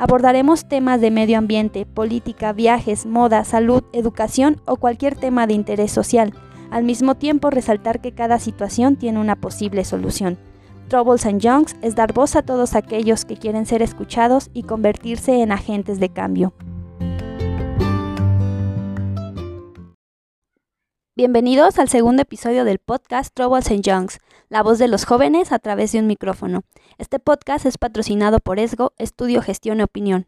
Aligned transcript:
Abordaremos 0.00 0.68
temas 0.68 1.00
de 1.00 1.10
medio 1.10 1.38
ambiente, 1.38 1.84
política, 1.84 2.52
viajes, 2.52 3.04
moda, 3.04 3.42
salud, 3.44 3.82
educación 3.92 4.62
o 4.64 4.76
cualquier 4.76 5.16
tema 5.16 5.48
de 5.48 5.54
interés 5.54 5.90
social 5.90 6.32
al 6.70 6.84
mismo 6.84 7.16
tiempo 7.16 7.50
resaltar 7.50 8.00
que 8.00 8.12
cada 8.12 8.38
situación 8.38 8.94
tiene 8.94 9.18
una 9.18 9.34
posible 9.34 9.84
solución. 9.84 10.38
Troubles 10.86 11.26
and 11.26 11.40
Youngs 11.40 11.74
es 11.82 11.96
dar 11.96 12.12
voz 12.12 12.36
a 12.36 12.42
todos 12.42 12.76
aquellos 12.76 13.24
que 13.24 13.36
quieren 13.36 13.66
ser 13.66 13.82
escuchados 13.82 14.50
y 14.54 14.62
convertirse 14.62 15.42
en 15.42 15.50
agentes 15.50 15.98
de 15.98 16.10
cambio. 16.10 16.52
Bienvenidos 21.16 21.80
al 21.80 21.88
segundo 21.88 22.22
episodio 22.22 22.64
del 22.64 22.78
podcast 22.78 23.34
Troubles 23.34 23.68
and 23.72 23.82
Youngs, 23.82 24.20
la 24.48 24.62
voz 24.62 24.78
de 24.78 24.88
los 24.88 25.04
jóvenes 25.04 25.52
a 25.52 25.58
través 25.58 25.92
de 25.92 26.00
un 26.00 26.06
micrófono. 26.06 26.62
Este 26.96 27.18
podcast 27.18 27.66
es 27.66 27.78
patrocinado 27.78 28.40
por 28.40 28.58
ESGO, 28.58 28.92
Estudio 28.96 29.42
Gestión 29.42 29.80
y 29.80 29.82
Opinión. 29.82 30.26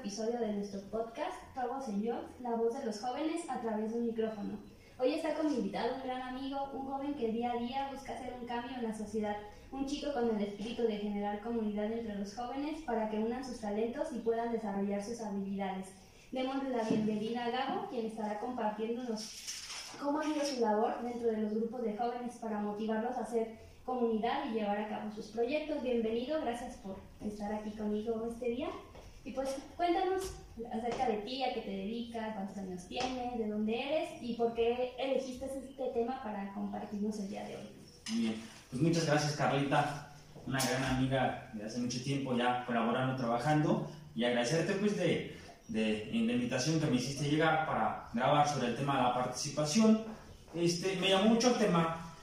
episodio 0.00 0.40
de 0.40 0.54
nuestro 0.54 0.80
podcast, 0.90 1.36
en 1.88 2.02
Yo, 2.02 2.14
la 2.40 2.56
voz 2.56 2.78
de 2.78 2.84
los 2.84 3.00
jóvenes 3.00 3.48
a 3.48 3.60
través 3.60 3.92
de 3.92 3.98
un 3.98 4.06
micrófono. 4.06 4.58
Hoy 4.98 5.14
está 5.14 5.34
como 5.34 5.50
invitado 5.50 5.94
un 5.94 6.02
gran 6.02 6.22
amigo, 6.22 6.70
un 6.74 6.86
joven 6.86 7.14
que 7.14 7.32
día 7.32 7.52
a 7.52 7.56
día 7.56 7.88
busca 7.92 8.14
hacer 8.14 8.34
un 8.38 8.46
cambio 8.46 8.76
en 8.76 8.82
la 8.82 8.94
sociedad, 8.94 9.36
un 9.70 9.86
chico 9.86 10.12
con 10.12 10.36
el 10.36 10.42
espíritu 10.42 10.82
de 10.82 10.98
generar 10.98 11.40
comunidad 11.40 11.92
entre 11.92 12.16
los 12.16 12.34
jóvenes 12.34 12.82
para 12.82 13.08
que 13.08 13.18
unan 13.18 13.44
sus 13.44 13.60
talentos 13.60 14.08
y 14.12 14.18
puedan 14.18 14.52
desarrollar 14.52 15.02
sus 15.02 15.20
habilidades. 15.20 15.88
Démosle 16.32 16.70
la 16.70 16.84
bienvenida 16.84 17.44
a 17.44 17.50
Gabo, 17.50 17.88
quien 17.90 18.06
estará 18.06 18.38
compartiéndonos 18.38 19.20
cómo 20.00 20.20
ha 20.20 20.22
sido 20.22 20.44
su 20.44 20.60
labor 20.60 21.02
dentro 21.02 21.28
de 21.28 21.38
los 21.38 21.54
grupos 21.54 21.82
de 21.82 21.96
jóvenes 21.96 22.36
para 22.36 22.60
motivarlos 22.60 23.16
a 23.16 23.22
hacer 23.22 23.58
comunidad 23.84 24.44
y 24.48 24.54
llevar 24.54 24.78
a 24.78 24.88
cabo 24.88 25.10
sus 25.12 25.26
proyectos. 25.26 25.82
Bienvenido, 25.82 26.40
gracias 26.42 26.76
por 26.76 27.00
estar 27.20 27.52
aquí 27.52 27.72
conmigo 27.72 28.28
este 28.30 28.48
día. 28.50 28.68
Y 29.24 29.32
pues 29.32 29.56
cuéntanos 29.76 30.36
acerca 30.72 31.08
de 31.08 31.16
ti, 31.16 31.42
a 31.42 31.52
qué 31.52 31.62
te 31.62 31.70
dedicas, 31.70 32.34
cuántos 32.36 32.58
años 32.58 32.86
tienes, 32.86 33.36
de 33.36 33.48
dónde 33.48 33.82
eres 33.82 34.22
y 34.22 34.34
por 34.34 34.54
qué 34.54 34.92
elegiste 35.00 35.46
este 35.46 35.88
tema 35.92 36.22
para 36.22 36.54
compartirnos 36.54 37.18
el 37.18 37.28
día 37.28 37.42
de 37.42 37.56
hoy. 37.56 37.70
Muy 38.12 38.20
bien, 38.20 38.34
pues 38.70 38.80
muchas 38.80 39.06
gracias 39.06 39.34
Carlita, 39.34 40.12
una 40.46 40.60
gran 40.64 40.84
amiga 40.94 41.50
de 41.54 41.64
hace 41.64 41.80
mucho 41.80 42.00
tiempo 42.04 42.36
ya 42.36 42.64
colaborando, 42.66 43.16
trabajando 43.16 43.90
y 44.14 44.22
agradecerte 44.22 44.74
pues 44.74 44.96
de, 44.96 45.39
de, 45.70 46.10
la 46.12 46.32
invitación 46.32 46.80
que 46.80 46.86
me 46.86 46.96
hiciste 46.96 47.28
llegar 47.28 47.66
para 47.66 48.08
grabar 48.12 48.48
sobre 48.48 48.68
el 48.68 48.76
tema 48.76 48.96
de 48.96 49.02
la 49.04 49.14
participación. 49.14 50.02
Este, 50.54 50.96
me 50.96 51.10
llamó 51.10 51.30
mucho 51.30 51.48
el 51.48 51.58
tema, 51.58 52.14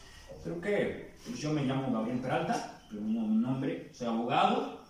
creo 0.43 0.59
que 0.59 1.13
pues, 1.25 1.39
yo 1.39 1.51
me 1.51 1.63
llamo 1.63 1.91
Gabriel 1.91 2.19
Peralta, 2.19 2.81
mi 2.91 3.13
nombre, 3.13 3.89
soy 3.93 4.07
abogado, 4.07 4.81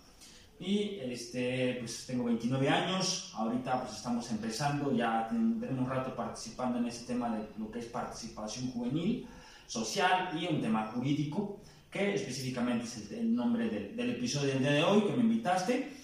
y 0.59 0.97
este, 1.02 1.78
pues 1.80 2.05
tengo 2.08 2.23
29 2.25 2.67
años, 2.67 3.31
ahorita 3.35 3.83
pues 3.83 3.97
estamos 3.97 4.30
empezando, 4.31 4.91
ya 4.91 5.28
tenemos 5.29 5.85
un 5.85 5.90
rato 5.90 6.16
participando 6.16 6.79
en 6.79 6.88
ese 6.88 7.06
tema 7.06 7.29
de 7.35 7.47
lo 7.59 7.69
que 7.69 7.79
es 7.79 7.85
participación 7.85 8.72
juvenil, 8.72 9.28
social 9.67 10.31
y 10.40 10.47
un 10.47 10.62
tema 10.62 10.88
jurídico, 10.88 11.59
que 11.91 12.16
específicamente 12.16 12.85
es 12.85 13.12
el, 13.12 13.35
nombre 13.35 13.69
del, 13.69 13.96
del, 13.96 14.09
episodio 14.12 14.53
del 14.53 14.59
día 14.59 14.72
de 14.72 14.84
hoy 14.84 15.01
que 15.01 15.13
me 15.13 15.22
invitaste. 15.22 15.97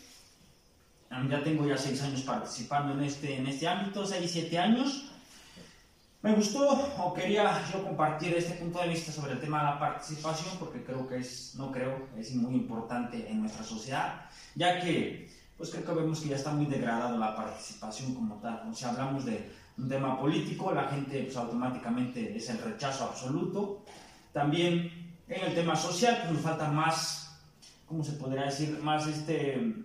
Ya 1.30 1.44
tengo 1.44 1.68
ya 1.68 1.78
6 1.78 2.02
años 2.04 2.22
participando 2.22 2.94
en 2.94 3.04
este, 3.04 3.38
en 3.38 3.48
este 3.48 3.68
ámbito, 3.68 4.06
6, 4.06 4.30
7 4.32 4.58
años. 4.58 5.10
Me 6.24 6.34
gustó 6.34 6.70
o 6.98 7.14
quería 7.14 7.62
yo 7.72 7.84
compartir 7.84 8.34
este 8.34 8.56
punto 8.56 8.80
de 8.80 8.88
vista 8.88 9.12
sobre 9.12 9.34
el 9.34 9.42
tema 9.42 9.60
de 9.60 9.66
la 9.66 9.80
participación 9.80 10.58
porque 10.58 10.82
creo 10.82 11.08
que 11.08 11.18
es, 11.18 11.54
no 11.56 11.72
creo, 11.72 12.08
es 12.18 12.34
muy 12.34 12.56
importante 12.56 13.30
en 13.30 13.42
nuestra 13.42 13.64
sociedad, 13.64 14.22
ya 14.56 14.80
que 14.80 15.30
pues 15.58 15.70
creo 15.70 15.86
que 15.86 15.94
vemos 15.94 16.22
que 16.22 16.30
ya 16.30 16.38
está 16.38 16.52
muy 16.52 16.66
degradada 16.66 17.18
la 17.18 17.36
participación 17.36 18.16
como 18.16 18.36
tal. 18.36 18.70
O 18.70 18.74
si 18.74 18.86
hablamos 18.86 19.26
de 19.26 19.52
un 19.78 19.90
tema 19.90 20.20
político, 20.20 20.72
la 20.72 20.88
gente 20.88 21.24
pues, 21.24 21.36
automáticamente 21.36 22.36
es 22.36 22.50
el 22.50 22.58
rechazo 22.60 23.04
absoluto. 23.04 23.84
También 24.32 25.16
en 25.28 25.46
el 25.46 25.54
tema 25.54 25.76
social 25.76 26.20
pues, 26.22 26.34
nos 26.34 26.42
falta 26.42 26.70
más, 26.70 27.38
¿cómo 27.86 28.04
se 28.04 28.14
podría 28.14 28.46
decir? 28.46 28.80
Más 28.82 29.06
este, 29.08 29.76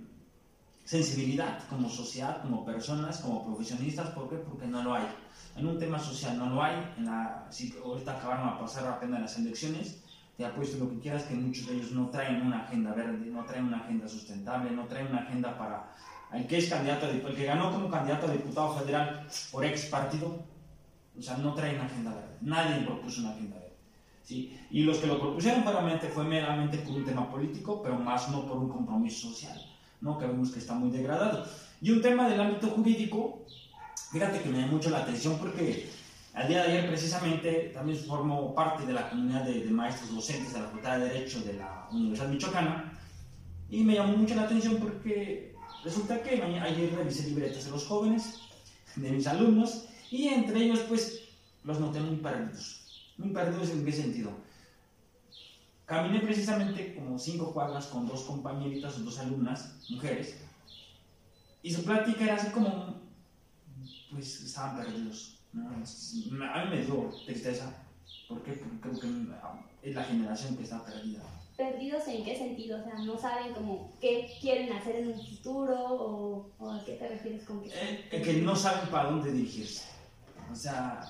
sensibilidad 0.88 1.62
como 1.68 1.88
sociedad, 1.90 2.40
como 2.40 2.64
personas, 2.64 3.18
como 3.18 3.44
profesionistas. 3.44 4.08
¿Por 4.10 4.30
qué? 4.30 4.36
Porque 4.36 4.66
no 4.66 4.82
lo 4.82 4.94
hay 4.94 5.06
en 5.58 5.66
un 5.66 5.78
tema 5.78 5.98
social 5.98 6.38
no 6.38 6.46
lo 6.50 6.62
hay, 6.62 6.76
en 6.96 7.06
la, 7.06 7.46
si 7.50 7.74
ahorita 7.84 8.16
acabaron 8.16 8.48
a 8.48 8.58
pasar 8.58 8.86
apenas 8.86 9.20
las 9.20 9.38
elecciones, 9.38 10.02
te 10.36 10.46
apuesto 10.46 10.78
lo 10.78 10.90
que 10.90 11.00
quieras 11.00 11.24
que 11.24 11.34
muchos 11.34 11.66
de 11.66 11.74
ellos 11.74 11.90
no 11.90 12.08
traen 12.10 12.42
una 12.42 12.62
agenda 12.62 12.94
verde, 12.94 13.26
no 13.26 13.44
traen 13.44 13.64
una 13.64 13.78
agenda 13.78 14.08
sustentable, 14.08 14.70
no 14.70 14.86
traen 14.86 15.08
una 15.08 15.22
agenda 15.22 15.58
para 15.58 15.92
el 16.32 16.46
que 16.46 16.58
es 16.58 16.68
candidato, 16.68 17.08
el 17.08 17.22
que 17.22 17.44
ganó 17.44 17.72
como 17.72 17.90
candidato 17.90 18.26
a 18.26 18.32
diputado 18.32 18.78
federal 18.78 19.26
por 19.50 19.64
ex 19.64 19.86
partido, 19.86 20.44
o 21.18 21.22
sea, 21.22 21.36
no 21.38 21.54
trae 21.54 21.74
una 21.74 21.86
agenda 21.86 22.14
verde, 22.14 22.36
nadie 22.42 22.86
propuso 22.86 23.22
una 23.22 23.30
agenda 23.30 23.56
verde. 23.56 23.76
¿sí? 24.22 24.56
Y 24.70 24.84
los 24.84 24.98
que 24.98 25.08
lo 25.08 25.18
propusieron 25.18 25.64
fue 26.14 26.24
meramente 26.24 26.78
por 26.78 26.94
un 26.94 27.04
tema 27.04 27.28
político, 27.28 27.82
pero 27.82 27.96
más 27.96 28.28
no 28.30 28.46
por 28.46 28.58
un 28.58 28.68
compromiso 28.68 29.30
social, 29.30 29.60
¿no? 30.00 30.18
que 30.18 30.26
vemos 30.26 30.50
que 30.50 30.58
está 30.58 30.74
muy 30.74 30.90
degradado. 30.90 31.46
Y 31.80 31.90
un 31.90 32.02
tema 32.02 32.28
del 32.28 32.40
ámbito 32.40 32.68
jurídico, 32.68 33.46
Fíjate 34.10 34.40
que 34.40 34.48
me 34.48 34.60
da 34.60 34.66
mucho 34.66 34.88
la 34.88 34.98
atención 34.98 35.36
porque 35.38 35.90
al 36.32 36.48
día 36.48 36.62
de 36.62 36.70
ayer 36.70 36.88
precisamente 36.88 37.70
también 37.74 37.98
formo 37.98 38.54
parte 38.54 38.86
de 38.86 38.94
la 38.94 39.10
comunidad 39.10 39.44
de, 39.44 39.64
maestros 39.70 40.14
docentes 40.14 40.54
de 40.54 40.60
la 40.60 40.66
Facultad 40.66 40.98
de 40.98 41.08
Derecho 41.08 41.40
de 41.40 41.54
la 41.54 41.88
Universidad 41.92 42.28
Michoacana 42.28 42.98
y 43.68 43.82
me 43.84 43.94
llamó 43.94 44.16
mucho 44.16 44.34
la 44.34 44.42
atención 44.42 44.76
porque 44.76 45.54
resulta 45.84 46.22
que 46.22 46.42
ayer 46.42 46.94
revisé 46.94 47.28
libretas 47.28 47.66
de 47.66 47.70
los 47.70 47.84
jóvenes, 47.84 48.40
de 48.96 49.10
mis 49.10 49.26
alumnos 49.26 49.84
y 50.10 50.28
entre 50.28 50.64
ellos 50.64 50.80
pues 50.88 51.24
los 51.64 51.78
noté 51.78 52.00
muy 52.00 52.16
perdidos. 52.16 53.10
Muy 53.18 53.30
perdidos 53.30 53.68
en 53.70 53.84
qué 53.84 53.92
sentido. 53.92 54.30
Caminé 55.88 56.20
precisamente 56.20 56.94
como 56.94 57.18
cinco 57.18 57.50
cuadras 57.54 57.86
con 57.86 58.06
dos 58.06 58.24
compañeritas, 58.24 59.02
dos 59.02 59.18
alumnas, 59.18 59.74
mujeres, 59.88 60.36
y 61.62 61.72
su 61.72 61.82
plática 61.82 62.24
era 62.24 62.34
así 62.34 62.50
como 62.50 62.94
pues 64.10 64.42
estaban 64.42 64.76
perdidos. 64.76 65.38
A 65.54 66.64
mí 66.64 66.70
me 66.70 66.84
dio 66.84 67.10
tristeza. 67.24 67.72
Porque 68.28 68.60
creo 68.82 69.00
que 69.00 69.08
es 69.82 69.94
la 69.94 70.04
generación 70.04 70.56
que 70.56 70.64
está 70.64 70.84
perdida. 70.84 71.22
¿Perdidos 71.56 72.06
en 72.08 72.22
qué 72.22 72.36
sentido? 72.36 72.78
O 72.78 72.84
sea, 72.84 72.98
no 72.98 73.18
saben 73.18 73.54
como 73.54 73.90
qué 73.98 74.30
quieren 74.40 74.70
hacer 74.72 74.96
en 74.96 75.08
un 75.08 75.26
futuro 75.26 76.50
o, 76.58 76.70
a 76.70 76.84
qué 76.84 76.92
te 76.92 77.08
refieres 77.08 77.44
con 77.44 77.62
que... 77.62 77.70
Eh, 77.70 78.22
que 78.22 78.34
no 78.42 78.54
saben 78.54 78.90
para 78.90 79.10
dónde 79.10 79.32
dirigirse. 79.32 79.86
O 80.52 80.54
sea, 80.54 81.02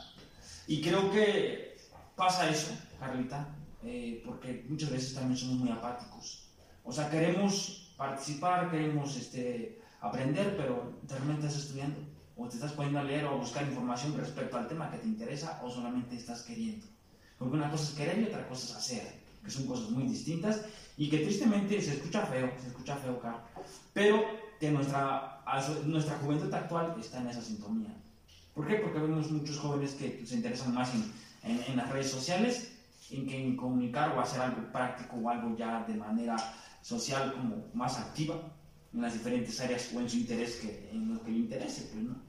y 0.69 0.81
creo 0.81 1.11
que 1.11 1.77
pasa 2.15 2.49
eso, 2.49 2.73
Carlita, 3.01 3.49
eh, 3.85 4.23
porque 4.25 4.65
muchas 4.69 4.91
veces 4.91 5.15
también 5.15 5.37
somos 5.37 5.57
muy 5.59 5.71
apáticos. 5.71 6.49
O 6.85 6.93
sea, 6.93 7.11
queremos 7.11 7.95
participar, 7.97 8.71
queremos 8.71 9.17
este, 9.17 9.81
aprender, 10.01 10.57
pero 10.57 11.01
realmente 11.09 11.47
estás 11.47 11.63
estudiando 11.63 12.01
o 12.37 12.49
te 12.49 12.55
estás 12.55 12.73
poniendo 12.73 13.01
a 13.01 13.05
leer 13.05 13.25
o 13.25 13.31
a 13.31 13.37
buscar 13.37 13.65
información 13.65 14.17
respecto 14.17 14.57
al 14.57 14.69
tema 14.69 14.91
que 14.91 14.99
te 14.99 15.07
interesa 15.07 15.61
o 15.63 15.71
solamente 15.71 16.17
estás 16.17 16.43
queriendo. 16.43 16.87
Porque 17.37 17.57
una 17.57 17.71
cosa 17.71 17.85
es 17.85 17.91
querer 17.91 18.19
y 18.21 18.25
otra 18.25 18.49
cosa 18.49 18.65
es 18.67 18.77
hacer, 18.77 19.13
que 19.45 19.51
son 19.51 19.67
cosas 19.67 19.91
muy 19.91 20.05
distintas 20.05 20.63
y 20.97 21.09
que 21.09 21.19
tristemente 21.19 21.81
se 21.83 21.95
escucha 21.95 22.27
feo, 22.27 22.51
se 22.61 22.69
escucha 22.69 22.97
feo, 22.97 23.21
Carl, 23.21 23.41
pero 23.93 24.25
que 24.59 24.71
nuestra, 24.71 25.43
nuestra 25.85 26.19
juventud 26.19 26.53
actual 26.53 26.97
está 26.99 27.21
en 27.21 27.29
esa 27.29 27.43
sintonía. 27.43 27.95
¿Por 28.55 28.67
qué? 28.67 28.77
Porque 28.77 28.99
vemos 28.99 29.31
muchos 29.31 29.59
jóvenes 29.59 29.93
que 29.93 30.25
se 30.27 30.35
interesan 30.35 30.75
más 30.75 30.93
en, 30.95 31.63
en, 31.69 31.77
las 31.77 31.91
redes 31.91 32.11
sociales, 32.11 32.73
en 33.11 33.27
que 33.27 33.57
comunicar 33.57 34.17
o 34.17 34.21
hacer 34.21 34.41
algo 34.41 34.71
práctico 34.73 35.17
o 35.17 35.29
algo 35.29 35.57
ya 35.57 35.85
de 35.85 35.95
manera 35.95 36.37
social 36.83 37.33
como 37.33 37.67
más 37.75 37.99
activa 37.99 38.37
en 38.93 39.03
las 39.03 39.13
diferentes 39.13 39.61
áreas 39.61 39.91
o 39.95 40.01
en 40.01 40.09
su 40.09 40.17
interés 40.19 40.57
que, 40.57 40.91
en 40.93 41.15
lo 41.15 41.23
que 41.23 41.31
le 41.31 41.39
interese, 41.39 41.91
pues, 41.93 42.05
¿no? 42.05 42.29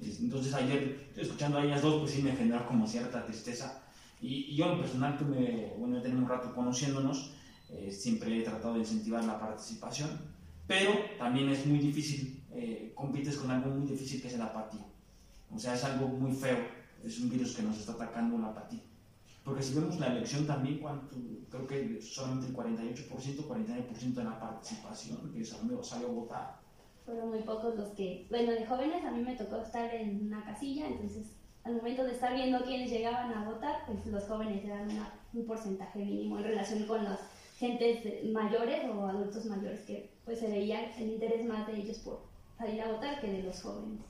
Entonces 0.00 0.52
ayer, 0.54 1.10
escuchando 1.16 1.58
a 1.58 1.64
ellas 1.64 1.82
dos, 1.82 2.00
pues 2.00 2.12
sí 2.12 2.22
me 2.22 2.32
generó 2.32 2.66
como 2.66 2.86
cierta 2.86 3.24
tristeza. 3.24 3.82
Y, 4.20 4.54
yo 4.54 4.72
en 4.72 4.80
personal, 4.80 5.16
que 5.16 5.24
me, 5.24 5.72
bueno, 5.78 6.00
tenemos 6.02 6.24
un 6.24 6.28
rato 6.28 6.54
conociéndonos, 6.54 7.34
eh, 7.70 7.90
siempre 7.90 8.38
he 8.38 8.42
tratado 8.42 8.74
de 8.74 8.80
incentivar 8.80 9.24
la 9.24 9.38
participación, 9.38 10.10
pero 10.66 10.92
también 11.18 11.48
es 11.50 11.64
muy 11.66 11.78
difícil, 11.78 12.42
eh, 12.52 12.92
compites 12.94 13.36
con 13.36 13.50
algo 13.50 13.70
muy 13.70 13.86
difícil 13.86 14.20
que 14.20 14.28
es 14.28 14.34
el 14.34 14.42
apatía. 14.42 14.84
O 15.54 15.58
sea, 15.58 15.74
es 15.74 15.84
algo 15.84 16.08
muy 16.08 16.32
feo, 16.32 16.58
es 17.04 17.18
un 17.20 17.30
virus 17.30 17.54
que 17.54 17.62
nos 17.62 17.78
está 17.78 17.92
atacando 17.92 18.38
la 18.38 18.48
apatía. 18.48 18.80
Porque 19.44 19.62
si 19.62 19.74
vemos 19.74 19.98
la 19.98 20.08
elección 20.08 20.46
también, 20.46 20.78
¿cuánto? 20.78 21.16
creo 21.50 21.66
que 21.66 22.00
solamente 22.00 22.46
el 22.46 22.54
48%, 22.54 23.46
49% 23.46 24.14
de 24.14 24.24
la 24.24 24.40
participación 24.40 25.32
que 25.32 25.44
salió, 25.44 25.82
salió 25.82 26.08
a 26.08 26.12
votar. 26.12 26.60
Fueron 27.04 27.30
muy 27.30 27.42
pocos 27.42 27.74
los 27.74 27.88
que, 27.90 28.26
bueno, 28.30 28.52
de 28.52 28.64
jóvenes 28.64 29.04
a 29.04 29.10
mí 29.10 29.22
me 29.22 29.36
tocó 29.36 29.56
estar 29.56 29.92
en 29.94 30.26
una 30.28 30.44
casilla, 30.44 30.86
entonces 30.86 31.36
al 31.64 31.74
momento 31.74 32.04
de 32.04 32.12
estar 32.12 32.34
viendo 32.34 32.64
quiénes 32.64 32.90
llegaban 32.90 33.32
a 33.32 33.44
votar, 33.44 33.84
pues 33.86 34.06
los 34.06 34.24
jóvenes 34.24 34.64
eran 34.64 34.88
un 35.32 35.46
porcentaje 35.46 35.98
mínimo 35.98 36.38
en 36.38 36.44
relación 36.44 36.86
con 36.86 37.04
las 37.04 37.20
gentes 37.58 38.24
mayores 38.32 38.84
o 38.90 39.06
adultos 39.06 39.44
mayores 39.46 39.80
que 39.80 40.10
pues 40.24 40.40
se 40.40 40.48
veía 40.48 40.90
el 40.96 41.10
interés 41.10 41.44
más 41.46 41.66
de 41.66 41.76
ellos 41.76 41.98
por 41.98 42.20
salir 42.58 42.80
a 42.80 42.92
votar 42.92 43.20
que 43.20 43.30
de 43.30 43.42
los 43.42 43.60
jóvenes. 43.60 44.00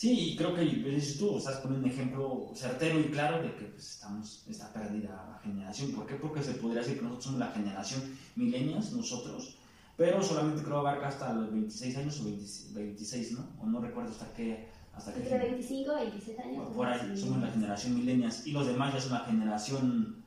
Sí, 0.00 0.34
creo 0.34 0.54
que 0.54 0.64
pues, 0.82 1.18
tú 1.18 1.36
estás 1.36 1.58
poniendo 1.58 1.86
un 1.86 1.92
ejemplo 1.92 2.50
certero 2.54 2.98
y 2.98 3.10
claro 3.10 3.42
de 3.42 3.54
que 3.54 3.66
pues, 3.66 3.96
estamos, 3.96 4.46
está 4.48 4.72
perdida 4.72 5.10
la 5.30 5.38
generación. 5.42 5.92
¿Por 5.92 6.06
qué? 6.06 6.14
Porque 6.14 6.42
se 6.42 6.54
podría 6.54 6.80
decir 6.80 6.96
que 6.96 7.02
nosotros 7.02 7.24
somos 7.24 7.40
la 7.40 7.52
generación 7.52 8.16
milenias, 8.34 8.92
nosotros, 8.92 9.58
pero 9.98 10.22
solamente 10.22 10.62
creo 10.62 10.78
abarca 10.78 11.08
hasta 11.08 11.34
los 11.34 11.52
26 11.52 11.96
años 11.98 12.18
o 12.18 12.24
26, 12.24 13.32
¿no? 13.32 13.46
O 13.60 13.66
no 13.66 13.78
recuerdo 13.78 14.10
hasta 14.10 14.32
qué. 14.32 14.68
Hasta 14.94 15.14
Entre 15.14 15.38
25 15.38 15.92
y 15.92 16.00
26 16.04 16.38
años. 16.38 16.68
Por, 16.74 16.86
ahí, 16.86 17.14
somos 17.14 17.42
la 17.42 17.48
generación 17.48 17.96
milenias 17.96 18.46
y 18.46 18.52
los 18.52 18.66
demás 18.66 18.94
ya 18.94 19.00
son 19.02 19.12
la 19.12 19.20
generación 19.26 20.24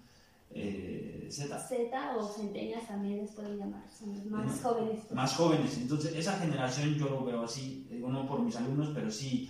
eh, 0.51 1.27
Z. 1.31 1.59
Z 1.59 2.15
o 2.15 2.31
centenias 2.31 2.87
también 2.87 3.21
les 3.21 3.31
pueden 3.31 3.57
llamar, 3.57 3.81
son 3.89 4.29
más 4.29 4.61
jóvenes. 4.61 5.11
Más 5.11 5.33
jóvenes, 5.33 5.77
entonces 5.79 6.15
esa 6.15 6.37
generación 6.37 6.93
yo 6.93 7.09
lo 7.09 7.25
veo 7.25 7.43
así, 7.43 7.87
digo 7.89 8.11
no 8.11 8.27
por 8.27 8.39
mis 8.39 8.55
alumnos, 8.55 8.91
pero 8.93 9.09
sí 9.09 9.49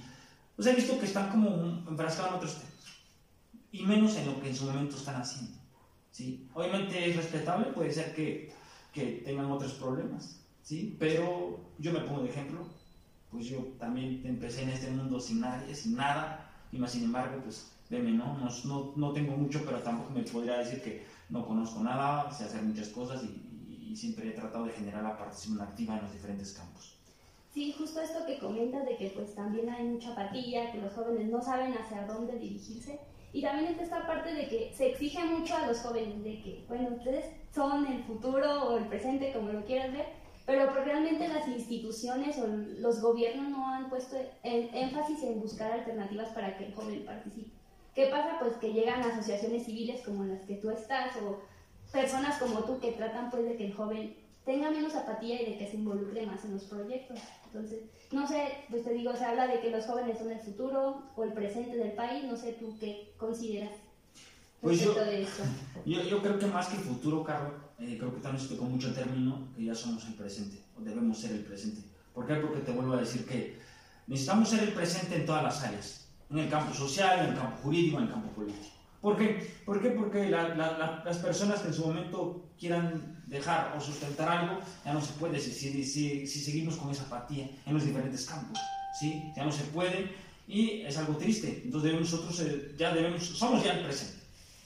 pues 0.56 0.68
he 0.68 0.76
visto 0.76 1.00
que 1.00 1.06
están 1.06 1.30
como 1.30 1.84
enfrascados 1.90 2.32
en 2.32 2.38
otros 2.38 2.56
temas. 2.56 2.74
Y 3.72 3.84
menos 3.84 4.16
en 4.18 4.28
lo 4.28 4.42
que 4.42 4.50
en 4.50 4.56
su 4.56 4.66
momento 4.66 4.96
están 4.96 5.20
haciendo. 5.20 5.58
¿sí? 6.12 6.48
Obviamente 6.54 7.10
es 7.10 7.16
respetable, 7.16 7.72
puede 7.72 7.92
ser 7.92 8.14
que, 8.14 8.54
que 8.94 9.24
tengan 9.26 9.52
otros 9.52 9.74
problemas. 9.74 10.40
¿sí? 10.62 10.96
Pero 11.00 11.60
yo 11.80 11.92
me 11.92 12.02
pongo 12.02 12.22
de 12.22 12.30
ejemplo. 12.30 12.68
Pues 13.32 13.48
yo 13.48 13.58
también 13.80 14.22
empecé 14.26 14.62
en 14.62 14.70
este 14.70 14.92
mundo 14.92 15.20
sin 15.20 15.40
nadie, 15.40 15.74
sin 15.74 15.96
nada. 15.96 16.52
Y 16.72 16.78
más 16.78 16.92
sin 16.92 17.06
embargo, 17.06 17.42
pues 17.44 17.72
veme, 17.90 18.12
¿no? 18.12 18.38
No, 18.38 18.94
no, 18.96 19.12
tengo 19.12 19.36
mucho, 19.36 19.64
pero 19.66 19.80
tampoco 19.80 20.12
me 20.12 20.22
podría 20.22 20.60
decir 20.60 20.84
que 20.84 21.06
no 21.30 21.46
conozco 21.46 21.82
nada, 21.84 22.32
sé 22.32 22.44
hacer 22.44 22.62
muchas 22.62 22.90
cosas 22.90 23.24
y, 23.24 23.90
y 23.92 23.96
siempre 23.96 24.30
he 24.30 24.32
tratado 24.32 24.66
de 24.66 24.72
generar 24.72 25.04
la 25.04 25.18
participación 25.18 25.68
activa 25.68 25.96
en 25.96 26.04
los 26.04 26.14
diferentes 26.14 26.54
campos. 26.54 26.96
Sí, 27.54 27.72
justo 27.78 28.02
esto 28.02 28.26
que 28.26 28.40
comentas 28.40 28.84
de 28.84 28.98
que 28.98 29.10
pues 29.10 29.36
también 29.36 29.70
hay 29.70 29.84
mucha 29.84 30.14
apatía, 30.14 30.72
que 30.72 30.80
los 30.80 30.92
jóvenes 30.94 31.30
no 31.30 31.40
saben 31.40 31.74
hacia 31.78 32.08
dónde 32.08 32.40
dirigirse. 32.40 33.00
Y 33.32 33.44
también 33.44 33.72
está 33.72 33.84
esta 33.84 34.08
parte 34.08 34.34
de 34.34 34.48
que 34.48 34.74
se 34.74 34.88
exige 34.88 35.24
mucho 35.24 35.56
a 35.56 35.68
los 35.68 35.80
jóvenes 35.80 36.24
de 36.24 36.42
que, 36.42 36.66
bueno, 36.68 36.96
ustedes 36.96 37.26
son 37.54 37.86
el 37.86 38.04
futuro 38.06 38.70
o 38.70 38.78
el 38.78 38.88
presente, 38.88 39.32
como 39.34 39.50
lo 39.50 39.64
quieras 39.66 39.94
ver, 39.94 40.08
pero 40.48 40.72
pues 40.74 40.84
realmente 40.84 41.28
las 41.28 41.48
instituciones 41.48 42.40
o 42.40 42.48
los 42.48 43.02
gobiernos 43.02 43.50
no 43.50 43.68
han 43.68 43.88
puesto 43.88 44.18
énfasis 44.44 45.22
en 45.24 45.40
buscar 45.40 45.72
alternativas 45.72 46.30
para 46.30 46.58
que 46.58 46.66
el 46.66 46.74
joven 46.74 47.06
participe. 47.06 47.52
¿Qué 47.94 48.08
pasa? 48.08 48.40
Pues 48.40 48.58
que 48.58 48.74
llegan 48.74 49.02
asociaciones 49.04 49.66
civiles 49.66 50.02
como 50.02 50.24
las 50.24 50.42
que 50.46 50.56
tú 50.56 50.72
estás 50.72 51.16
o 51.18 51.40
personas 51.92 52.40
como 52.40 52.64
tú 52.64 52.80
que 52.80 52.94
tratan 52.94 53.30
pues 53.30 53.44
de 53.46 53.56
que 53.56 53.68
el 53.68 53.74
joven 53.74 54.16
tenga 54.44 54.72
menos 54.72 54.96
apatía 54.96 55.42
y 55.42 55.52
de 55.52 55.58
que 55.60 55.68
se 55.68 55.78
involucre 55.78 56.26
más 56.26 56.44
en 56.46 56.54
los 56.54 56.64
proyectos. 56.64 57.20
Entonces, 57.54 57.82
no 58.12 58.28
sé, 58.28 58.66
pues 58.70 58.84
te 58.84 58.94
digo, 58.94 59.16
se 59.16 59.26
habla 59.26 59.46
de 59.48 59.60
que 59.60 59.70
los 59.70 59.86
jóvenes 59.86 60.18
son 60.18 60.32
el 60.32 60.40
futuro 60.40 61.04
o 61.16 61.24
el 61.24 61.34
presente 61.34 61.78
del 61.78 61.92
país, 61.92 62.24
no 62.24 62.36
sé 62.36 62.54
tú 62.54 62.76
qué 62.80 63.14
consideras 63.18 63.72
pues 64.60 64.80
yo, 64.80 64.94
de 64.96 65.24
esto. 65.24 65.44
Yo, 65.86 66.02
yo, 66.04 66.22
creo 66.22 66.40
que 66.40 66.46
más 66.48 66.68
que 66.68 66.78
el 66.78 66.84
futuro, 66.84 67.24
Carlos, 67.24 67.52
eh, 67.80 67.98
creo 68.00 68.16
que 68.16 68.22
también 68.22 68.42
se 68.42 68.56
tocó 68.56 68.64
mucho 68.66 68.88
el 68.88 68.96
término 68.96 69.50
que 69.56 69.66
ya 69.66 69.76
somos 69.76 70.06
el 70.06 70.14
presente, 70.14 70.58
o 70.80 70.82
debemos 70.82 71.20
ser 71.20 71.34
el 71.34 71.44
presente. 71.44 71.82
¿Por 72.14 72.26
qué? 72.26 72.36
Porque 72.36 72.62
te 72.62 72.72
vuelvo 72.72 72.94
a 72.94 73.02
decir 73.02 73.26
que 73.26 73.60
necesitamos 74.08 74.50
ser 74.50 74.64
el 74.64 74.74
presente 74.74 75.18
en 75.18 75.26
todas 75.26 75.44
las 75.44 75.62
áreas, 75.64 76.08
en 76.32 76.40
el 76.40 76.50
campo 76.50 76.74
social, 76.74 77.20
en 77.20 77.34
el 77.34 77.38
campo 77.38 77.58
jurídico, 77.62 77.98
en 77.98 78.04
el 78.06 78.10
campo 78.10 78.30
político. 78.30 78.73
¿Por 79.04 79.18
qué? 79.18 79.54
¿Por 79.66 79.82
qué? 79.82 79.90
Porque 79.90 80.30
las 80.30 81.18
personas 81.18 81.60
que 81.60 81.68
en 81.68 81.74
su 81.74 81.86
momento 81.86 82.46
quieran 82.58 83.22
dejar 83.28 83.76
o 83.78 83.82
sustentar 83.82 84.30
algo, 84.30 84.60
ya 84.86 84.94
no 84.94 85.02
se 85.02 85.12
puede 85.20 85.42
si, 85.42 85.52
si, 85.52 85.84
si, 85.84 86.40
seguimos 86.40 86.78
con 86.78 86.90
esa 86.90 87.04
apatía 87.04 87.50
en 87.66 87.74
los 87.74 87.86
diferentes 87.86 88.26
campos. 88.26 88.58
¿sí? 88.98 89.22
Ya 89.36 89.44
no 89.44 89.52
se 89.52 89.66
puede 89.66 90.10
y 90.48 90.84
es 90.84 90.98
algo 90.98 91.18
triste. 91.18 91.64
Entonces 91.66 92.00
nosotros 92.00 92.40
eh, 92.40 92.76
ya 92.78 92.94
debemos, 92.94 93.26
somos 93.26 93.62
ya 93.62 93.74
el 93.74 93.84
presente. 93.84 94.24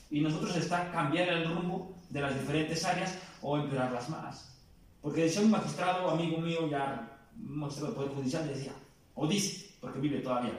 Y 0.08 0.20
nosotros 0.20 0.54
está 0.56 0.92
cambiar 0.92 1.30
el 1.30 1.48
rumbo 1.48 1.96
de 2.08 2.20
las 2.20 2.38
diferentes 2.38 2.84
áreas 2.84 3.18
o 3.42 3.58
empeorarlas 3.58 4.08
más. 4.08 4.56
Porque 5.02 5.22
decía 5.22 5.40
un 5.40 5.50
magistrado, 5.50 6.10
amigo 6.10 6.38
mío, 6.38 6.70
ya 6.70 7.26
magistrado 7.34 7.88
del 7.88 7.96
Poder 7.96 8.12
Judicial, 8.12 8.46
decía, 8.46 8.72
o 9.16 9.26
dice, 9.26 9.74
porque 9.80 9.98
vive 9.98 10.20
todavía, 10.20 10.52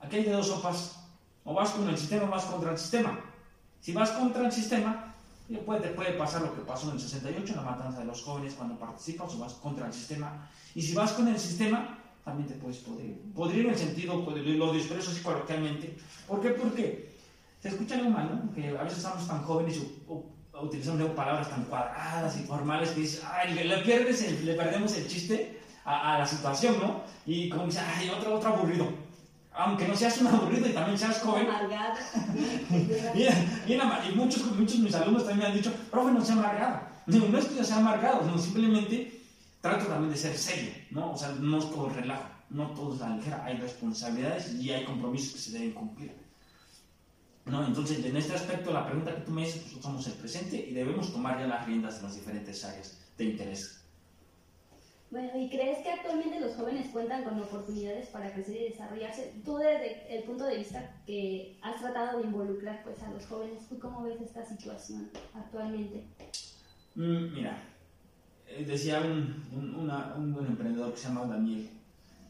aquí 0.00 0.16
hay 0.16 0.24
de 0.24 0.32
dos 0.32 0.48
sopas, 0.48 1.01
o 1.44 1.54
vas 1.54 1.70
con 1.70 1.88
el 1.88 1.98
sistema 1.98 2.24
o 2.24 2.30
vas 2.30 2.44
contra 2.44 2.72
el 2.72 2.78
sistema. 2.78 3.18
Si 3.80 3.92
vas 3.92 4.10
contra 4.10 4.46
el 4.46 4.52
sistema, 4.52 5.12
y 5.48 5.56
puede, 5.56 5.88
puede 5.88 6.12
pasar 6.12 6.42
lo 6.42 6.54
que 6.54 6.62
pasó 6.62 6.88
en 6.88 6.94
el 6.94 7.00
68, 7.00 7.52
en 7.52 7.56
la 7.56 7.62
matanza 7.62 7.98
de 7.98 8.04
los 8.06 8.22
jóvenes 8.22 8.54
cuando 8.54 8.78
participas 8.78 9.34
o 9.34 9.38
vas 9.38 9.54
contra 9.54 9.86
el 9.86 9.92
sistema. 9.92 10.48
Y 10.74 10.82
si 10.82 10.94
vas 10.94 11.12
con 11.12 11.28
el 11.28 11.38
sistema, 11.38 11.98
también 12.24 12.48
te 12.48 12.54
puedes 12.54 12.78
podrir. 12.78 13.20
Podrir 13.34 13.66
en 13.66 13.72
el 13.72 13.78
sentido, 13.78 14.24
lo 14.24 14.74
expreso 14.74 15.10
así 15.10 15.20
coloquialmente. 15.20 15.96
¿Por 16.26 16.40
qué? 16.40 16.50
Porque 16.50 17.16
se 17.60 17.68
escucha 17.68 17.96
algo 17.96 18.10
mal, 18.10 18.30
¿no? 18.30 18.54
Que 18.54 18.68
a 18.68 18.82
veces 18.82 18.98
estamos 18.98 19.26
tan 19.26 19.42
jóvenes 19.42 19.76
y 19.76 20.02
utilizamos 20.58 21.10
palabras 21.10 21.50
tan 21.50 21.64
cuadradas 21.64 22.38
y 22.38 22.44
formales 22.44 22.90
que 22.90 23.00
dices, 23.00 23.22
ay, 23.30 23.54
le, 23.54 23.78
pierdes 23.78 24.44
le 24.44 24.54
perdemos 24.54 24.96
el 24.96 25.08
chiste 25.08 25.60
a, 25.84 26.14
a, 26.14 26.18
la 26.20 26.26
situación, 26.26 26.76
¿no? 26.80 27.02
Y 27.26 27.48
como 27.48 27.66
dice, 27.66 27.80
ay, 27.80 28.10
otro, 28.10 28.36
otro 28.36 28.54
aburrido 28.54 29.01
aunque 29.54 29.86
no 29.86 29.96
seas 29.96 30.18
un 30.20 30.28
aburrido 30.28 30.68
y 30.68 30.72
también 30.72 30.98
seas 30.98 31.20
joven. 31.20 31.46
Amargado. 31.48 31.94
y, 33.14 33.72
y, 33.72 34.14
muchos, 34.14 34.44
muchos 34.56 34.78
de 34.78 34.84
mis 34.84 34.94
alumnos 34.94 35.24
también 35.24 35.38
me 35.40 35.46
han 35.46 35.56
dicho, 35.56 35.72
profe, 35.90 36.12
no 36.12 36.24
sea 36.24 36.36
amargado. 36.36 36.80
No, 37.06 37.28
no 37.28 37.38
es 37.38 37.46
que 37.46 37.56
yo 37.56 37.64
sea 37.64 37.76
amargado, 37.76 38.38
simplemente 38.38 39.20
trato 39.60 39.86
también 39.86 40.12
de 40.12 40.18
ser 40.18 40.36
serio, 40.36 40.72
¿no? 40.90 41.12
O 41.12 41.16
sea, 41.16 41.30
no 41.30 41.58
es 41.58 41.70
todo 41.70 41.88
relajo, 41.88 42.28
no 42.50 42.70
todo 42.70 42.94
es 42.94 43.00
la 43.00 43.16
ligera, 43.16 43.44
hay 43.44 43.56
responsabilidades 43.56 44.54
y 44.54 44.70
hay 44.70 44.84
compromisos 44.84 45.34
que 45.34 45.38
se 45.38 45.52
deben 45.52 45.72
cumplir. 45.72 46.12
¿No? 47.44 47.66
Entonces, 47.66 48.04
en 48.04 48.16
este 48.16 48.34
aspecto, 48.34 48.72
la 48.72 48.86
pregunta 48.86 49.14
que 49.14 49.22
tú 49.22 49.32
me 49.32 49.44
dices, 49.44 49.62
pues, 49.62 49.82
somos 49.82 50.06
el 50.06 50.12
presente 50.12 50.56
y 50.56 50.72
debemos 50.72 51.12
tomar 51.12 51.38
ya 51.40 51.46
las 51.46 51.66
riendas 51.66 51.96
de 51.96 52.02
las 52.02 52.14
diferentes 52.14 52.64
áreas 52.64 52.98
de 53.18 53.24
interés. 53.24 53.81
Bueno, 55.12 55.28
¿y 55.38 55.50
crees 55.50 55.80
que 55.82 55.90
actualmente 55.90 56.40
los 56.40 56.56
jóvenes 56.56 56.88
cuentan 56.88 57.22
con 57.22 57.38
oportunidades 57.38 58.08
para 58.08 58.32
crecer 58.32 58.56
y 58.56 58.70
desarrollarse? 58.70 59.34
Tú 59.44 59.58
desde 59.58 60.16
el 60.16 60.24
punto 60.24 60.46
de 60.46 60.56
vista 60.56 61.02
que 61.04 61.58
has 61.60 61.78
tratado 61.82 62.18
de 62.18 62.28
involucrar 62.28 62.82
pues, 62.82 63.02
a 63.02 63.10
los 63.10 63.26
jóvenes, 63.26 63.68
¿tú 63.68 63.78
cómo 63.78 64.04
ves 64.04 64.22
esta 64.22 64.42
situación 64.42 65.10
actualmente? 65.34 66.06
Mm, 66.94 67.34
mira, 67.34 67.62
eh, 68.48 68.64
decía 68.64 69.02
un, 69.02 69.44
un, 69.54 70.32
buen 70.32 70.46
emprendedor 70.46 70.92
que 70.92 71.00
se 71.00 71.08
llama 71.08 71.26
Daniel 71.26 71.68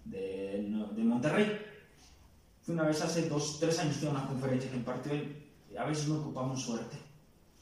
de, 0.05 0.69
de 0.97 1.05
Monterrey. 1.05 1.57
Fue 2.63 2.75
una 2.75 2.89
vez 2.89 3.01
hace 3.01 3.29
dos, 3.29 3.61
tres 3.61 3.79
años 3.79 3.95
fui 3.95 4.09
a 4.09 4.11
una 4.11 4.27
conferencia 4.27 4.69
que 4.69 4.79
impartió 4.79 5.13
él. 5.13 5.47
A 5.79 5.85
veces 5.85 6.09
no 6.09 6.21
ocupamos 6.21 6.61
suerte, 6.61 6.97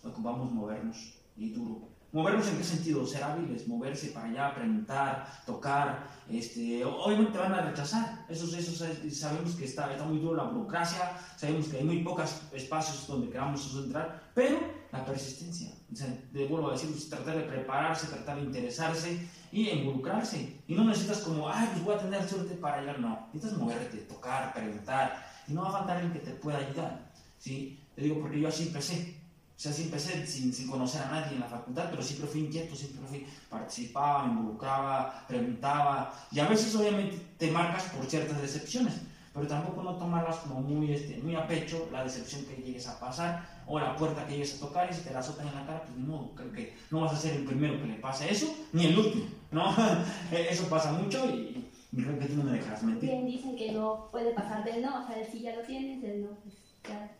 ocupamos 0.03 0.51
movernos 0.51 1.13
y 1.37 1.51
duro 1.51 1.90
¿Movernos 2.13 2.49
en 2.49 2.59
qué 2.59 2.65
sentido? 2.65 3.07
Ser 3.07 3.23
hábiles, 3.23 3.69
moverse 3.69 4.09
para 4.09 4.27
allá, 4.27 4.55
preguntar, 4.55 5.43
tocar. 5.47 6.09
Este, 6.29 6.85
obviamente 6.85 7.33
te 7.33 7.39
van 7.39 7.53
a 7.53 7.63
rechazar. 7.63 8.27
Eso, 8.29 8.45
eso, 8.57 8.85
sabemos 9.13 9.55
que 9.55 9.65
está, 9.65 9.93
está 9.93 10.05
muy 10.05 10.19
duro 10.19 10.35
la 10.35 10.51
burocracia, 10.51 11.17
sabemos 11.37 11.69
que 11.69 11.79
hay 11.79 11.85
muy 11.85 12.03
pocos 12.03 12.43
espacios 12.53 13.07
donde 13.07 13.31
queramos 13.31 13.73
entrar, 13.77 14.31
pero 14.35 14.59
la 14.91 15.05
persistencia. 15.05 15.71
O 15.93 15.97
sea, 15.97 16.09
de, 16.33 16.47
vuelvo 16.47 16.71
a 16.71 16.73
decir, 16.73 16.91
tratar 17.09 17.37
de 17.37 17.43
prepararse, 17.45 18.09
tratar 18.09 18.37
de 18.37 18.43
interesarse 18.43 19.29
y 19.53 19.69
involucrarse. 19.69 20.63
Y 20.67 20.75
no 20.75 20.85
necesitas 20.85 21.19
como, 21.19 21.49
ay, 21.49 21.69
pues 21.73 21.85
voy 21.85 21.95
a 21.95 21.99
tener 21.99 22.29
suerte 22.29 22.55
para 22.57 22.81
llegar. 22.81 22.99
No, 22.99 23.29
necesitas 23.33 23.59
moverte, 23.59 23.99
tocar, 23.99 24.53
preguntar. 24.53 25.27
Y 25.47 25.53
no 25.53 25.63
va 25.63 25.69
a 25.69 25.73
faltar 25.73 25.97
alguien 25.99 26.13
que 26.13 26.27
te 26.27 26.33
pueda 26.33 26.59
ayudar. 26.59 27.11
¿sí? 27.39 27.81
Te 27.95 28.03
digo 28.03 28.21
porque 28.21 28.41
yo 28.41 28.49
así 28.49 28.69
empecé. 28.69 29.20
O 29.61 29.63
sea, 29.63 29.75
sí 29.75 29.83
empecé 29.83 30.27
sin, 30.27 30.55
sin, 30.55 30.69
conocer 30.69 31.03
a 31.03 31.11
nadie 31.11 31.35
en 31.35 31.41
la 31.41 31.47
facultad, 31.47 31.91
pero 31.91 32.01
siempre 32.01 32.27
fui 32.27 32.41
inquieto, 32.41 32.75
siempre 32.75 33.07
fui, 33.07 33.27
participaba, 33.51 34.25
involucraba, 34.25 35.27
preguntaba, 35.29 36.15
y 36.33 36.41
a 36.41 36.49
veces 36.49 36.75
obviamente 36.77 37.19
te 37.37 37.51
marcas 37.51 37.83
por 37.91 38.07
ciertas 38.07 38.41
decepciones, 38.41 38.95
pero 39.35 39.47
tampoco 39.47 39.83
no 39.83 39.97
tomarlas 39.97 40.37
como 40.37 40.63
muy, 40.63 40.95
este, 40.95 41.19
muy 41.19 41.35
a 41.35 41.47
pecho 41.47 41.91
la 41.93 42.05
decepción 42.05 42.47
que 42.47 42.63
llegues 42.63 42.89
a 42.89 42.99
pasar 42.99 43.47
o 43.67 43.79
la 43.79 43.95
puerta 43.97 44.25
que 44.25 44.33
llegues 44.33 44.55
a 44.55 44.61
tocar 44.61 44.89
y 44.91 44.95
si 44.95 45.03
te 45.03 45.13
la 45.13 45.19
azotan 45.19 45.49
en 45.49 45.55
la 45.55 45.67
cara, 45.67 45.83
pues 45.85 45.99
modo, 45.99 46.35
creo 46.35 46.53
que 46.53 46.75
no 46.91 47.03
vas 47.03 47.13
a 47.13 47.17
ser 47.17 47.35
el 47.35 47.45
primero 47.45 47.79
que 47.83 47.87
le 47.87 47.97
pase 47.97 48.33
eso, 48.33 48.47
ni 48.73 48.87
el 48.87 48.99
último, 48.99 49.27
¿no? 49.51 49.75
eso 50.33 50.71
pasa 50.71 50.91
mucho 50.93 51.23
y, 51.27 51.69
creo 51.95 52.19
que 52.19 52.25
tú 52.25 52.37
no 52.37 52.45
me 52.45 52.53
dejas 52.53 52.83
mentir. 52.83 53.11
Bien, 53.11 53.27
dicen 53.27 53.57
que 53.57 53.73
no 53.73 54.09
puede 54.11 54.33
pasar 54.33 54.65
del 54.65 54.81
no, 54.81 55.05
o 55.05 55.07
sea, 55.07 55.23
si 55.31 55.41
ya 55.41 55.55
lo 55.55 55.61
tienes, 55.65 56.03
el 56.03 56.23
no, 56.23 56.31
pues 56.43 56.70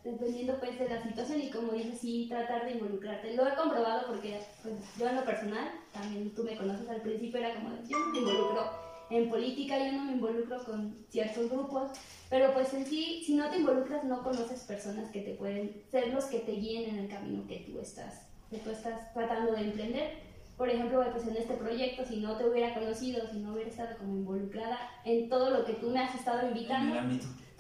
dependiendo 0.05 0.59
pues 0.59 0.79
de 0.79 0.89
la 0.89 1.03
situación 1.03 1.43
y 1.43 1.51
como 1.51 1.73
dices, 1.73 1.99
sí, 1.99 2.27
tratar 2.29 2.65
de 2.65 2.73
involucrarte. 2.73 3.35
Lo 3.35 3.47
he 3.47 3.55
comprobado 3.55 4.07
porque 4.07 4.41
pues, 4.63 4.75
yo 4.99 5.09
en 5.09 5.17
lo 5.17 5.25
personal, 5.25 5.71
también 5.93 6.35
tú 6.35 6.45
me 6.45 6.57
conoces 6.57 6.89
al 6.89 7.03
principio, 7.03 7.41
era 7.41 7.55
como, 7.55 7.71
yo 7.89 7.99
no 7.99 8.13
me 8.13 8.19
involucro 8.19 8.91
en 9.11 9.29
política 9.29 9.77
yo 9.79 9.93
no 9.93 10.05
me 10.05 10.13
involucro 10.13 10.63
con 10.65 10.95
ciertos 11.09 11.51
grupos, 11.51 11.91
pero 12.29 12.53
pues 12.55 12.73
en 12.75 12.87
sí, 12.87 13.23
si 13.27 13.35
no 13.35 13.51
te 13.51 13.59
involucras, 13.59 14.05
no 14.05 14.23
conoces 14.23 14.61
personas 14.63 15.11
que 15.11 15.23
te 15.23 15.35
pueden 15.35 15.83
ser 15.91 16.09
los 16.09 16.25
que 16.27 16.39
te 16.39 16.53
guíen 16.53 16.91
en 16.91 16.99
el 17.01 17.09
camino 17.09 17.47
que 17.49 17.67
tú 17.69 17.81
estás, 17.81 18.27
que 18.51 18.59
tú 18.59 18.71
estás 18.71 19.13
tratando 19.13 19.53
de 19.53 19.63
emprender. 19.63 20.31
Por 20.57 20.69
ejemplo, 20.69 21.03
pues 21.11 21.27
en 21.27 21.37
este 21.37 21.55
proyecto, 21.55 22.05
si 22.05 22.19
no 22.19 22.37
te 22.37 22.49
hubiera 22.49 22.75
conocido, 22.75 23.27
si 23.33 23.39
no 23.39 23.55
hubiera 23.55 23.71
estado 23.71 23.97
como 23.99 24.15
involucrada 24.15 24.79
en 25.05 25.29
todo 25.29 25.51
lo 25.51 25.65
que 25.65 25.73
tú 25.73 25.91
me 25.91 26.01
has 26.01 26.15
estado 26.15 26.47
invitando, 26.47 27.01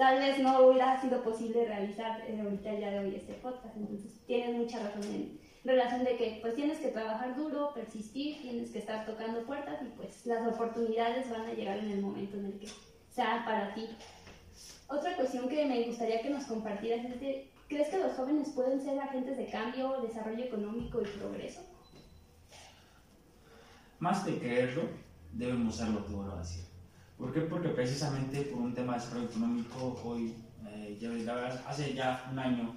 tal 0.00 0.18
vez 0.18 0.38
no 0.38 0.66
hubiera 0.66 0.98
sido 0.98 1.22
posible 1.22 1.66
realizar 1.66 2.22
eh, 2.26 2.40
ahorita 2.40 2.72
ya 2.72 2.90
de 2.90 2.98
hoy 3.00 3.16
este 3.16 3.34
podcast. 3.34 3.76
Entonces, 3.76 4.12
tienes 4.26 4.56
mucha 4.56 4.78
razón 4.82 5.02
en 5.04 5.38
relación 5.62 6.04
de 6.04 6.16
que 6.16 6.38
pues 6.40 6.54
tienes 6.54 6.78
que 6.78 6.88
trabajar 6.88 7.36
duro, 7.36 7.74
persistir, 7.74 8.40
tienes 8.40 8.70
que 8.70 8.78
estar 8.78 9.04
tocando 9.04 9.44
puertas 9.44 9.82
y 9.82 9.90
pues 9.98 10.24
las 10.24 10.54
oportunidades 10.54 11.28
van 11.28 11.42
a 11.42 11.52
llegar 11.52 11.76
en 11.76 11.90
el 11.90 12.00
momento 12.00 12.38
en 12.38 12.46
el 12.46 12.58
que 12.58 12.68
sea 13.10 13.44
para 13.44 13.74
ti. 13.74 13.90
Otra 14.88 15.16
cuestión 15.16 15.50
que 15.50 15.66
me 15.66 15.84
gustaría 15.84 16.22
que 16.22 16.30
nos 16.30 16.44
compartieras 16.44 17.04
es 17.04 17.20
de, 17.20 17.50
¿crees 17.68 17.88
que 17.90 17.98
los 17.98 18.14
jóvenes 18.14 18.48
pueden 18.54 18.80
ser 18.80 18.98
agentes 18.98 19.36
de 19.36 19.50
cambio, 19.50 20.00
desarrollo 20.00 20.44
económico 20.44 21.02
y 21.02 21.18
progreso? 21.18 21.60
Más 23.98 24.24
de 24.24 24.38
creerlo, 24.38 24.84
debemos 25.34 25.76
serlo, 25.76 25.98
te 26.04 26.14
vuelvo 26.14 26.32
a 26.32 26.38
decir. 26.38 26.69
¿Por 27.20 27.34
qué? 27.34 27.42
Porque 27.42 27.68
precisamente 27.68 28.40
por 28.44 28.62
un 28.62 28.72
tema 28.72 28.94
de 28.94 29.00
desarrollo 29.00 29.26
económico, 29.26 30.00
hoy, 30.02 30.34
eh, 30.66 30.96
ya, 30.98 31.62
hace 31.68 31.92
ya 31.92 32.26
un 32.32 32.38
año, 32.38 32.74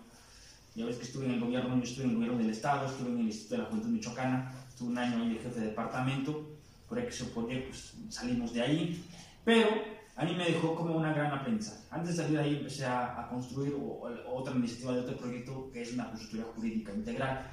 ya 0.75 0.85
ves 0.85 0.97
que 0.97 1.03
estuve 1.03 1.25
en 1.25 1.31
el 1.31 1.39
gobierno, 1.39 1.77
yo 1.77 1.83
estuve 1.83 2.03
en 2.03 2.09
el 2.09 2.15
gobierno 2.17 2.39
del 2.39 2.49
Estado, 2.49 2.85
estuve 2.85 3.11
en 3.11 3.19
el 3.19 3.27
Instituto 3.27 3.55
de 3.55 3.61
la 3.61 3.69
Juventud 3.69 3.89
Michoacana, 3.89 4.51
estuve 4.67 4.89
un 4.89 4.97
año 4.97 5.23
ahí 5.23 5.29
de 5.35 5.39
jefe 5.39 5.61
de 5.61 5.67
departamento, 5.67 6.45
por 6.89 6.99
ahí 6.99 7.05
que 7.05 7.13
se 7.13 7.23
pues 7.23 7.93
salimos 8.09 8.53
de 8.53 8.61
ahí, 8.61 9.05
pero 9.45 9.69
a 10.17 10.25
mí 10.25 10.35
me 10.35 10.43
dejó 10.43 10.75
como 10.75 10.97
una 10.97 11.13
gran 11.13 11.31
aprendizaje. 11.31 11.81
Antes 11.89 12.17
de 12.17 12.23
salir 12.23 12.37
de 12.37 12.43
ahí 12.43 12.57
empecé 12.57 12.85
a, 12.85 13.25
construir 13.29 13.73
otra 14.27 14.53
iniciativa 14.53 14.91
de 14.91 14.99
otro 14.99 15.15
proyecto 15.15 15.71
que 15.71 15.83
es 15.83 15.93
una 15.93 16.09
consultoría 16.09 16.45
jurídica 16.53 16.93
integral. 16.93 17.49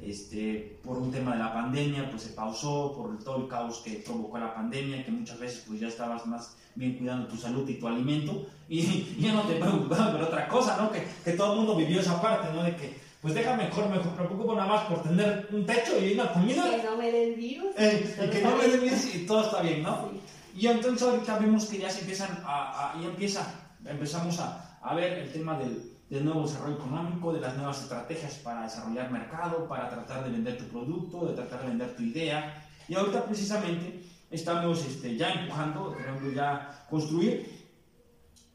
Este, 0.00 0.80
por 0.82 0.98
un 0.98 1.10
tema 1.10 1.32
de 1.32 1.38
la 1.38 1.54
pandemia, 1.54 2.10
pues 2.10 2.22
se 2.22 2.30
pausó, 2.30 2.92
por 2.96 3.22
todo 3.22 3.42
el 3.42 3.48
caos 3.48 3.80
que 3.84 4.02
provocó 4.04 4.38
la 4.38 4.54
pandemia, 4.54 5.04
que 5.04 5.10
muchas 5.10 5.38
veces 5.38 5.64
pues 5.66 5.80
ya 5.80 5.88
estabas 5.88 6.26
más 6.26 6.56
bien 6.74 6.98
cuidando 6.98 7.28
tu 7.28 7.36
salud 7.36 7.68
y 7.68 7.74
tu 7.74 7.86
alimento, 7.86 8.46
y, 8.68 9.16
ya 9.18 9.32
no 9.32 9.42
te 9.42 9.54
preocupabas 9.54 10.10
por 10.10 10.22
otra 10.22 10.48
cosa, 10.48 10.76
¿no? 10.76 10.90
Que, 10.90 11.06
que, 11.24 11.32
todo 11.32 11.52
el 11.52 11.58
mundo 11.60 11.76
vivió 11.76 12.00
esa 12.00 12.20
parte, 12.20 12.52
¿no? 12.52 12.64
De 12.64 12.74
que, 12.76 12.98
pues 13.22 13.34
deja 13.34 13.56
mejor, 13.56 13.88
mejor, 13.88 14.10
me 14.10 14.26
preocupo 14.26 14.54
nada 14.54 14.68
más 14.68 14.86
por 14.86 15.02
tener 15.02 15.48
un 15.50 15.64
techo 15.64 15.98
y 16.04 16.12
una 16.12 16.32
comida. 16.32 16.76
Que 16.76 16.82
no 16.82 16.96
me 16.96 17.10
den 17.10 17.36
virus. 17.36 17.70
Eh, 17.78 18.16
y 18.26 18.30
que 18.30 18.42
no 18.42 18.56
me 18.56 18.68
den 18.68 18.82
virus 18.82 19.14
y 19.14 19.26
todo 19.26 19.44
está 19.44 19.62
bien, 19.62 19.82
¿no? 19.82 20.10
Y 20.56 20.66
entonces 20.66 21.02
ahorita 21.02 21.38
vemos 21.38 21.64
que 21.66 21.78
ya 21.78 21.88
se 21.88 22.00
empiezan 22.00 22.42
a, 22.44 22.92
a 22.92 23.00
ya 23.00 23.06
empieza, 23.06 23.60
empezamos 23.86 24.38
a, 24.40 24.78
a 24.82 24.94
ver 24.94 25.20
el 25.20 25.32
tema 25.32 25.58
del, 25.58 25.93
del 26.14 26.24
nuevo 26.24 26.42
desarrollo 26.42 26.76
económico, 26.76 27.32
de 27.32 27.40
las 27.40 27.56
nuevas 27.56 27.82
estrategias 27.82 28.34
para 28.34 28.62
desarrollar 28.62 29.10
mercado, 29.10 29.66
para 29.66 29.90
tratar 29.90 30.22
de 30.22 30.30
vender 30.30 30.56
tu 30.56 30.64
producto, 30.66 31.26
de 31.26 31.34
tratar 31.34 31.62
de 31.62 31.68
vender 31.68 31.96
tu 31.96 32.02
idea. 32.02 32.64
Y 32.88 32.94
ahorita 32.94 33.24
precisamente 33.24 34.00
estamos 34.30 34.86
este, 34.86 35.16
ya 35.16 35.32
empujando, 35.32 35.92
queremos 35.96 36.32
ya 36.32 36.86
construir 36.88 37.64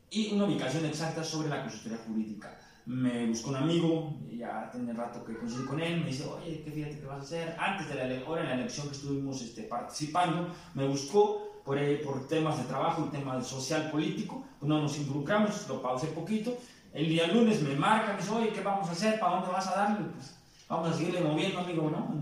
y 0.10 0.34
una 0.34 0.46
ubicación 0.46 0.86
exacta 0.86 1.22
sobre 1.22 1.50
la 1.50 1.62
consultoría 1.62 2.00
jurídica. 2.08 2.58
Me 2.86 3.28
buscó 3.28 3.50
un 3.50 3.58
amigo, 3.58 4.18
ya 4.32 4.70
tiene 4.72 4.94
rato 4.94 5.26
que 5.26 5.38
coincidí 5.38 5.66
con 5.66 5.82
él, 5.82 6.00
me 6.00 6.08
dice, 6.08 6.26
oye, 6.28 6.62
¿qué 6.64 6.72
fíjate 6.72 6.98
que 6.98 7.06
vas 7.06 7.20
a 7.20 7.22
hacer? 7.24 7.56
Antes 7.60 7.90
de 7.90 7.96
la, 7.96 8.26
hora 8.30 8.42
en 8.42 8.48
la 8.48 8.56
elección 8.56 8.88
que 8.88 8.96
estuvimos 8.96 9.42
este, 9.42 9.64
participando, 9.64 10.48
me 10.76 10.88
buscó 10.88 11.62
por, 11.66 11.78
por 12.04 12.26
temas 12.28 12.58
de 12.58 12.64
trabajo 12.64 13.06
y 13.06 13.12
temas 13.12 13.46
social 13.46 13.92
político, 13.92 14.46
pues 14.58 14.70
no 14.70 14.82
nos 14.82 14.98
involucramos, 14.98 15.68
lo 15.68 15.82
pausé 15.82 16.08
poquito, 16.08 16.58
el 16.94 17.08
día 17.08 17.28
lunes 17.28 17.62
me 17.62 17.76
marca, 17.76 18.14
me 18.14 18.20
dice, 18.20 18.32
oye, 18.32 18.52
¿qué 18.52 18.62
vamos 18.62 18.88
a 18.90 18.92
hacer? 18.92 19.20
¿Para 19.20 19.36
dónde 19.36 19.52
vas 19.52 19.68
a 19.68 19.76
darle? 19.76 20.06
Pues 20.16 20.36
vamos 20.68 20.90
a 20.90 20.94
seguirle 20.94 21.22
moviendo, 21.22 21.60
amigo, 21.60 21.90
¿no? 21.90 22.22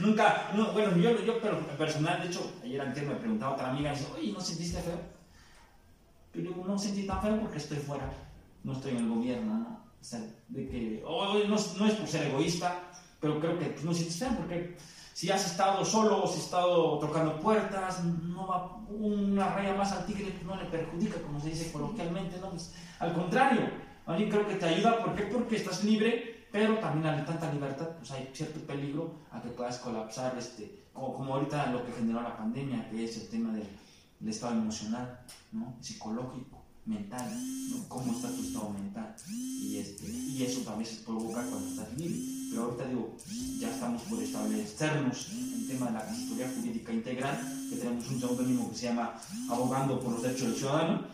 nunca, 0.00 0.50
bueno, 0.72 0.96
yo, 0.96 1.20
yo 1.22 1.40
personal, 1.76 2.20
de 2.22 2.28
hecho, 2.28 2.52
ayer 2.62 2.80
antes 2.80 3.06
me 3.06 3.14
preguntaba 3.16 3.54
otra 3.54 3.70
amiga, 3.70 3.90
dice, 3.90 4.06
oye, 4.16 4.32
¿no 4.32 4.40
sentiste 4.40 4.80
feo? 4.80 5.00
Yo 6.34 6.64
no 6.64 6.78
sentí 6.78 7.06
tan 7.06 7.20
feo 7.20 7.40
porque 7.40 7.58
estoy 7.58 7.78
fuera, 7.78 8.10
no 8.64 8.72
estoy 8.72 8.92
en 8.92 8.98
el 8.98 9.08
gobierno, 9.08 9.54
¿no? 9.54 9.82
O 10.00 10.04
sea, 10.04 10.20
de 10.48 10.68
que, 10.68 11.02
no, 11.04 11.46
no, 11.48 11.86
es 11.86 11.94
por 11.94 12.08
ser 12.08 12.26
egoísta, 12.26 12.80
pero 13.22 13.38
creo 13.38 13.56
que 13.56 13.66
pues, 13.66 13.84
no 13.84 13.94
sientes 13.94 14.18
feo 14.18 14.36
porque 14.36 14.76
si 15.14 15.30
has 15.30 15.46
estado 15.46 15.84
solo, 15.84 16.26
si 16.26 16.38
has 16.38 16.44
estado 16.44 16.98
tocando 16.98 17.38
puertas, 17.38 18.02
no 18.04 18.48
va 18.48 18.76
una 18.88 19.48
raya 19.54 19.74
más 19.74 19.92
al 19.92 20.04
tigre, 20.04 20.34
no 20.44 20.56
le 20.56 20.64
perjudica, 20.64 21.22
como 21.22 21.38
se 21.38 21.50
dice 21.50 21.70
coloquialmente, 21.70 22.38
¿no? 22.40 22.50
Pues, 22.50 22.74
al 22.98 23.14
contrario, 23.14 23.60
a 24.06 24.14
mí 24.14 24.28
creo 24.28 24.46
que 24.46 24.56
te 24.56 24.66
ayuda, 24.66 24.98
¿por 24.98 25.14
qué? 25.14 25.22
Porque 25.24 25.56
estás 25.56 25.84
libre, 25.84 26.46
pero 26.50 26.78
también 26.78 27.06
al 27.14 27.24
tanta 27.24 27.52
libertad, 27.52 27.90
pues 27.96 28.10
hay 28.10 28.28
cierto 28.32 28.58
peligro 28.66 29.14
a 29.30 29.40
que 29.40 29.50
puedas 29.50 29.78
colapsar, 29.78 30.36
este, 30.36 30.86
como, 30.92 31.14
como 31.14 31.34
ahorita 31.34 31.66
lo 31.66 31.86
que 31.86 31.92
generó 31.92 32.22
la 32.22 32.36
pandemia, 32.36 32.90
que 32.90 33.04
es 33.04 33.16
el 33.18 33.28
tema 33.28 33.52
del, 33.52 33.68
estado 34.28 34.54
emocional, 34.54 35.20
¿no? 35.52 35.74
psicológico 35.80 36.61
mental, 36.84 37.30
¿no? 37.70 37.88
cómo 37.88 38.12
está 38.12 38.28
tu 38.28 38.42
estado 38.42 38.70
mental. 38.70 39.14
Y, 39.28 39.78
este, 39.78 40.08
y 40.08 40.42
eso 40.42 40.60
también 40.60 40.90
se 40.90 41.02
provoca 41.02 41.42
cuando 41.42 41.68
estás 41.68 41.92
libre. 41.96 42.18
Pero 42.50 42.64
ahorita 42.64 42.84
digo, 42.86 43.16
ya 43.58 43.70
estamos 43.70 44.02
por 44.02 44.22
establecernos 44.22 45.28
el 45.30 45.68
tema 45.68 45.86
de 45.86 45.92
la 45.92 46.06
consultoría 46.06 46.52
jurídica 46.54 46.92
integral, 46.92 47.66
que 47.70 47.76
tenemos 47.76 48.10
un 48.10 48.20
seudónimo 48.20 48.70
que 48.70 48.76
se 48.76 48.86
llama 48.86 49.14
Abogando 49.48 50.00
por 50.00 50.12
los 50.12 50.22
Derechos 50.22 50.48
del 50.48 50.56
Ciudadano, 50.56 51.04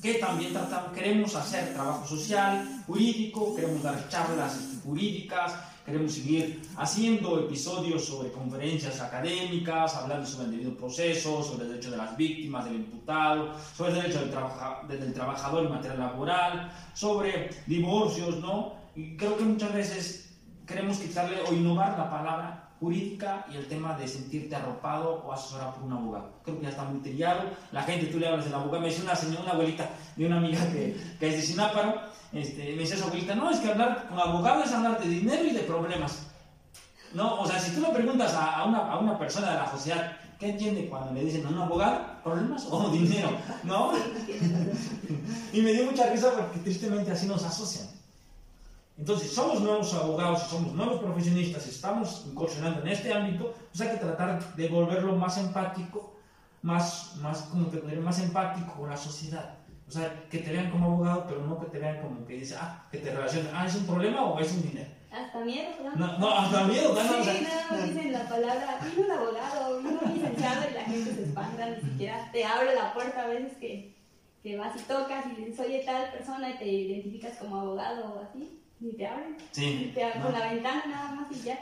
que 0.00 0.14
también 0.14 0.52
tratamos, 0.52 0.92
queremos 0.92 1.34
hacer 1.34 1.74
trabajo 1.74 2.06
social, 2.06 2.82
jurídico, 2.86 3.54
queremos 3.54 3.82
dar 3.82 4.08
charlas 4.08 4.56
este, 4.56 4.76
jurídicas, 4.82 5.52
Queremos 5.84 6.14
seguir 6.14 6.62
haciendo 6.78 7.38
episodios 7.40 8.06
sobre 8.06 8.32
conferencias 8.32 9.02
académicas, 9.02 9.94
hablando 9.94 10.24
sobre 10.24 10.46
el 10.46 10.50
debido 10.52 10.76
proceso, 10.78 11.42
sobre 11.42 11.64
el 11.64 11.72
derecho 11.72 11.90
de 11.90 11.98
las 11.98 12.16
víctimas, 12.16 12.64
del 12.64 12.76
imputado, 12.76 13.50
sobre 13.76 13.90
el 13.90 13.96
derecho 13.96 14.20
del, 14.20 14.98
del 14.98 15.12
trabajador 15.12 15.66
en 15.66 15.72
materia 15.72 15.98
laboral, 15.98 16.72
sobre 16.94 17.50
divorcios, 17.66 18.38
¿no? 18.38 18.76
Y 18.96 19.14
creo 19.18 19.36
que 19.36 19.44
muchas 19.44 19.74
veces 19.74 20.34
queremos 20.66 20.96
quitarle 20.96 21.36
o 21.46 21.52
innovar 21.52 21.98
la 21.98 22.10
palabra 22.10 22.63
jurídica 22.80 23.46
y 23.52 23.56
el 23.56 23.66
tema 23.66 23.96
de 23.96 24.08
sentirte 24.08 24.54
arropado 24.56 25.22
o 25.24 25.32
asesorado 25.32 25.74
por 25.74 25.84
un 25.84 25.92
abogado. 25.92 26.30
Creo 26.44 26.58
que 26.58 26.64
ya 26.64 26.70
está 26.70 26.84
muy 26.84 27.00
trillado. 27.00 27.42
La 27.72 27.82
gente, 27.82 28.06
tú 28.06 28.18
le 28.18 28.28
hablas 28.28 28.44
del 28.44 28.54
abogado. 28.54 28.80
Me 28.80 28.88
dice 28.88 29.02
una 29.02 29.16
señora, 29.16 29.42
una 29.42 29.52
abuelita 29.52 29.88
de 30.16 30.26
una 30.26 30.38
amiga 30.38 30.60
que, 30.72 30.96
que 31.18 31.28
es 31.28 31.36
de 31.36 31.42
Sináparo, 31.42 31.94
este, 32.32 32.72
me 32.74 32.82
dice 32.82 32.96
su 32.96 33.04
abuelita, 33.04 33.34
no, 33.34 33.50
es 33.50 33.60
que 33.60 33.70
hablar 33.70 34.08
con 34.08 34.18
abogado 34.18 34.64
es 34.64 34.72
hablar 34.72 35.00
de 35.00 35.08
dinero 35.08 35.44
y 35.44 35.52
de 35.52 35.60
problemas. 35.60 36.26
No, 37.14 37.40
o 37.40 37.46
sea, 37.46 37.60
si 37.60 37.70
tú 37.72 37.80
le 37.80 37.88
preguntas 37.90 38.34
a, 38.34 38.64
una, 38.64 38.90
a 38.90 38.98
una 38.98 39.16
persona 39.16 39.52
de 39.52 39.56
la 39.58 39.70
sociedad, 39.70 40.16
¿qué 40.40 40.50
entiende 40.50 40.88
cuando 40.88 41.12
le 41.12 41.24
dicen 41.24 41.46
a 41.46 41.50
un 41.50 41.58
abogado? 41.60 42.00
¿Problemas 42.24 42.66
o 42.68 42.90
dinero? 42.90 43.30
¿No? 43.62 43.92
y 45.52 45.62
me 45.62 45.72
dio 45.72 45.84
mucha 45.84 46.10
risa 46.10 46.32
porque 46.32 46.58
tristemente 46.58 47.12
así 47.12 47.26
nos 47.26 47.44
asocian. 47.44 47.86
Entonces, 48.96 49.32
somos 49.32 49.60
nuevos 49.60 49.92
abogados, 49.94 50.42
somos 50.42 50.72
nuevos 50.72 51.00
profesionistas, 51.00 51.66
estamos 51.66 52.24
incursionando 52.28 52.80
en 52.82 52.88
este 52.88 53.12
ámbito, 53.12 53.52
pues 53.70 53.80
hay 53.80 53.96
que 53.96 54.04
tratar 54.04 54.54
de 54.54 54.68
volverlo 54.68 55.16
más 55.16 55.36
empático, 55.38 56.14
más, 56.62 57.16
más, 57.16 57.42
como 57.42 57.70
que 57.70 57.80
más 57.80 58.20
empático 58.20 58.72
con 58.74 58.88
la 58.88 58.96
sociedad. 58.96 59.58
O 59.88 59.90
sea, 59.90 60.24
que 60.30 60.38
te 60.38 60.52
vean 60.52 60.70
como 60.70 60.86
abogado, 60.86 61.24
pero 61.28 61.44
no 61.44 61.58
que 61.60 61.66
te 61.66 61.78
vean 61.78 62.00
como 62.00 62.24
que 62.24 62.34
dice, 62.34 62.54
ah, 62.56 62.86
que 62.90 62.98
te 62.98 63.12
relacionen, 63.12 63.50
ah, 63.52 63.66
¿es 63.66 63.74
un 63.74 63.84
problema 63.84 64.24
o 64.24 64.38
es 64.38 64.52
un 64.52 64.62
dinero? 64.62 64.90
Hasta 65.10 65.40
miedo, 65.40 65.70
¿no? 65.82 65.94
No, 65.96 66.18
no 66.18 66.38
hasta 66.38 66.64
miedo, 66.64 66.94
¿no? 66.94 67.00
Sí, 67.02 67.40
nada 67.42 67.66
más 67.70 67.84
dicen 67.88 68.12
la 68.12 68.28
palabra, 68.28 68.78
un 68.96 69.10
abogado, 69.10 69.78
un 69.78 70.14
licenciado 70.14 70.70
y 70.70 70.74
la 70.74 70.82
gente 70.82 71.14
se 71.14 71.24
espanta, 71.24 71.70
ni 71.70 71.90
siquiera 71.90 72.30
te 72.32 72.44
abre 72.44 72.74
la 72.74 72.94
puerta 72.94 73.22
a 73.22 73.26
veces 73.26 73.56
que, 73.58 73.96
que 74.42 74.56
vas 74.56 74.74
y 74.76 74.84
tocas 74.84 75.26
y 75.26 75.42
dices, 75.42 75.60
oye, 75.60 75.82
tal 75.84 76.12
persona 76.12 76.50
y 76.50 76.58
te 76.58 76.66
identificas 76.66 77.36
como 77.38 77.60
abogado 77.60 78.14
o 78.14 78.22
así 78.22 78.60
ni 78.80 78.92
te 78.92 79.06
abren. 79.06 79.36
Sí. 79.50 79.92
Te 79.94 80.04
abren 80.04 80.22
con 80.22 80.32
la 80.32 80.52
ventana 80.52 80.84
nada 80.86 81.12
más 81.12 81.26
y 81.30 81.42
ya. 81.42 81.58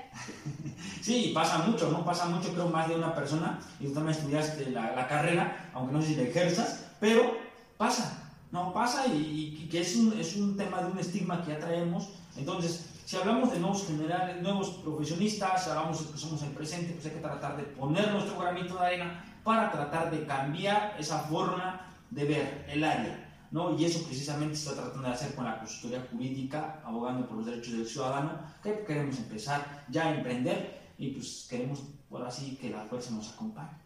sí, 1.02 1.33
pasa 1.35 1.59
mucho, 1.59 1.90
¿no? 1.90 2.04
Pasa 2.04 2.26
mucho, 2.26 2.52
creo, 2.52 2.69
más 2.69 2.88
de 2.88 2.97
una 2.97 3.14
persona. 3.14 3.59
Y 3.81 3.87
tú 3.87 3.95
también 3.95 4.16
estudiaste 4.16 4.71
la, 4.71 4.92
la 4.95 5.07
carrera, 5.07 5.71
aunque 5.75 5.92
no 5.92 6.02
sé 6.02 6.09
si 6.09 6.14
la 6.16 6.23
ejerzas, 6.23 6.90
pero 7.00 7.37
pasa. 7.76 8.19
No, 8.52 8.71
pasa 8.73 9.07
y, 9.07 9.66
que 9.71 9.81
es 9.81 9.97
un, 9.97 10.19
es 10.21 10.37
un 10.37 10.57
tema 10.59 10.83
de 10.83 10.92
un 10.92 10.99
estigma 10.99 11.42
que 11.42 11.52
ya 11.52 11.59
traemos. 11.59 12.11
Entonces, 12.37 12.90
si 13.07 13.16
hablamos 13.16 13.50
de 13.50 13.59
nuevos 13.59 13.87
generales, 13.87 14.42
nuevos 14.42 14.69
profesionistas, 14.85 15.69
hablamos 15.69 16.07
de 16.07 16.12
que 16.12 16.19
somos 16.19 16.42
el 16.42 16.50
presente, 16.50 16.92
pues 16.92 17.07
hay 17.07 17.12
que 17.12 17.21
tratar 17.21 17.57
de 17.57 17.62
poner 17.62 18.12
nuestro 18.12 18.38
granito 18.38 18.75
de 18.75 18.87
arena 18.87 19.25
para 19.42 19.73
tratar 19.73 20.11
de 20.11 20.26
cambiar 20.26 20.95
esa 20.99 21.21
forma 21.21 21.95
de 22.11 22.25
ver 22.25 22.64
el 22.69 22.85
área. 22.85 23.32
¿No? 23.52 23.78
Y 23.78 23.85
eso 23.85 24.04
precisamente 24.04 24.56
se 24.56 24.71
está 24.71 24.82
tratando 24.82 25.06
de 25.06 25.14
hacer 25.14 25.35
con 25.35 25.44
la 25.44 25.59
consultoría 25.59 26.06
jurídica, 26.11 26.82
abogando 26.85 27.28
por 27.28 27.37
los 27.37 27.47
derechos 27.47 27.75
del 27.75 27.87
ciudadano, 27.87 28.40
que 28.62 28.85
queremos 28.85 29.18
empezar 29.18 29.85
ya 29.88 30.09
a 30.09 30.16
emprender 30.16 30.80
y 30.99 31.11
pues 31.11 31.47
queremos 31.49 31.82
por 32.09 32.23
así 32.23 32.56
que 32.56 32.71
la 32.71 32.85
fuerza 32.85 33.12
nos 33.12 33.32
acompañe. 33.32 33.76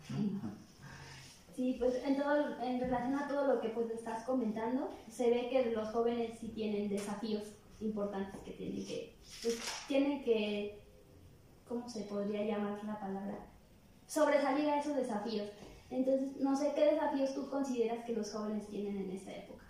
Sí, 1.54 1.76
pues 1.78 1.94
en, 2.04 2.16
todo, 2.18 2.60
en 2.62 2.80
relación 2.80 3.14
a 3.14 3.26
todo 3.26 3.54
lo 3.54 3.60
que 3.60 3.70
pues 3.70 3.90
estás 3.90 4.24
comentando, 4.24 4.90
se 5.10 5.30
ve 5.30 5.48
que 5.50 5.70
los 5.70 5.88
jóvenes 5.88 6.38
sí 6.38 6.48
tienen 6.48 6.88
desafíos 6.88 7.44
importantes 7.80 8.40
que 8.42 8.52
tienen 8.52 8.86
que, 8.86 9.16
pues, 9.42 9.58
tienen 9.88 10.22
que, 10.22 10.82
¿cómo 11.66 11.88
se 11.88 12.02
podría 12.02 12.44
llamar 12.44 12.84
la 12.84 13.00
palabra? 13.00 13.46
Sobresalir 14.06 14.68
a 14.68 14.80
esos 14.80 14.96
desafíos. 14.96 15.48
Entonces, 15.90 16.36
no 16.40 16.56
sé 16.56 16.72
qué 16.74 16.92
desafíos 16.92 17.34
tú 17.34 17.48
consideras 17.48 18.04
que 18.04 18.12
los 18.12 18.32
jóvenes 18.32 18.66
tienen 18.68 18.96
en 18.96 19.10
esta 19.10 19.32
época. 19.32 19.64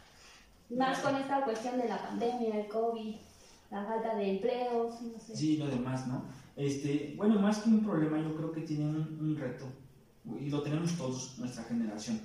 Más 0.70 0.99
con 0.99 1.14
esta 1.16 1.44
cuestión 1.44 1.78
de 1.78 1.88
la 1.88 2.02
pandemia, 2.02 2.61
el 2.61 2.68
COVID, 2.68 3.14
la 3.70 3.85
falta 3.85 4.16
de 4.16 4.30
empleos, 4.37 5.00
no 5.00 5.18
sé. 5.20 5.37
Sí, 5.37 5.56
lo 5.56 5.66
demás, 5.66 6.06
¿no? 6.06 6.25
Este, 6.56 7.14
bueno, 7.16 7.38
más 7.38 7.58
que 7.58 7.68
un 7.68 7.85
problema, 7.85 8.18
yo 8.18 8.35
creo 8.35 8.52
que 8.52 8.62
tienen 8.62 8.96
un, 8.96 9.37
reto, 9.37 9.66
y 10.40 10.49
lo 10.49 10.62
tenemos 10.62 10.96
todos, 10.96 11.38
nuestra 11.38 11.64
generación, 11.64 12.20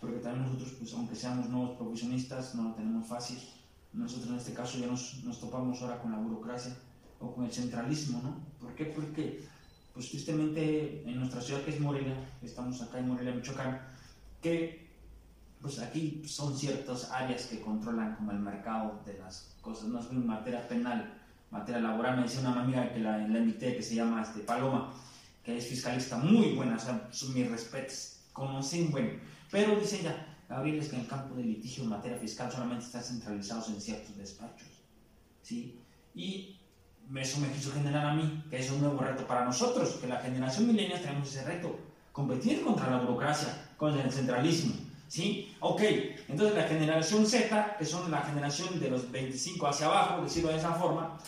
porque 0.00 0.18
también 0.18 0.46
nosotros, 0.46 0.74
pues 0.78 0.92
aunque 0.94 1.14
seamos 1.14 1.48
nuevos 1.50 1.76
profesionistas, 1.76 2.54
no 2.54 2.70
lo 2.70 2.74
tenemos 2.74 3.06
fácil. 3.06 3.38
Nosotros 3.92 4.30
en 4.30 4.36
este 4.36 4.54
caso 4.54 4.78
ya 4.78 4.86
nos, 4.86 5.22
nos 5.22 5.38
topamos 5.38 5.80
ahora 5.82 6.00
con 6.00 6.10
la 6.10 6.18
burocracia 6.18 6.74
o 7.20 7.32
con 7.32 7.44
el 7.44 7.52
centralismo, 7.52 8.20
¿no? 8.22 8.36
¿Por 8.60 8.74
qué? 8.74 8.86
Porque, 8.86 9.46
pues 9.94 10.10
tristemente, 10.10 11.02
en 11.06 11.20
nuestra 11.20 11.40
ciudad 11.40 11.62
que 11.62 11.70
es 11.70 11.80
Morelia, 11.80 12.16
estamos 12.42 12.82
acá 12.82 12.98
en 12.98 13.08
Morelia, 13.08 13.32
Michoacán, 13.32 13.80
que 14.42 14.84
pues 15.62 15.78
aquí 15.78 16.20
son 16.26 16.54
ciertas 16.58 17.10
áreas 17.10 17.46
que 17.46 17.60
controlan 17.60 18.16
como 18.16 18.32
el 18.32 18.40
mercado 18.40 19.00
de 19.06 19.16
las 19.18 19.56
cosas, 19.62 19.88
no 19.88 20.00
es 20.00 20.12
materia 20.12 20.66
penal, 20.68 21.22
materia 21.50 21.80
laboral, 21.80 22.16
me 22.16 22.24
decía 22.24 22.40
una 22.40 22.60
amiga 22.60 22.92
que 22.92 22.98
la, 22.98 23.16
la 23.18 23.38
invité 23.38 23.76
que 23.76 23.82
se 23.82 23.94
llama 23.94 24.20
este, 24.20 24.40
Paloma, 24.40 24.92
que 25.44 25.56
es 25.56 25.66
fiscalista 25.66 26.18
muy 26.18 26.54
buena, 26.54 26.76
o 26.76 26.78
sea, 26.78 27.08
son 27.12 27.32
mis 27.32 27.48
respetos, 27.48 28.18
conocen 28.32 28.90
bueno, 28.90 29.10
pero 29.50 29.78
dice 29.78 30.00
ella, 30.00 30.36
Gabriel, 30.48 30.80
es 30.80 30.88
que 30.88 30.96
en 30.96 31.02
el 31.02 31.08
campo 31.08 31.36
de 31.36 31.44
litigio 31.44 31.84
en 31.84 31.90
materia 31.90 32.18
fiscal 32.18 32.50
solamente 32.50 32.84
están 32.84 33.02
centralizados 33.02 33.68
en 33.68 33.80
ciertos 33.80 34.16
despachos, 34.16 34.68
¿sí? 35.40 35.78
Y 36.14 36.58
eso 37.16 37.40
me 37.40 37.50
quiso 37.50 37.72
generar 37.72 38.06
a 38.06 38.14
mí, 38.14 38.44
que 38.50 38.58
es 38.58 38.70
un 38.70 38.80
nuevo 38.80 38.98
reto 38.98 39.26
para 39.26 39.44
nosotros, 39.44 39.90
que 40.00 40.06
la 40.06 40.20
generación 40.20 40.66
milenial 40.66 41.00
tenemos 41.00 41.28
ese 41.28 41.44
reto, 41.44 41.78
competir 42.12 42.62
contra 42.62 42.90
la 42.90 42.98
burocracia, 42.98 43.68
contra 43.76 44.02
el 44.02 44.12
centralismo, 44.12 44.74
¿sí? 45.08 45.54
Ok, 45.60 45.82
entonces 46.28 46.56
la 46.56 46.64
generación 46.64 47.26
Z, 47.26 47.76
que 47.78 47.84
son 47.84 48.10
la 48.10 48.22
generación 48.22 48.80
de 48.80 48.90
los 48.90 49.10
25 49.10 49.66
hacia 49.66 49.86
abajo, 49.86 50.22
decirlo 50.22 50.50
de 50.50 50.58
esa 50.58 50.72
forma, 50.72 51.18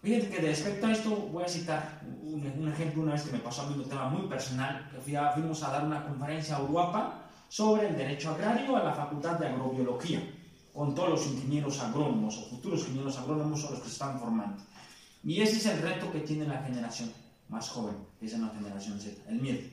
Fíjate 0.00 0.28
que 0.28 0.40
respecto 0.40 0.86
a 0.86 0.92
esto 0.92 1.10
voy 1.10 1.42
a 1.42 1.48
citar 1.48 2.00
un, 2.22 2.68
ejemplo 2.72 3.02
una 3.02 3.12
vez 3.14 3.22
que 3.22 3.32
me 3.32 3.40
pasó 3.40 3.62
a 3.62 3.66
mí 3.66 3.74
un 3.76 3.88
tema 3.88 4.08
muy 4.08 4.28
personal, 4.28 4.88
que 4.92 5.00
fuimos 5.00 5.62
a 5.64 5.72
dar 5.72 5.84
una 5.84 6.04
conferencia 6.04 6.56
a 6.56 6.62
Uruapa 6.62 7.24
sobre 7.48 7.88
el 7.88 7.96
derecho 7.96 8.30
agrario 8.30 8.76
a 8.76 8.84
la 8.84 8.92
Facultad 8.92 9.40
de 9.40 9.48
Agrobiología, 9.48 10.22
con 10.72 10.94
todos 10.94 11.10
los 11.10 11.26
ingenieros 11.26 11.80
agrónomos 11.80 12.38
o 12.38 12.48
futuros 12.50 12.80
ingenieros 12.80 13.18
agrónomos 13.18 13.64
o 13.64 13.70
los 13.70 13.80
que 13.80 13.86
se 13.86 13.92
están 13.92 14.18
formando. 14.18 14.62
Y 15.24 15.40
ese 15.40 15.56
es 15.56 15.66
el 15.66 15.82
reto 15.82 16.10
que 16.12 16.20
tiene 16.20 16.46
la 16.46 16.62
generación 16.62 17.12
más 17.48 17.68
joven, 17.68 17.96
que 18.20 18.26
es 18.26 18.38
la 18.38 18.48
generación 18.48 19.00
Z, 19.00 19.16
el 19.28 19.40
miedo. 19.40 19.66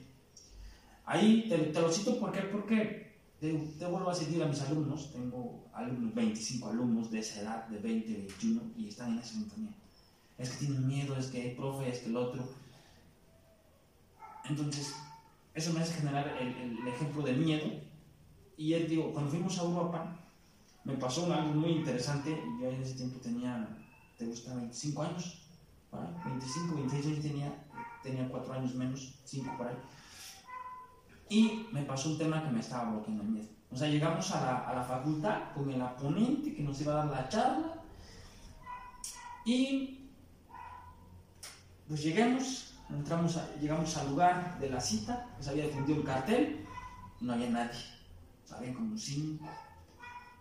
Ahí 1.06 1.48
te, 1.48 1.80
lo 1.80 1.92
cito 1.92 2.20
porque, 2.20 2.42
porque 2.42 3.16
te, 3.40 3.54
te, 3.54 3.86
vuelvo 3.86 4.10
a 4.10 4.14
decir 4.18 4.42
a 4.42 4.48
mis 4.48 4.62
alumnos, 4.62 5.12
tengo 5.12 5.66
alumnos, 5.74 6.16
25 6.16 6.70
alumnos 6.70 7.12
de 7.12 7.20
esa 7.20 7.42
edad, 7.42 7.68
de 7.68 7.78
20, 7.78 8.14
21, 8.14 8.62
y 8.78 8.88
están 8.88 9.12
en 9.12 9.20
esa 9.20 9.34
sintonía 9.34 9.76
es 10.38 10.50
que 10.50 10.66
tienen 10.66 10.88
miedo, 10.88 11.16
es 11.18 11.28
que 11.28 11.56
profe, 11.58 11.90
es 11.90 12.00
que 12.00 12.10
el 12.10 12.18
otro. 12.18 12.44
Entonces, 14.50 14.94
eso 15.54 15.74
me 15.74 15.80
hace 15.80 15.94
generar 15.94 16.38
el, 16.40 16.88
ejemplo 16.88 17.24
del 17.24 17.38
miedo. 17.38 17.68
Y 18.58 18.74
él, 18.74 18.88
digo, 18.88 19.12
cuando 19.12 19.32
fuimos 19.32 19.58
a 19.58 19.64
Europa, 19.64 20.20
me 20.86 20.94
pasó 20.94 21.32
algo 21.34 21.54
muy 21.54 21.72
interesante. 21.72 22.42
Yo 22.62 22.70
en 22.70 22.82
ese 22.82 22.94
tiempo 22.94 23.20
tenía, 23.20 23.68
¿te 24.18 24.26
gusta? 24.26 24.54
25 24.56 25.02
años. 25.02 25.42
25, 26.26 26.76
26 26.76 27.06
años 27.06 27.22
tenía, 27.22 27.66
tenía 28.04 28.30
4 28.30 28.54
años 28.54 28.76
menos, 28.76 29.20
5 29.24 29.58
por 29.58 29.68
ahí. 29.68 29.76
Y 31.30 31.68
me 31.72 31.84
pasó 31.84 32.10
un 32.10 32.18
tema 32.18 32.44
que 32.44 32.52
me 32.52 32.60
estaba 32.60 32.92
bloqueando 32.92 33.24
el 33.24 33.30
miedo. 33.30 33.48
O 33.72 33.78
sea, 33.78 33.88
llegamos 33.88 34.30
a 34.32 34.42
la, 34.42 34.58
a 34.70 34.76
la 34.76 34.84
facultad 34.84 35.54
con 35.54 35.70
el 35.70 35.82
aponente 35.82 36.54
que 36.54 36.64
nos 36.64 36.80
iba 36.82 36.94
a 36.94 37.06
dar 37.06 37.08
la 37.08 37.30
charla. 37.30 37.74
Y 39.46 40.12
pues 41.88 42.04
llegamos, 42.04 42.74
entramos 42.90 43.40
llegamos 43.62 43.96
al 43.98 44.10
lugar 44.10 44.60
de 44.60 44.70
la 44.70 44.82
cita, 44.82 45.28
se 45.40 45.50
había 45.50 45.66
difundido 45.66 46.00
un 46.00 46.06
cartel, 46.06 46.66
no 47.22 47.34
había 47.34 47.50
nadie, 47.50 47.80
había 48.52 48.74
como 48.74 48.98
cinco. 48.98 49.46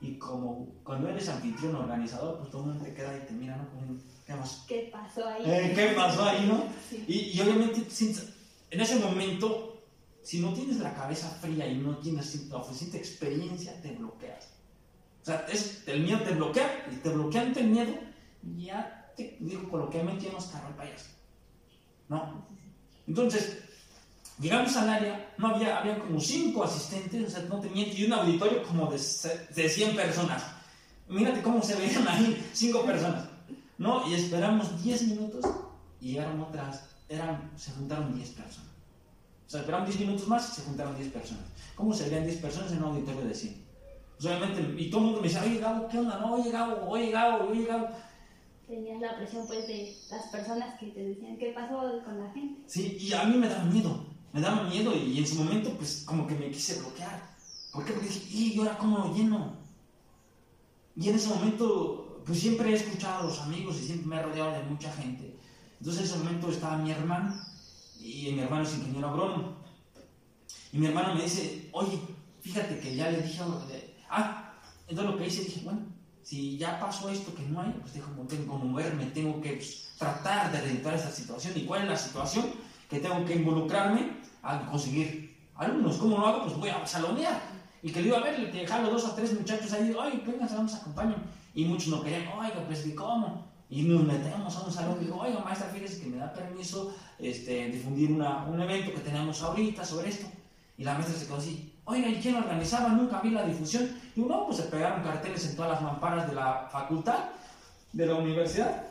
Y 0.04 0.18
como 0.18 0.68
cuando 0.84 1.08
eres 1.08 1.30
anfitrión 1.30 1.76
organizador, 1.76 2.36
pues 2.38 2.50
todo 2.50 2.64
el 2.64 2.68
mundo 2.68 2.84
te 2.84 2.92
queda 2.92 3.16
y 3.16 3.26
te 3.26 3.32
mira, 3.32 3.56
¿no? 3.56 3.64
¿qué 4.26 4.34
pasó? 4.34 4.64
¿Qué 4.68 4.90
pasó 4.92 5.26
ahí? 5.26 5.42
Eh, 5.46 5.72
¿Qué 5.74 5.86
pasó 5.96 6.24
ahí, 6.24 6.46
no? 6.46 6.66
Y, 7.08 7.40
obviamente, 7.40 7.86
en 8.70 8.80
ese 8.82 8.96
momento, 8.96 9.82
si 10.22 10.40
no 10.40 10.52
tienes 10.52 10.76
la 10.80 10.94
cabeza 10.94 11.30
fría 11.40 11.66
y 11.66 11.78
no 11.78 11.96
tienes 11.96 12.50
la 12.50 12.62
suficiente 12.62 12.98
experiencia, 12.98 13.80
te 13.80 13.92
bloqueas. 13.92 14.50
O 15.22 15.24
sea, 15.24 15.46
es, 15.50 15.88
el 15.88 16.02
miedo 16.02 16.20
te 16.20 16.34
bloquea, 16.34 16.86
y 16.92 16.96
te 16.96 17.08
bloquea 17.08 17.40
ante 17.40 17.60
el 17.60 17.68
miedo, 17.68 17.94
y 18.42 18.66
ya 18.66 19.10
te 19.16 19.38
digo 19.40 19.70
coloquialmente, 19.70 20.26
ya 20.26 20.32
no 20.32 20.38
está 20.38 20.68
payas. 20.76 21.16
¿no? 22.10 22.46
Entonces, 23.06 23.63
llegamos 24.38 24.76
al 24.76 24.88
área, 24.88 25.34
no 25.38 25.48
había, 25.48 25.78
había 25.78 25.98
como 25.98 26.20
cinco 26.20 26.64
asistentes, 26.64 27.28
o 27.28 27.30
sea, 27.30 27.42
no 27.48 27.60
tenía, 27.60 27.86
y 27.86 28.04
un 28.04 28.12
auditorio 28.12 28.62
como 28.62 28.90
de, 28.90 28.98
de 28.98 29.68
100 29.68 29.96
personas. 29.96 30.44
Mírate 31.08 31.42
cómo 31.42 31.62
se 31.62 31.76
veían 31.76 32.06
ahí 32.08 32.50
cinco 32.52 32.84
personas, 32.84 33.26
¿no? 33.78 34.08
Y 34.08 34.14
esperamos 34.14 34.82
10 34.82 35.02
minutos 35.08 35.44
y 36.00 36.12
llegaron 36.12 36.40
otras, 36.40 36.84
eran, 37.08 37.50
se 37.56 37.72
juntaron 37.72 38.14
10 38.14 38.28
personas. 38.30 38.70
O 39.46 39.50
sea, 39.50 39.60
esperamos 39.60 39.88
10 39.88 40.00
minutos 40.00 40.28
más 40.28 40.50
y 40.50 40.60
se 40.60 40.62
juntaron 40.62 40.96
10 40.96 41.12
personas. 41.12 41.44
¿Cómo 41.74 41.92
se 41.92 42.04
veían 42.08 42.24
10 42.24 42.38
personas 42.38 42.72
en 42.72 42.78
un 42.78 42.84
auditorio 42.84 43.24
de 43.24 43.34
100? 43.34 43.64
Pues 44.16 44.26
obviamente, 44.26 44.82
y 44.82 44.90
todo 44.90 45.00
el 45.00 45.06
mundo 45.06 45.20
me 45.20 45.28
decía, 45.28 45.42
oye, 45.42 45.58
Gabo, 45.58 45.88
¿qué 45.88 45.98
onda? 45.98 46.18
No, 46.18 46.34
oye, 46.34 46.50
Gabo, 46.50 46.88
oye, 46.88 47.10
Gabo, 47.10 47.50
oye, 47.50 47.64
Gabo 47.64 47.88
tenías 48.66 49.00
la 49.00 49.16
presión 49.16 49.46
pues 49.46 49.66
de 49.66 49.94
las 50.10 50.26
personas 50.28 50.78
que 50.78 50.86
te 50.86 51.04
decían 51.04 51.36
qué 51.36 51.52
pasó 51.54 52.02
con 52.04 52.18
la 52.18 52.30
gente. 52.32 52.62
Sí, 52.66 52.96
y 53.00 53.12
a 53.12 53.24
mí 53.24 53.36
me 53.36 53.48
daba 53.48 53.64
miedo, 53.64 54.06
me 54.34 54.40
daba 54.40 54.64
miedo 54.64 54.92
y 54.96 55.16
en 55.16 55.26
su 55.26 55.36
momento 55.36 55.70
pues 55.78 56.02
como 56.04 56.26
que 56.26 56.34
me 56.34 56.50
quise 56.50 56.80
bloquear. 56.80 57.34
¿Por 57.72 57.84
qué? 57.84 57.92
Porque 57.92 58.08
dije, 58.08 58.36
¿y 58.36 58.58
ahora 58.58 58.76
cómo 58.76 58.98
lo 58.98 59.14
lleno? 59.14 59.56
Y 60.96 61.08
en 61.08 61.14
ese 61.14 61.28
momento 61.28 62.20
pues 62.26 62.40
siempre 62.40 62.70
he 62.70 62.74
escuchado 62.74 63.20
a 63.20 63.26
los 63.26 63.38
amigos 63.38 63.76
y 63.80 63.86
siempre 63.86 64.08
me 64.08 64.16
he 64.16 64.22
rodeado 64.22 64.50
de 64.50 64.64
mucha 64.64 64.92
gente. 64.92 65.38
Entonces 65.78 66.02
en 66.02 66.08
ese 66.08 66.18
momento 66.18 66.50
estaba 66.50 66.78
mi 66.78 66.90
hermano 66.90 67.40
y 68.00 68.32
mi 68.32 68.40
hermano 68.40 68.64
es 68.64 68.74
ingeniero 68.74 69.08
agrónomo. 69.08 69.56
Y 70.72 70.78
mi 70.78 70.86
hermano 70.86 71.14
me 71.14 71.22
dice, 71.22 71.68
oye, 71.70 72.00
fíjate 72.40 72.80
que 72.80 72.96
ya 72.96 73.12
le 73.12 73.22
dije 73.22 73.40
algo 73.40 73.60
de... 73.66 73.94
Ah, 74.10 74.52
entonces 74.88 75.14
lo 75.14 75.18
que 75.18 75.28
hice 75.28 75.44
dije, 75.44 75.60
bueno, 75.62 75.86
si 76.24 76.58
ya 76.58 76.80
pasó 76.80 77.08
esto 77.08 77.32
que 77.36 77.42
no 77.42 77.60
hay, 77.60 77.72
pues 77.80 77.92
tengo, 77.92 78.26
que 78.26 78.36
moverme, 78.38 79.06
tengo 79.06 79.40
que 79.40 79.52
pues, 79.52 79.90
tratar 79.96 80.50
de 80.50 80.60
reeditar 80.60 80.94
esa 80.94 81.12
situación. 81.12 81.52
¿Y 81.56 81.66
cuál 81.66 81.82
es 81.82 81.88
la 81.88 81.96
situación? 81.96 82.46
Tengo 83.00 83.24
que 83.24 83.34
involucrarme 83.34 84.16
a 84.42 84.66
conseguir 84.66 85.36
alumnos. 85.56 85.96
¿Cómo 85.96 86.18
lo 86.18 86.26
hago? 86.26 86.42
Pues 86.44 86.56
voy 86.56 86.68
a 86.68 86.86
salonear. 86.86 87.40
Y 87.82 87.90
que 87.90 88.00
le 88.00 88.04
digo, 88.06 88.16
a 88.16 88.20
ver, 88.20 88.38
le 88.38 88.66
los 88.66 88.92
dos 88.92 89.12
a 89.12 89.16
tres 89.16 89.38
muchachos 89.38 89.72
ahí, 89.72 89.94
ay, 90.00 90.22
venga, 90.26 90.46
vamos, 90.46 90.74
acompañen. 90.74 91.16
Y 91.54 91.66
muchos 91.66 91.88
no 91.88 92.02
querían, 92.02 92.26
oiga, 92.28 92.64
pues, 92.66 92.84
¿cómo? 92.96 93.46
Y 93.68 93.82
nos 93.82 94.04
metemos 94.04 94.56
a 94.56 94.62
un 94.62 94.72
salón 94.72 94.98
y 95.00 95.04
digo, 95.04 95.18
oiga, 95.20 95.40
maestra, 95.40 95.68
fíjese 95.68 96.00
que 96.00 96.06
me 96.08 96.16
da 96.16 96.32
permiso 96.32 96.94
este, 97.18 97.68
difundir 97.68 98.10
un 98.12 98.60
evento 98.60 98.92
que 98.94 99.00
tenemos 99.00 99.42
ahorita 99.42 99.84
sobre 99.84 100.08
esto. 100.08 100.26
Y 100.78 100.84
la 100.84 100.94
maestra 100.94 101.14
se 101.14 101.26
quedó 101.26 101.36
así, 101.36 101.74
Oiga, 101.86 102.08
¿y 102.08 102.14
quién 102.20 102.36
organizaba? 102.36 102.88
Nunca 102.88 103.20
vi 103.20 103.30
la 103.30 103.44
difusión. 103.44 103.90
Y 104.16 104.20
uno, 104.20 104.46
pues 104.46 104.58
se 104.58 104.62
pegaron 104.64 105.02
carteles 105.02 105.44
en 105.44 105.56
todas 105.56 105.72
las 105.72 105.82
mamparas 105.82 106.26
de 106.28 106.34
la 106.34 106.68
facultad, 106.72 107.24
de 107.92 108.06
la 108.06 108.14
universidad. 108.14 108.86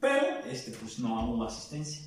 Pero, 0.00 0.38
este, 0.46 0.70
pues 0.72 1.00
no 1.00 1.28
hubo 1.28 1.44
asistencia. 1.44 2.06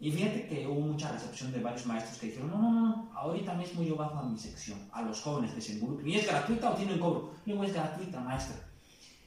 Y 0.00 0.10
fíjate 0.10 0.46
que 0.46 0.66
hubo 0.66 0.80
mucha 0.80 1.12
recepción 1.12 1.52
de 1.52 1.60
varios 1.60 1.86
maestros 1.86 2.18
que 2.18 2.26
dijeron, 2.26 2.50
no, 2.50 2.58
no, 2.58 2.70
no, 2.70 3.12
ahorita 3.14 3.54
mismo 3.54 3.82
yo 3.82 3.96
bajo 3.96 4.18
a 4.18 4.28
mi 4.28 4.38
sección, 4.38 4.78
a 4.92 5.02
los 5.02 5.20
jóvenes 5.22 5.52
que 5.52 5.60
se 5.60 5.74
involucren. 5.74 6.08
¿Y 6.08 6.16
es 6.16 6.26
gratuita 6.26 6.72
o 6.72 6.74
tienen 6.74 6.98
cobro? 6.98 7.32
Digo, 7.46 7.64
es 7.64 7.72
gratuita, 7.72 8.20
maestra. 8.20 8.56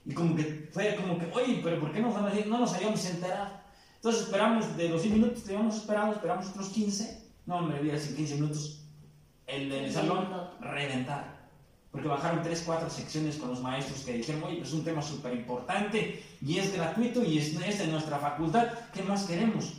Y 0.06 0.14
como 0.14 0.36
que 0.36 0.70
fue 0.72 0.96
como 0.96 1.18
que, 1.18 1.26
oye, 1.34 1.62
pero 1.64 1.80
¿por 1.80 1.92
qué 1.92 2.02
no, 2.02 2.10
no 2.10 2.60
nos 2.60 2.74
habíamos 2.74 3.04
enterado? 3.06 3.50
Entonces 3.96 4.24
esperamos 4.24 4.78
de 4.78 4.90
los 4.90 5.02
10 5.02 5.16
minutos 5.16 5.44
que 5.44 5.54
habíamos 5.54 5.76
esperado, 5.76 6.14
esperamos 6.14 6.48
otros 6.48 6.70
15. 6.70 7.28
No, 7.46 7.62
me 7.62 7.80
olvidé, 7.80 7.98
en 7.98 8.16
15 8.16 8.36
minutos 8.36 8.84
el 9.48 9.70
del 9.70 9.92
salón 9.92 10.28
reventar. 10.60 11.38
Porque 11.92 12.08
bajaron 12.08 12.44
3, 12.44 12.64
4 12.66 12.90
secciones 12.90 13.38
con 13.38 13.50
los 13.50 13.62
maestros 13.62 14.02
que 14.02 14.14
dijeron, 14.14 14.44
oye, 14.44 14.58
pues 14.58 14.70
es 14.70 14.76
un 14.76 14.84
tema 14.84 15.02
súper 15.02 15.34
importante 15.34 16.24
y 16.42 16.58
es 16.58 16.74
gratuito 16.74 17.24
y 17.24 17.40
es, 17.40 17.56
es 17.56 17.80
de 17.80 17.88
nuestra 17.88 18.20
facultad, 18.20 18.68
¿qué 18.94 19.02
más 19.04 19.24
queremos? 19.26 19.74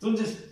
Entonces, 0.00 0.44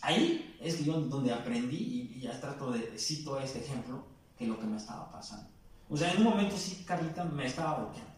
ahí 0.00 0.56
es 0.60 0.84
yo 0.84 1.00
donde 1.00 1.32
aprendí, 1.32 2.10
y, 2.16 2.20
ya 2.20 2.40
trato 2.40 2.72
de, 2.72 2.98
cito 2.98 3.38
este 3.38 3.60
ejemplo, 3.60 4.04
que 4.36 4.46
lo 4.46 4.58
que 4.58 4.66
me 4.66 4.76
estaba 4.76 5.10
pasando. 5.12 5.48
O 5.88 5.96
sea, 5.96 6.12
en 6.12 6.18
un 6.18 6.24
momento 6.24 6.56
sí, 6.56 6.84
Carlita, 6.86 7.24
me 7.24 7.46
estaba 7.46 7.78
bloqueando. 7.78 8.12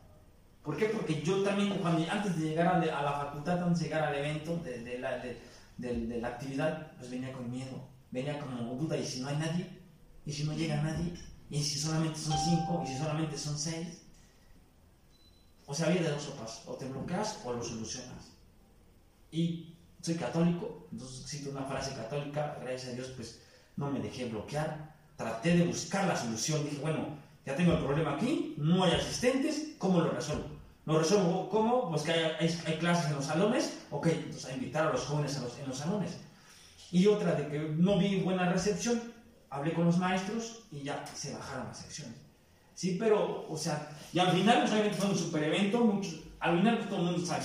¿Por 0.62 0.77
qué? 0.77 0.87
Porque 0.87 1.23
yo 1.23 1.42
también, 1.42 1.79
cuando, 1.79 2.11
antes 2.11 2.38
de 2.38 2.49
llegar 2.49 2.66
a, 2.69 2.79
la 2.79 3.12
facultad, 3.12 3.62
antes 3.62 3.81
de 3.81 3.85
llegar 3.85 4.05
al 4.05 4.14
evento 4.14 4.57
de, 4.59 4.83
de, 4.83 4.99
la, 4.99 5.19
de, 5.19 6.19
la, 6.21 6.29
actividad, 6.29 6.92
pues 6.97 7.11
venía 7.11 7.33
con 7.33 7.51
miedo. 7.51 7.88
Venía 8.11 8.38
como 8.38 8.75
duda, 8.75 8.97
¿y 8.97 9.07
si 9.07 9.21
no 9.21 9.29
hay 9.29 9.37
nadie? 9.37 9.81
¿Y 10.25 10.33
si 10.33 10.45
no 10.45 10.55
llega 10.55 10.83
nadie? 10.83 11.14
¿Y 11.51 11.62
si 11.62 11.79
solamente 11.79 12.19
son 12.19 12.37
cinco? 12.38 12.83
¿Y 12.85 12.88
si 12.88 12.99
solamente 12.99 13.38
son 13.38 13.59
seis? 13.59 14.03
O 15.66 15.75
sea, 15.75 15.87
había 15.87 16.03
de 16.03 16.11
dos 16.11 16.23
sopas. 16.23 16.62
O 16.66 16.75
te 16.75 16.88
bloqueas 16.88 17.40
o 17.45 17.53
lo 17.53 17.62
solucionas. 17.62 18.33
Y 19.31 19.76
soy 20.07 20.14
católico, 20.14 20.87
entonces 20.92 21.27
cito 21.27 21.51
una 21.51 21.64
frase 21.64 21.92
católica, 21.97 22.57
gracias 22.61 22.92
a 22.92 22.95
Dios 22.95 23.09
pues 23.16 23.40
no 23.77 23.90
me 23.90 23.99
dejé 23.99 24.27
bloquear, 24.27 24.95
traté 25.16 25.57
de 25.57 25.64
buscar 25.64 26.07
la 26.07 26.16
solución, 26.16 26.62
dije, 26.62 26.79
bueno, 26.81 27.09
ya 27.45 27.57
tengo 27.57 27.73
el 27.73 27.79
problema 27.81 28.12
aquí, 28.12 28.55
no 28.57 28.85
hay 28.85 28.92
asistentes, 28.92 29.75
¿cómo 29.79 30.01
lo 30.01 30.11
resuelvo? 30.11 30.45
¿Lo 30.85 31.01
resuelvo 31.01 31.49
cómo? 31.49 31.90
Pues 31.90 32.03
que 32.03 32.12
hay, 32.12 32.37
hay, 32.38 32.77
clases 32.79 33.11
en 33.11 33.16
los 33.16 33.25
salones, 33.25 33.79
ok, 33.90 34.07
entonces 34.07 34.45
a 34.49 34.55
invitar 34.55 34.87
a 34.87 34.92
los 34.92 35.03
jóvenes 35.03 35.37
a 35.38 35.40
los, 35.40 35.59
en 35.59 35.69
los 35.69 35.79
salones. 35.79 36.12
Y 36.92 37.09
otra 37.09 37.35
de 37.35 37.49
que 37.49 37.59
no 37.59 37.99
vi 37.99 38.21
buena 38.21 38.53
recepción, 38.53 39.03
hablé 39.51 39.73
con 39.73 39.87
los 39.87 39.99
maestros 39.99 40.62
y 40.71 40.85
ya 40.85 41.05
se 41.16 41.35
bajaron 41.35 41.66
las 41.66 41.79
secciones. 41.79 42.14
Sí, 42.77 42.97
pero, 42.97 43.45
o 43.49 43.57
sea, 43.57 43.90
y 44.12 44.21
al 44.21 44.31
final, 44.31 44.61
pues 44.61 44.71
obviamente 44.71 44.99
fue 44.99 45.11
un 45.11 45.19
super 45.19 45.42
evento, 45.42 45.81
muchos, 45.81 46.21
al 46.38 46.59
final 46.59 46.77
pues, 46.77 46.88
todo 46.88 46.99
el 47.01 47.05
mundo 47.07 47.27
sabe 47.27 47.45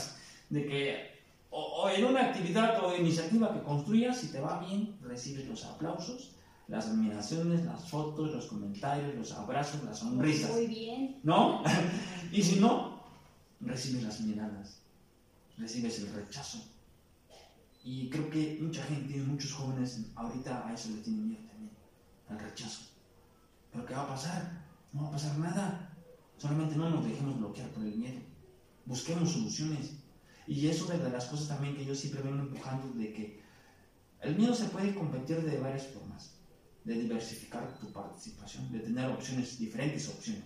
de 0.50 0.66
que 0.68 1.11
o, 1.52 1.90
en 1.90 2.06
una 2.06 2.28
actividad 2.28 2.84
o 2.84 2.96
iniciativa 2.96 3.54
que 3.54 3.62
construyas, 3.62 4.18
si 4.18 4.28
te 4.28 4.40
va 4.40 4.60
bien, 4.60 4.98
recibes 5.02 5.48
los 5.48 5.66
aplausos, 5.66 6.32
las 6.68 6.88
admiraciones, 6.88 7.66
las 7.66 7.90
fotos, 7.90 8.32
los 8.32 8.46
comentarios, 8.46 9.14
los 9.16 9.32
abrazos, 9.34 9.84
las 9.84 10.00
sonrisas. 10.00 10.52
Muy 10.52 10.68
bien. 10.68 11.20
¿No? 11.24 11.62
y 12.32 12.42
si 12.42 12.60
no, 12.60 13.04
recibes 13.60 14.04
las 14.04 14.22
miradas, 14.22 14.82
recibes 15.58 16.00
el 16.00 16.14
rechazo. 16.14 16.60
Y 17.84 18.10
creo 18.10 18.30
que 18.30 18.60
mucha 18.62 18.84
gente, 18.84 19.18
muchos 19.18 19.52
jóvenes, 19.52 20.06
ahorita 20.16 20.66
a 20.68 20.74
eso 20.74 20.90
le 20.90 21.02
tienen 21.02 21.28
miedo 21.28 21.44
también, 21.50 21.72
al 22.30 22.40
rechazo. 22.40 22.84
Pero 23.74 23.86
¿qué 23.86 23.94
va 23.94 24.04
a 24.04 24.08
pasar? 24.08 24.66
No 24.94 25.04
va 25.04 25.08
a 25.10 25.12
pasar 25.12 25.38
nada. 25.38 25.90
Solamente 26.38 26.76
no 26.76 26.90
nos 26.90 27.04
dejemos 27.04 27.38
bloquear 27.38 27.70
por 27.70 27.84
el 27.84 27.96
miedo. 27.96 28.22
Busquemos 28.86 29.32
soluciones. 29.32 30.01
Y 30.48 30.68
es 30.68 30.82
una 30.82 30.96
de 30.96 31.10
las 31.10 31.26
cosas 31.26 31.48
también 31.48 31.76
que 31.76 31.86
yo 31.86 31.96
siempre 31.96 32.22
vengo 32.22 32.40
empujando 32.40 32.88
de 32.94 33.14
que 33.14 33.42
el 34.22 34.36
miedo 34.36 34.54
se 34.54 34.66
puede 34.66 34.94
convertir 34.94 35.42
de 35.42 35.58
varias 35.60 35.88
formas, 35.88 36.36
de 36.84 36.94
diversificar 36.96 37.78
tu 37.80 37.92
participación, 37.92 38.72
de 38.72 38.80
tener 38.80 39.10
opciones, 39.10 39.58
diferentes 39.58 40.08
opciones. 40.10 40.44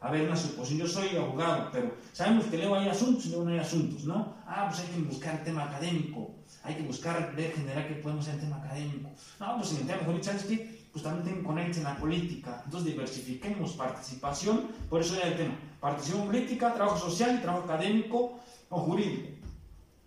A 0.00 0.10
ver, 0.10 0.26
una 0.26 0.36
suposición, 0.36 0.80
yo 0.80 0.88
soy 0.88 1.16
abogado, 1.16 1.70
pero 1.72 1.94
sabemos 2.12 2.46
que 2.46 2.58
leo 2.58 2.74
hay 2.74 2.88
asuntos 2.88 3.26
y 3.26 3.28
luego 3.28 3.44
no 3.44 3.50
hay 3.52 3.60
asuntos, 3.60 4.04
¿no? 4.04 4.34
Ah, 4.44 4.66
pues 4.68 4.80
hay 4.80 4.86
que 4.94 5.00
buscar 5.02 5.44
tema 5.44 5.64
académico, 5.64 6.34
hay 6.64 6.74
que 6.74 6.82
buscar, 6.82 7.36
ver, 7.36 7.52
generar 7.52 7.86
que 7.86 7.94
podemos 7.94 8.26
hacer 8.26 8.40
tema 8.40 8.56
académico. 8.56 9.10
No, 9.38 9.58
pues 9.58 9.70
en 9.70 9.76
el 9.78 9.86
tema 9.86 10.22
¿sabes 10.22 10.44
qué? 10.44 10.82
Pues 10.90 11.04
también 11.04 11.24
tengo 11.24 11.46
conecte 11.46 11.78
en 11.78 11.84
la 11.84 11.96
política. 11.96 12.62
Entonces 12.64 12.90
diversifiquemos 12.90 13.74
participación, 13.74 14.68
por 14.90 15.00
eso 15.00 15.14
ya 15.14 15.28
el 15.28 15.36
tema, 15.36 15.54
participación 15.80 16.26
política, 16.26 16.74
trabajo 16.74 17.08
social, 17.08 17.40
trabajo 17.40 17.64
académico 17.64 18.40
o 18.72 18.80
jurídico. 18.80 19.28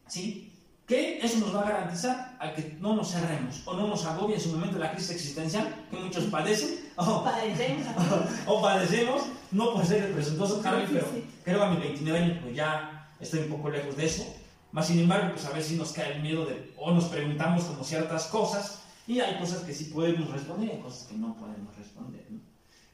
¿Sí? 0.07 0.51
Que 0.85 1.19
eso 1.19 1.39
nos 1.39 1.55
va 1.55 1.61
a 1.61 1.69
garantizar 1.69 2.37
a 2.39 2.53
que 2.53 2.77
no 2.79 2.95
nos 2.95 3.11
cerremos 3.11 3.63
o 3.65 3.73
no 3.73 3.87
nos 3.87 4.05
agobie 4.05 4.35
en 4.35 4.41
su 4.41 4.49
momento 4.49 4.77
la 4.77 4.91
crisis 4.91 5.11
existencial 5.11 5.87
que 5.89 5.97
muchos 5.97 6.25
padecen 6.25 6.91
o 6.95 7.23
padecemos, 7.23 7.87
o, 8.45 8.61
padecemos 8.61 9.23
no 9.51 9.73
por 9.73 9.85
ser 9.85 10.03
representoso, 10.07 10.61
Carly, 10.61 10.85
pero 10.91 11.07
creo 11.43 11.63
a 11.63 11.71
mis 11.71 11.79
29 11.79 12.19
años 12.19 12.37
pues 12.43 12.55
ya 12.55 13.09
estoy 13.19 13.41
un 13.41 13.49
poco 13.49 13.69
lejos 13.69 13.95
de 13.95 14.05
eso. 14.05 14.25
Más 14.71 14.87
sin 14.87 14.99
embargo, 14.99 15.31
pues 15.33 15.45
a 15.45 15.61
si 15.61 15.75
nos 15.75 15.93
cae 15.93 16.17
el 16.17 16.21
miedo 16.21 16.45
de, 16.45 16.73
o 16.77 16.91
nos 16.91 17.05
preguntamos 17.05 17.63
como 17.63 17.83
ciertas 17.83 18.25
cosas 18.25 18.83
y 19.07 19.21
hay 19.21 19.39
cosas 19.39 19.61
que 19.61 19.73
sí 19.73 19.85
podemos 19.85 20.29
responder 20.29 20.69
y 20.69 20.71
hay 20.73 20.81
cosas 20.81 21.07
que 21.07 21.15
no 21.15 21.35
podemos 21.35 21.75
responder. 21.77 22.25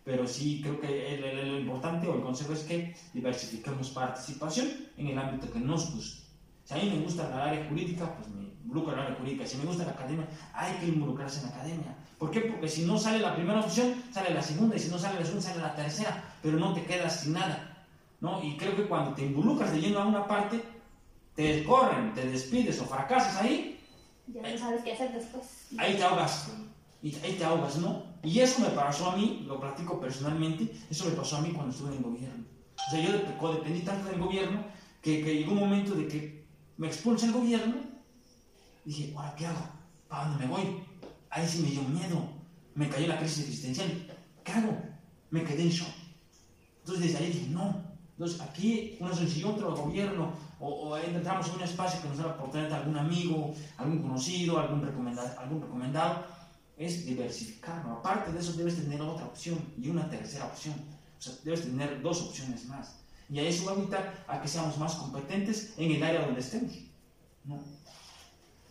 Pero 0.03 0.27
sí 0.27 0.61
creo 0.61 0.79
que 0.79 1.17
lo 1.45 1.59
importante 1.59 2.07
o 2.07 2.15
el 2.15 2.21
consejo 2.21 2.53
es 2.53 2.61
que 2.61 2.95
diversifiquemos 3.13 3.89
participación 3.91 4.69
en 4.97 5.07
el 5.07 5.17
ámbito 5.17 5.51
que 5.51 5.59
nos 5.59 5.93
guste. 5.93 6.23
Si 6.65 6.73
a 6.73 6.77
mí 6.77 6.89
me 6.89 7.03
gusta 7.03 7.29
la 7.29 7.45
área 7.45 7.67
jurídica, 7.67 8.15
pues 8.15 8.27
me 8.29 8.49
involucro 8.63 8.93
en 8.93 8.99
la 8.99 9.05
área 9.05 9.17
jurídica. 9.17 9.45
Si 9.45 9.57
me 9.57 9.65
gusta 9.65 9.85
la 9.85 9.91
academia, 9.91 10.27
hay 10.53 10.73
que 10.77 10.87
involucrarse 10.87 11.41
en 11.41 11.49
la 11.49 11.55
academia. 11.55 11.95
¿Por 12.17 12.31
qué? 12.31 12.41
Porque 12.41 12.67
si 12.67 12.85
no 12.85 12.97
sale 12.97 13.19
la 13.19 13.35
primera 13.35 13.59
opción, 13.59 13.93
sale 14.11 14.33
la 14.33 14.41
segunda, 14.41 14.75
y 14.75 14.79
si 14.79 14.89
no 14.89 14.97
sale 14.97 15.19
la 15.19 15.25
segunda, 15.25 15.47
sale 15.47 15.61
la 15.61 15.75
tercera, 15.75 16.35
pero 16.41 16.57
no 16.57 16.73
te 16.73 16.83
quedas 16.83 17.21
sin 17.21 17.33
nada. 17.33 17.71
¿no? 18.21 18.41
Y 18.43 18.55
creo 18.55 18.75
que 18.75 18.87
cuando 18.87 19.13
te 19.13 19.25
involucras 19.25 19.71
de 19.71 19.81
lleno 19.81 19.99
a 19.99 20.05
una 20.05 20.27
parte, 20.27 20.63
te 21.35 21.63
corren, 21.63 22.13
te 22.13 22.27
despides 22.27 22.79
o 22.79 22.85
fracasas 22.85 23.37
ahí. 23.41 23.79
Ya 24.27 24.41
no 24.41 24.57
sabes 24.57 24.83
qué 24.83 24.93
hacer 24.93 25.11
después. 25.11 25.67
Ahí 25.77 25.95
te 25.95 26.03
ahogas. 26.03 26.51
Y 27.01 27.15
ahí 27.15 27.33
te 27.33 27.43
ahogas, 27.43 27.77
¿no? 27.77 28.10
Y 28.23 28.39
eso 28.39 28.61
me 28.61 28.69
pasó 28.69 29.11
a 29.11 29.15
mí, 29.15 29.43
lo 29.47 29.59
practico 29.59 29.99
personalmente, 29.99 30.71
eso 30.89 31.05
me 31.05 31.11
pasó 31.11 31.37
a 31.37 31.41
mí 31.41 31.51
cuando 31.51 31.71
estuve 31.71 31.89
en 31.89 31.97
el 31.97 32.03
gobierno. 32.03 32.45
O 32.87 32.91
sea, 32.91 32.99
yo 32.99 33.11
dependí 33.53 33.81
tanto 33.81 34.09
del 34.09 34.19
gobierno 34.19 34.63
que, 35.01 35.23
que 35.23 35.35
llegó 35.37 35.53
un 35.53 35.59
momento 35.59 35.95
de 35.95 36.07
que 36.07 36.45
me 36.77 36.87
expulsa 36.87 37.25
el 37.25 37.33
gobierno, 37.33 37.75
dije, 38.85 39.13
¿ahora 39.15 39.35
qué 39.35 39.47
hago? 39.47 39.69
¿Para 40.07 40.29
dónde 40.29 40.45
me 40.45 40.51
voy? 40.51 40.83
Ahí 41.29 41.47
sí 41.47 41.61
me 41.61 41.69
dio 41.69 41.81
miedo, 41.83 42.29
me 42.75 42.89
cayó 42.89 43.07
la 43.07 43.17
crisis 43.17 43.45
existencial, 43.45 44.07
¿qué 44.43 44.51
hago? 44.51 44.77
Me 45.29 45.43
quedé 45.43 45.63
en 45.63 45.69
shock. 45.69 45.89
Entonces 46.79 47.05
desde 47.05 47.17
ahí 47.17 47.31
dije, 47.31 47.47
no. 47.49 47.91
Entonces 48.13 48.41
aquí 48.41 48.97
una 48.99 49.15
solución 49.15 49.53
otro 49.53 49.75
gobierno 49.75 50.33
o, 50.59 50.95
entramos 50.97 51.47
en 51.49 51.55
un 51.55 51.61
espacio 51.61 52.01
que 52.01 52.09
nos 52.09 52.17
da 52.17 52.25
la 52.25 52.33
oportunidad 52.33 52.69
de 52.69 52.75
algún 52.75 52.97
amigo, 52.97 53.55
algún 53.77 54.01
conocido, 54.01 54.59
algún 54.59 54.81
recomendado, 54.83 55.39
algún 55.39 55.61
recomendado, 55.61 56.23
es 56.85 57.05
diversificarlo. 57.05 57.93
Aparte 57.93 58.31
de 58.31 58.39
eso 58.39 58.53
debes 58.53 58.75
tener 58.75 59.01
otra 59.01 59.25
opción 59.25 59.59
y 59.77 59.89
una 59.89 60.09
tercera 60.09 60.45
opción. 60.45 60.75
O 61.17 61.21
sea, 61.21 61.33
debes 61.43 61.61
tener 61.61 62.01
dos 62.01 62.21
opciones 62.23 62.65
más. 62.65 62.99
Y 63.29 63.39
a 63.39 63.43
eso 63.43 63.65
va 63.65 63.73
a 63.73 63.75
evitar 63.75 64.25
a 64.27 64.41
que 64.41 64.47
seamos 64.47 64.77
más 64.77 64.95
competentes 64.95 65.73
en 65.77 65.91
el 65.91 66.03
área 66.03 66.25
donde 66.25 66.41
estemos. 66.41 66.73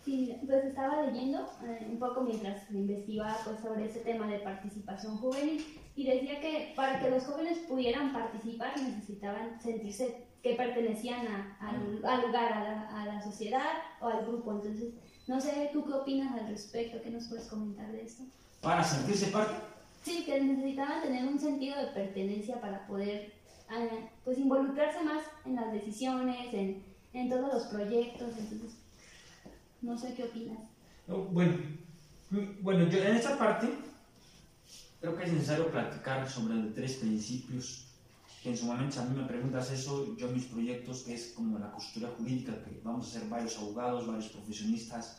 Sí, 0.05 0.37
pues 0.46 0.64
estaba 0.64 1.03
leyendo 1.03 1.49
eh, 1.64 1.87
un 1.90 1.99
poco 1.99 2.23
mientras 2.23 2.70
investigaba 2.70 3.37
pues, 3.44 3.61
sobre 3.61 3.87
ese 3.87 4.01
tema 4.01 4.27
de 4.27 4.40
participación 4.40 5.16
juvenil 5.18 5.64
y 5.94 6.07
decía 6.07 6.40
que 6.40 6.73
para 6.75 6.99
que 7.01 7.11
los 7.11 7.25
jóvenes 7.25 7.59
pudieran 7.68 8.12
participar 8.12 8.77
necesitaban 8.81 9.61
sentirse 9.61 10.27
que 10.42 10.55
pertenecían 10.55 11.27
al 11.61 11.96
lugar, 11.96 12.25
a 12.53 12.64
la, 12.64 13.03
a 13.03 13.07
la, 13.07 13.23
sociedad 13.23 13.73
o 14.01 14.09
al 14.09 14.27
grupo. 14.27 14.53
Entonces, 14.53 14.94
no 15.26 15.40
sé, 15.40 15.70
¿tú 15.72 15.85
qué 15.85 15.92
opinas 15.92 16.33
al 16.38 16.48
respecto? 16.48 17.00
¿Qué 17.02 17.11
nos 17.11 17.28
puedes 17.28 17.46
comentar 17.46 17.90
de 17.92 18.02
esto? 18.02 18.24
¿Para 18.61 18.83
sentirse 18.85 19.26
parte? 19.26 19.54
Sí, 20.04 20.24
que 20.24 20.40
necesitaban 20.40 21.02
tener 21.02 21.26
un 21.26 21.38
sentido 21.38 21.78
de 21.78 21.88
pertenencia 21.88 22.61
para 22.61 22.87
poder 22.87 23.33
pues 24.24 24.38
involucrarse 24.38 25.02
más 25.04 25.22
en 25.44 25.54
las 25.54 25.72
decisiones, 25.72 26.52
en, 26.52 26.83
en 27.12 27.28
todos 27.28 27.52
los 27.54 27.62
proyectos, 27.64 28.30
entonces 28.37 28.72
no 29.80 29.96
sé 29.96 30.14
qué 30.14 30.24
opinas. 30.24 30.59
Bueno, 31.06 31.56
bueno, 32.62 32.88
yo 32.88 32.98
en 32.98 33.16
esta 33.16 33.38
parte 33.38 33.68
creo 35.00 35.16
que 35.16 35.24
es 35.24 35.33
necesario 35.33 35.70
platicar 35.70 36.28
sobre 36.28 36.61
tres 36.70 36.94
principios 36.94 37.87
en 38.44 38.57
su 38.57 38.64
momento 38.64 39.00
a 39.00 39.05
mí 39.05 39.18
me 39.18 39.26
preguntas 39.26 39.70
eso, 39.70 40.16
yo 40.16 40.29
mis 40.29 40.44
proyectos 40.44 41.07
es 41.09 41.33
como 41.37 41.59
la 41.59 41.70
costura 41.70 42.09
jurídica, 42.16 42.53
que 42.64 42.81
vamos 42.83 43.09
a 43.09 43.20
ser 43.20 43.29
varios 43.29 43.59
abogados, 43.59 44.07
varios 44.07 44.29
profesionistas 44.29 45.18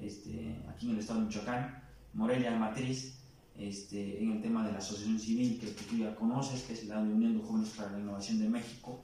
este, 0.00 0.56
aquí 0.68 0.86
en 0.86 0.92
el 0.92 1.00
estado 1.00 1.20
de 1.20 1.26
Michoacán, 1.26 1.82
Morelia 2.14 2.52
Matriz, 2.52 3.18
este, 3.56 4.22
en 4.22 4.32
el 4.32 4.42
tema 4.42 4.66
de 4.66 4.72
la 4.72 4.78
asociación 4.78 5.18
civil 5.18 5.58
que, 5.60 5.66
tú 5.66 5.96
ya 5.96 6.14
conoces, 6.14 6.62
que 6.62 6.72
es 6.72 6.84
la 6.86 7.00
Unión 7.00 7.36
de 7.36 7.44
Jóvenes 7.44 7.70
para 7.70 7.92
la 7.92 7.98
Innovación 7.98 8.38
de 8.38 8.48
México, 8.48 9.02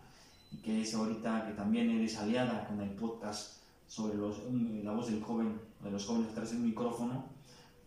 y 0.50 0.58
que 0.58 0.82
es 0.82 0.94
ahorita 0.94 1.46
que 1.46 1.54
también 1.54 1.90
eres 1.90 2.16
aliada 2.16 2.66
con 2.66 2.80
el 2.80 2.90
podcast 2.90 3.58
sobre 3.86 4.16
los, 4.16 4.40
la 4.82 4.92
voz 4.92 5.10
del 5.10 5.22
joven, 5.22 5.60
de 5.82 5.90
los 5.90 6.06
jóvenes 6.06 6.30
atrás 6.30 6.50
del 6.50 6.60
micrófono, 6.60 7.26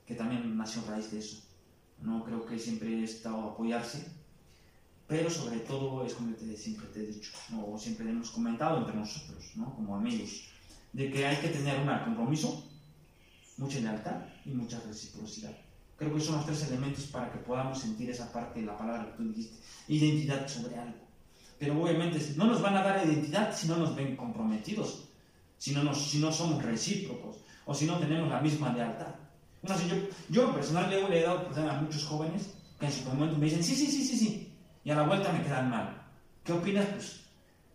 que 0.05 0.15
también 0.15 0.55
nació 0.57 0.81
a 0.83 0.91
raíz 0.91 1.11
de 1.11 1.19
eso. 1.19 1.41
No 2.01 2.23
creo 2.23 2.45
que 2.45 2.59
siempre 2.59 2.99
he 2.99 3.03
estado 3.03 3.41
apoyarse, 3.41 4.18
pero 5.09 5.27
sobre 5.27 5.57
todo 5.61 6.05
es 6.05 6.13
como 6.13 6.35
te, 6.35 6.55
siempre 6.55 6.87
te 6.89 6.99
he 6.99 7.07
dicho, 7.07 7.31
o 7.65 7.77
siempre 7.79 8.07
hemos 8.07 8.29
comentado 8.29 8.77
entre 8.77 8.95
nosotros, 8.95 9.43
¿no? 9.55 9.73
como 9.73 9.95
amigos, 9.95 10.43
de 10.93 11.11
que 11.11 11.25
hay 11.25 11.37
que 11.37 11.49
tener 11.49 11.79
un 11.79 11.87
compromiso, 12.05 12.63
mucha 13.57 13.79
lealtad 13.79 14.21
y 14.45 14.51
mucha 14.51 14.79
reciprocidad. 14.81 15.51
Creo 15.97 16.13
que 16.13 16.21
son 16.21 16.35
los 16.35 16.45
tres 16.45 16.67
elementos 16.67 17.07
para 17.07 17.31
que 17.31 17.39
podamos 17.39 17.79
sentir 17.79 18.07
esa 18.11 18.31
parte 18.31 18.59
de 18.59 18.67
la 18.67 18.77
palabra 18.77 19.07
que 19.07 19.17
tú 19.17 19.23
dijiste, 19.29 19.57
identidad 19.87 20.47
sobre 20.47 20.77
algo. 20.77 20.99
Pero 21.57 21.81
obviamente 21.81 22.19
no 22.37 22.45
nos 22.45 22.61
van 22.61 22.77
a 22.77 22.83
dar 22.83 23.05
identidad 23.05 23.53
si 23.53 23.67
no 23.67 23.77
nos 23.77 23.95
ven 23.95 24.15
comprometidos, 24.15 25.09
si 25.57 25.73
no, 25.73 25.83
nos, 25.83 26.07
si 26.07 26.19
no 26.19 26.31
somos 26.31 26.63
recíprocos 26.63 27.37
o 27.65 27.73
si 27.73 27.85
no 27.87 27.97
tenemos 27.97 28.29
la 28.29 28.41
misma 28.41 28.71
lealtad. 28.73 29.15
No 29.63 29.75
sé, 29.75 29.89
yo, 29.89 29.95
yo 30.29 30.53
personalmente 30.53 31.09
le 31.09 31.19
he 31.19 31.23
dado 31.23 31.49
a 31.69 31.81
muchos 31.81 32.05
jóvenes 32.05 32.53
que 32.79 32.85
en 32.85 32.91
su 32.91 33.03
momento 33.05 33.37
me 33.37 33.45
dicen, 33.45 33.63
sí, 33.63 33.75
sí, 33.75 33.87
sí, 33.87 34.05
sí, 34.05 34.17
sí, 34.17 34.48
y 34.89 34.91
a 34.91 34.95
la 34.95 35.03
vuelta 35.03 35.31
me 35.31 35.43
quedan 35.43 35.69
mal. 35.69 36.01
¿Qué 36.43 36.51
opinas? 36.51 36.87
Pues, 36.87 37.21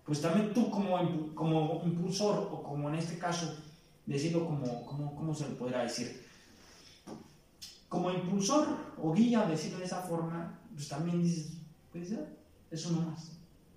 pues 0.05 0.20
también 0.20 0.53
tú 0.53 0.68
como, 0.68 1.33
como 1.33 1.81
impulsor 1.85 2.48
o 2.50 2.61
como 2.61 2.88
en 2.88 2.96
este 2.96 3.18
caso, 3.18 3.55
decirlo 4.05 4.44
como, 4.44 4.85
como, 4.85 5.14
¿cómo 5.14 5.33
se 5.33 5.48
le 5.48 5.55
podrá 5.55 5.85
decir? 5.85 6.24
como 7.88 8.11
impulsor 8.11 8.66
o 9.00 9.12
guía, 9.12 9.46
decirlo 9.46 9.79
de 9.79 9.85
esa 9.85 10.00
forma, 10.03 10.59
pues 10.74 10.88
también 10.88 11.22
dices, 11.22 11.53
pues 11.92 12.09
es 12.72 12.87
uno 12.87 13.03
más, 13.03 13.31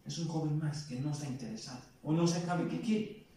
es 0.07 0.17
un 0.17 0.27
joven 0.27 0.57
más 0.57 0.85
que 0.85 0.99
no 0.99 1.11
está 1.11 1.27
interesado 1.27 1.81
o 2.03 2.11
no 2.13 2.25
se 2.25 2.43
sabe 2.43 2.67
qué 2.67 2.81
quiere. 2.81 3.27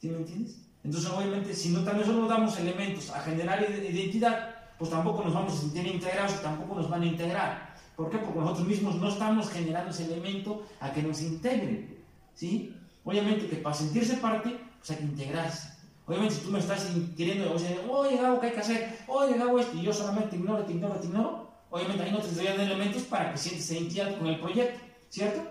¿Sí 0.00 0.08
me 0.08 0.16
entiendes? 0.16 0.56
Entonces, 0.82 1.08
obviamente, 1.08 1.54
si 1.54 1.68
no 1.68 1.84
también 1.84 2.08
solo 2.08 2.26
damos 2.26 2.58
elementos 2.58 3.08
a 3.10 3.20
generar 3.20 3.62
identidad, 3.62 4.56
pues 4.76 4.90
tampoco 4.90 5.22
nos 5.22 5.34
vamos 5.34 5.52
a 5.52 5.60
sentir 5.60 5.86
integrados 5.86 6.42
tampoco 6.42 6.74
nos 6.74 6.90
van 6.90 7.02
a 7.02 7.06
integrar. 7.06 7.69
¿Por 8.00 8.08
qué? 8.08 8.16
Porque 8.16 8.40
nosotros 8.40 8.66
mismos 8.66 8.94
no 8.94 9.10
estamos 9.10 9.50
generando 9.50 9.90
ese 9.90 10.06
elemento 10.06 10.64
a 10.80 10.90
que 10.90 11.02
nos 11.02 11.20
integren. 11.20 11.98
¿Sí? 12.34 12.74
Obviamente 13.04 13.46
que 13.46 13.56
para 13.56 13.76
sentirse 13.76 14.16
parte, 14.16 14.58
pues 14.78 14.90
hay 14.90 14.96
que 14.96 15.02
integrarse. 15.02 15.68
Obviamente, 16.06 16.36
si 16.36 16.40
tú 16.40 16.50
me 16.50 16.60
estás 16.60 16.88
queriendo, 17.14 17.52
oye, 17.52 18.16
Gabo, 18.16 18.40
¿qué 18.40 18.46
hay 18.46 18.52
que 18.54 18.60
hacer? 18.60 18.98
Oye, 19.06 19.36
Gabo, 19.36 19.58
esto, 19.58 19.76
y 19.76 19.82
yo 19.82 19.92
solamente 19.92 20.30
te 20.30 20.36
ignoro, 20.36 20.64
te 20.64 20.72
ignoro, 20.72 20.94
te 20.94 21.08
ignoro, 21.08 21.50
obviamente 21.68 22.02
ahí 22.02 22.10
no 22.10 22.20
te 22.20 22.28
estoy 22.28 22.46
dando 22.46 22.62
elementos 22.62 23.02
para 23.02 23.32
que 23.32 23.36
sientes 23.36 23.70
identidad 23.70 24.16
con 24.16 24.28
el 24.28 24.40
proyecto, 24.40 24.80
¿cierto? 25.10 25.42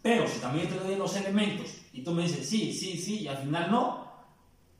Pero 0.00 0.28
si 0.28 0.38
también 0.38 0.68
te 0.68 0.76
doy 0.76 0.94
los 0.94 1.16
elementos 1.16 1.74
y 1.92 2.04
tú 2.04 2.12
me 2.12 2.22
dices 2.22 2.48
sí, 2.48 2.72
sí, 2.72 2.96
sí, 2.96 3.22
y 3.22 3.26
al 3.26 3.38
final 3.38 3.68
no, 3.68 4.06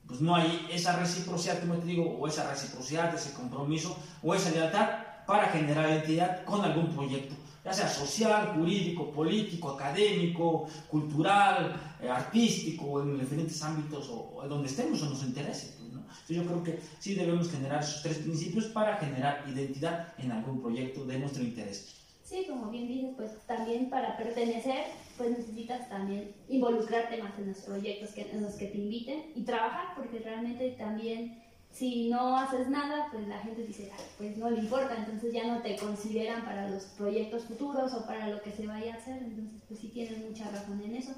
pues 0.07 0.21
no 0.21 0.33
hay 0.33 0.65
esa 0.71 0.97
reciprocidad, 0.97 1.59
como 1.59 1.75
te 1.75 1.87
digo, 1.87 2.17
o 2.17 2.25
esa 2.25 2.49
reciprocidad, 2.49 3.13
ese 3.13 3.33
compromiso, 3.33 3.97
o 4.23 4.33
esa 4.33 4.49
lealtad 4.51 5.08
para 5.29 5.49
generar 5.49 5.87
identidad 5.91 6.43
con 6.43 6.59
algún 6.65 6.87
proyecto 6.87 7.35
ya 7.63 7.73
sea 7.73 7.87
social, 7.87 8.55
jurídico, 8.55 9.11
político, 9.11 9.71
académico, 9.71 10.67
cultural, 10.89 11.75
eh, 12.01 12.09
artístico, 12.09 13.01
en 13.03 13.19
diferentes 13.19 13.61
ámbitos 13.61 14.09
o, 14.09 14.41
donde 14.47 14.67
estemos 14.67 15.03
o 15.03 15.09
nos 15.09 15.21
interese. 15.23 15.75
Pues, 15.77 15.91
Entonces 15.91 16.37
yo 16.37 16.45
creo 16.45 16.63
que 16.63 16.79
sí 16.99 17.13
debemos 17.13 17.51
generar 17.51 17.83
esos 17.83 18.01
tres 18.01 18.19
principios 18.19 18.65
para 18.67 18.95
generar 18.95 19.43
identidad 19.47 20.13
en 20.17 20.31
algún 20.31 20.61
proyecto 20.61 21.05
de 21.05 21.19
nuestro 21.19 21.43
interés. 21.43 21.95
Sí, 22.23 22.45
como 22.49 22.71
bien 22.71 22.87
dices, 22.87 23.11
pues 23.17 23.31
también 23.45 23.89
para 23.89 24.17
pertenecer, 24.17 24.85
pues 25.17 25.37
necesitas 25.37 25.89
también 25.89 26.31
involucrarte 26.47 27.21
más 27.21 27.37
en 27.37 27.49
los 27.49 27.57
proyectos 27.57 28.11
que, 28.11 28.31
en 28.31 28.41
los 28.41 28.53
que 28.53 28.67
te 28.67 28.77
inviten 28.77 29.31
y 29.35 29.43
trabajar, 29.43 29.95
porque 29.95 30.19
realmente 30.19 30.71
también 30.71 31.48
si 31.71 32.09
no 32.09 32.37
haces 32.37 32.67
nada, 32.67 33.07
pues 33.11 33.27
la 33.27 33.39
gente 33.39 33.63
dice, 33.63 33.91
pues 34.17 34.37
no 34.37 34.49
le 34.49 34.59
importa, 34.59 34.95
entonces 34.97 35.33
ya 35.33 35.47
no 35.47 35.61
te 35.61 35.77
consideran 35.77 36.43
para 36.43 36.69
los 36.69 36.83
proyectos 36.97 37.45
futuros 37.45 37.93
o 37.93 38.05
para 38.05 38.27
lo 38.27 38.41
que 38.41 38.51
se 38.51 38.67
vaya 38.67 38.93
a 38.93 38.97
hacer, 38.97 39.17
entonces 39.23 39.61
pues 39.67 39.79
sí 39.79 39.89
tienen 39.89 40.27
mucha 40.27 40.49
razón 40.49 40.81
en 40.83 40.95
eso. 40.95 41.13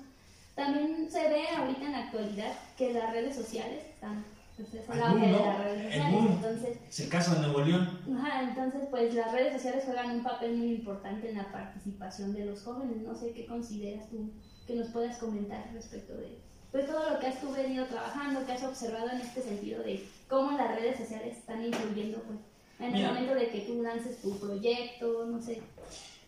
También 0.56 1.10
se 1.10 1.30
ve 1.30 1.48
ahorita 1.58 1.86
en 1.86 1.92
la 1.94 2.06
actualidad 2.06 2.54
que 2.78 2.94
las 2.94 3.12
redes 3.12 3.36
sociales 3.36 3.86
están, 3.94 4.24
pues 4.58 4.74
es 4.74 4.90
auge 4.90 5.28
de 5.28 5.32
las 5.32 5.58
redes 5.64 5.84
sociales, 5.86 6.26
entonces... 6.30 6.78
Es 6.90 7.00
el 7.00 7.10
caso 7.10 7.34
de 7.34 7.42
Nuevo 7.42 7.62
León. 7.62 8.00
Ajá, 8.18 8.44
entonces 8.44 8.82
pues 8.92 9.14
las 9.16 9.32
redes 9.32 9.54
sociales 9.54 9.86
juegan 9.86 10.12
un 10.12 10.24
papel 10.24 10.58
muy 10.58 10.74
importante 10.76 11.30
en 11.30 11.38
la 11.38 11.52
participación 11.52 12.34
de 12.34 12.46
los 12.46 12.62
jóvenes, 12.62 12.98
no 12.98 13.16
sé 13.16 13.32
qué 13.32 13.46
consideras 13.46 14.10
tú 14.10 14.30
que 14.68 14.76
nos 14.76 14.90
puedas 14.90 15.18
comentar 15.18 15.72
respecto 15.74 16.14
de 16.18 16.51
pues 16.72 16.88
todo 16.88 17.10
lo 17.10 17.20
que 17.20 17.28
has 17.28 17.42
tú 17.42 17.52
venido 17.52 17.86
trabajando, 17.86 18.46
que 18.46 18.54
has 18.54 18.64
observado 18.64 19.10
en 19.10 19.22
este 19.22 19.42
sentido 19.42 19.84
de 19.84 20.08
cómo 20.30 20.58
las 20.58 20.76
redes 20.76 20.98
sociales 20.98 21.38
están 21.38 21.66
influyendo 21.66 22.20
pues, 22.24 22.40
en 22.80 22.96
el 22.96 23.08
momento 23.08 23.36
de 23.36 23.50
que 23.50 23.62
tú 23.62 23.82
lances 23.84 24.22
tu 24.22 24.38
proyecto, 24.40 25.26
no 25.26 25.42
sé. 25.42 25.62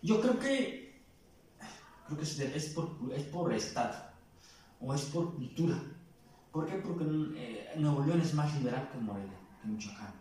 Yo 0.02 0.20
creo 0.20 0.38
que, 0.38 1.02
creo 2.06 2.18
que 2.18 2.24
es, 2.24 2.66
por, 2.74 2.90
es 3.14 3.24
por 3.24 3.52
estado 3.54 3.94
o 4.80 4.94
es 4.94 5.02
por 5.06 5.34
cultura. 5.34 5.76
¿Por 6.52 6.66
qué? 6.66 6.74
Porque 6.74 7.04
eh, 7.36 7.72
Nuevo 7.76 8.04
León 8.04 8.20
es 8.20 8.34
más 8.34 8.54
liberal 8.56 8.88
que 8.92 8.98
Morelia, 8.98 9.32
que 9.60 9.68
Michoacán. 9.68 10.14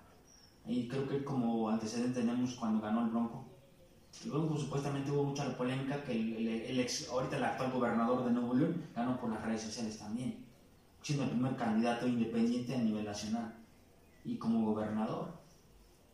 Y 0.65 0.88
creo 0.88 1.07
que 1.07 1.23
como 1.23 1.69
antecedente 1.69 2.21
tenemos 2.21 2.55
cuando 2.55 2.81
ganó 2.81 3.03
el 3.03 3.12
Bronco. 3.12 3.45
El 4.23 4.32
Bronco 4.32 4.58
supuestamente 4.58 5.12
hubo 5.12 5.26
mucha 5.26 5.58
polémica 5.58 6.04
que 6.04 6.12
el, 6.13 6.80
ex, 6.80 7.10
ahorita 7.10 7.38
el 7.38 7.43
actual 7.43 7.71
gobernador 7.71 8.23
de 8.23 8.32
Nuevo 8.32 8.54
León 8.54 8.84
ganó 8.95 9.19
por 9.19 9.32
las 9.32 9.41
redes 9.43 9.63
sociales 9.63 9.97
también, 9.97 10.45
siendo 11.02 11.26
el 11.26 11.32
primer 11.32 11.56
candidato 11.56 12.08
independiente 12.08 12.76
a 12.76 12.78
nivel 12.78 13.06
nacional 13.06 13.54
y 14.23 14.38
como 14.38 14.65
gobernador. 14.65 15.34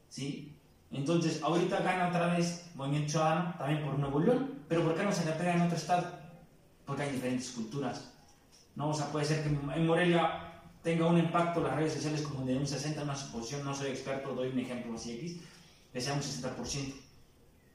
¿Sí? 0.08 0.56
Entonces, 0.92 1.44
ahorita 1.44 1.82
gana 1.82 2.10
otra 2.10 2.36
vez 2.36 2.72
Movimiento 2.74 3.12
Ciudadano, 3.12 3.54
también 3.60 3.86
por 3.86 4.00
Nuevo 4.00 4.20
León, 4.22 4.64
pero 4.68 4.84
¿por 4.84 4.96
qué 4.96 5.04
no 5.04 5.12
se 5.12 5.24
pega 5.32 5.54
en 5.54 5.62
otro 5.62 5.78
estado? 5.78 6.08
Porque 6.86 7.04
hay 7.04 7.12
diferentes 7.12 7.52
culturas. 7.52 8.12
¿no? 8.76 8.90
O 8.90 8.94
sea, 8.94 9.12
puede 9.12 9.26
ser 9.26 9.44
que 9.44 9.50
en 9.50 9.86
Morelia 9.86 10.50
tenga 10.82 11.06
un 11.06 11.20
impacto 11.20 11.62
las 11.62 11.76
redes 11.76 11.94
sociales 11.94 12.22
como 12.22 12.46
de 12.46 12.58
un 12.58 12.66
60, 12.66 13.04
una 13.04 13.16
suposición, 13.16 13.66
no 13.66 13.76
soy 13.76 13.90
experto, 13.90 14.34
doy 14.34 14.50
un 14.50 14.60
ejemplo 14.60 14.96
así 14.96 15.12
X, 15.12 15.42
que 15.94 16.02
sea 16.02 16.14
un 16.14 16.22
60%. 16.22 17.09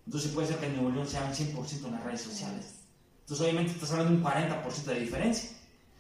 Entonces 0.07 0.31
puede 0.33 0.49
ser 0.49 0.59
que 0.59 0.67
en 0.67 0.77
Nuevo 0.77 0.91
León 0.91 1.07
sea 1.07 1.25
un 1.25 1.33
100% 1.33 1.87
en 1.87 1.93
las 1.93 2.05
redes 2.05 2.23
sociales. 2.23 2.75
Entonces 3.21 3.47
obviamente 3.47 3.73
estás 3.73 3.91
hablando 3.93 4.13
de 4.13 4.19
un 4.19 4.25
40% 4.25 4.85
de 4.85 5.01
diferencia. 5.01 5.51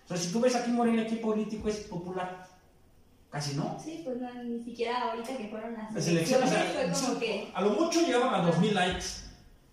O 0.05 0.09
sea, 0.09 0.17
si 0.17 0.31
tú 0.31 0.41
ves 0.41 0.55
aquí 0.55 0.71
Morelia 0.71 1.07
qué 1.07 1.17
político 1.17 1.69
es 1.69 1.79
popular, 1.79 2.47
Casi 3.35 3.57
no. 3.57 3.77
Sí, 3.85 4.03
pues 4.05 4.21
no, 4.21 4.33
ni 4.45 4.63
siquiera 4.63 5.11
ahorita 5.11 5.37
que 5.37 5.49
fueron 5.49 5.73
las, 5.73 5.93
las 5.93 6.07
elecciones. 6.07 6.53
A 7.53 7.61
lo 7.63 7.71
mucho 7.71 8.01
llegaban 8.03 8.33
a 8.33 8.49
2.000 8.49 8.71
likes. 8.71 9.05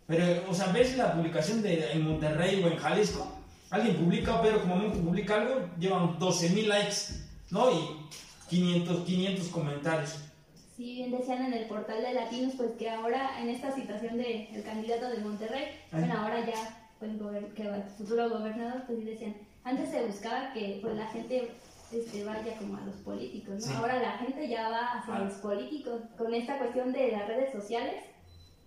Pero, 0.08 0.50
o 0.50 0.54
sea, 0.56 0.72
ves 0.72 0.98
la 0.98 1.14
publicación 1.14 1.62
de, 1.62 1.92
en 1.92 2.02
Monterrey 2.02 2.64
o 2.64 2.68
en 2.70 2.78
Jalisco, 2.78 3.32
alguien 3.70 3.98
publica, 3.98 4.42
pero 4.42 4.62
como 4.62 4.78
momento 4.78 4.98
publica 4.98 5.36
algo, 5.36 5.70
llevan 5.80 6.18
12.000 6.18 6.66
likes, 6.66 6.96
¿no? 7.52 7.72
Y 7.72 7.86
500, 8.50 9.06
500 9.06 9.48
comentarios. 9.50 10.16
Sí, 10.82 10.96
bien 10.96 11.12
decían 11.12 11.46
en 11.46 11.54
el 11.54 11.68
portal 11.68 12.02
de 12.02 12.12
Latinos, 12.12 12.56
pues 12.58 12.72
que 12.72 12.90
ahora 12.90 13.40
en 13.40 13.50
esta 13.50 13.72
situación 13.72 14.18
del 14.18 14.48
el 14.52 14.64
candidato 14.64 15.12
de 15.12 15.20
Monterrey, 15.20 15.66
bueno, 15.92 16.12
ahora 16.18 16.44
ya, 16.44 16.90
pues, 16.98 17.12
que 17.54 17.62
el 17.62 17.84
futuro 17.84 18.28
gobernador, 18.32 18.82
pues 18.88 19.06
decían, 19.06 19.36
antes 19.64 19.92
se 19.92 20.04
buscaba 20.04 20.52
que 20.54 20.80
pues 20.82 20.96
la 20.96 21.06
gente 21.06 21.52
este, 21.92 22.24
vaya 22.24 22.58
como 22.58 22.78
a 22.78 22.82
los 22.82 22.96
políticos, 22.96 23.68
¿no? 23.68 23.78
Ahora 23.78 24.02
la 24.02 24.18
gente 24.18 24.48
ya 24.48 24.70
va 24.70 24.94
hacia 24.94 25.18
ah. 25.18 25.20
los 25.20 25.34
políticos. 25.34 26.02
Con 26.18 26.34
esta 26.34 26.58
cuestión 26.58 26.92
de 26.92 27.12
las 27.12 27.28
redes 27.28 27.52
sociales, 27.52 28.04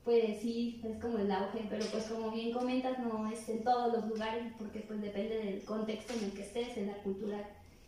pues 0.05 0.41
sí, 0.41 0.81
es 0.85 1.03
como 1.03 1.19
el 1.19 1.33
auge, 1.33 1.67
pero 1.69 1.85
pues 1.87 2.05
como 2.05 2.31
bien 2.31 2.53
comentas, 2.53 2.97
no 3.01 3.29
es 3.29 3.49
en 3.49 3.65
todos 3.65 3.93
los 3.93 4.07
lugares, 4.07 4.53
porque 4.57 4.85
pues 4.87 5.03
depende 5.03 5.37
del 5.39 5.65
contexto 5.65 6.13
en 6.13 6.27
el 6.27 6.33
que 6.33 6.43
estés, 6.43 6.77
en 6.77 6.87
la 6.87 6.97
cultura 6.99 7.41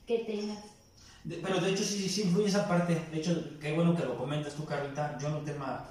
que 0.04 0.18
tengas. 0.24 0.64
Pero 1.42 1.60
de 1.60 1.70
hecho 1.72 1.82
sí, 1.82 2.08
sí 2.08 2.22
influye 2.22 2.48
esa 2.48 2.68
parte, 2.68 3.00
de 3.10 3.18
hecho, 3.18 3.58
qué 3.60 3.72
bueno 3.72 3.96
que 3.96 4.04
lo 4.04 4.16
comentas 4.16 4.54
tú, 4.54 4.64
Carlita, 4.64 5.18
yo 5.18 5.30
no 5.30 5.38
tema, 5.38 5.88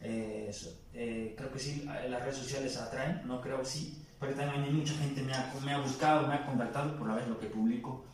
eh, 0.00 0.50
eh, 0.94 1.34
creo 1.36 1.52
que 1.52 1.58
sí, 1.58 1.84
las 1.84 2.22
redes 2.22 2.36
sociales 2.36 2.76
atraen, 2.76 3.22
no 3.26 3.40
creo 3.40 3.64
sí, 3.64 4.02
pero 4.18 4.34
también 4.34 4.74
mucha 4.74 4.94
gente 4.94 5.22
me 5.22 5.32
ha, 5.34 5.52
me 5.64 5.72
ha 5.72 5.78
buscado, 5.78 6.26
me 6.26 6.34
ha 6.34 6.46
contactado 6.46 6.96
por 6.96 7.08
la 7.08 7.16
vez 7.16 7.28
lo 7.28 7.38
que 7.38 7.46
publico, 7.46 8.06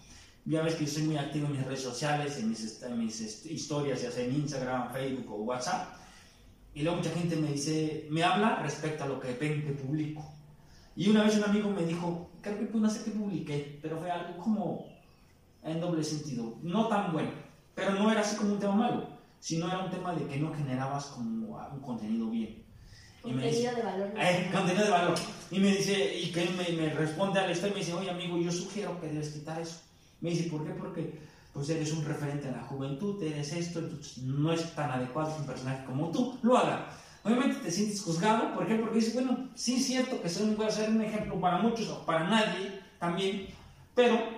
ya 0.44 0.62
ves 0.62 0.76
que 0.76 0.86
yo 0.86 0.92
soy 0.92 1.02
muy 1.04 1.16
activo 1.16 1.46
en 1.46 1.52
mis 1.52 1.64
redes 1.64 1.82
sociales, 1.82 2.38
en 2.38 2.50
mis, 2.50 2.82
en 2.82 2.98
mis 2.98 3.46
historias, 3.46 4.02
ya 4.02 4.10
sea 4.12 4.24
en 4.24 4.34
Instagram, 4.34 4.92
Facebook 4.92 5.32
o 5.32 5.42
WhatsApp. 5.42 5.96
Y 6.72 6.82
luego 6.82 6.98
mucha 6.98 7.10
gente 7.10 7.34
me 7.34 7.48
dice, 7.48 8.06
me 8.10 8.22
habla 8.22 8.62
respecto 8.62 9.02
a 9.02 9.08
lo 9.08 9.18
que 9.18 9.32
ven 9.34 9.64
que 9.66 9.72
publico. 9.72 10.24
Y 10.94 11.08
una 11.08 11.24
vez 11.24 11.36
un 11.36 11.44
amigo 11.44 11.68
me 11.70 11.84
dijo, 11.84 12.30
creo 12.40 12.58
que 12.58 12.78
no 12.78 12.88
sé 12.88 13.02
qué 13.04 13.10
publiqué, 13.10 13.78
pero 13.82 13.98
fue 13.98 14.08
algo 14.10 14.38
como 14.38 14.95
en 15.66 15.80
doble 15.80 16.02
sentido. 16.02 16.58
No 16.62 16.88
tan 16.88 17.12
bueno, 17.12 17.30
pero 17.74 17.92
no 17.92 18.10
era 18.10 18.20
así 18.20 18.36
como 18.36 18.54
un 18.54 18.58
tema 18.58 18.74
malo, 18.74 19.08
sino 19.40 19.68
era 19.68 19.80
un 19.80 19.90
tema 19.90 20.14
de 20.14 20.26
que 20.26 20.38
no 20.38 20.54
generabas 20.54 21.06
como 21.06 21.56
un 21.56 21.80
contenido 21.80 22.30
bien. 22.30 22.64
Contenido 23.20 23.74
de 23.74 23.82
valor. 23.82 24.10
Eh, 24.16 24.50
contenido 24.52 24.84
de 24.84 24.90
valor. 24.90 25.18
Y 25.50 25.58
me 25.58 25.68
dice, 25.68 26.18
y 26.18 26.30
que 26.32 26.48
me, 26.50 26.76
me 26.80 26.90
responde 26.94 27.40
a 27.40 27.46
la 27.46 27.52
historia 27.52 27.72
y 27.72 27.74
me 27.74 27.84
dice, 27.84 27.94
oye 27.94 28.10
amigo, 28.10 28.38
yo 28.38 28.52
sugiero 28.52 29.00
que 29.00 29.08
debes 29.08 29.30
quitar 29.30 29.60
eso 29.60 29.80
Me 30.20 30.30
dice, 30.30 30.48
¿por 30.48 30.64
qué? 30.64 30.70
Porque 30.70 31.18
pues 31.52 31.70
eres 31.70 31.92
un 31.92 32.04
referente 32.04 32.48
en 32.48 32.54
la 32.54 32.64
juventud, 32.64 33.22
eres 33.22 33.50
esto, 33.52 33.78
entonces 33.78 34.18
no 34.18 34.52
es 34.52 34.74
tan 34.74 34.90
adecuado 34.90 35.34
que 35.34 35.40
un 35.40 35.46
personaje 35.46 35.84
como 35.86 36.10
tú 36.10 36.38
lo 36.42 36.56
haga. 36.56 36.86
Obviamente 37.24 37.56
te 37.56 37.70
sientes 37.70 38.02
juzgado, 38.02 38.54
¿por 38.54 38.66
qué? 38.66 38.76
Porque 38.76 38.96
dices, 38.96 39.14
bueno, 39.14 39.48
sí 39.54 39.76
es 39.76 39.86
cierto 39.86 40.20
que 40.20 40.28
soy, 40.28 40.54
puede 40.54 40.70
ser 40.70 40.90
un 40.90 41.00
ejemplo 41.00 41.40
para 41.40 41.58
muchos 41.58 41.88
o 41.88 42.04
para 42.04 42.28
nadie 42.28 42.78
también, 43.00 43.46
pero 43.94 44.35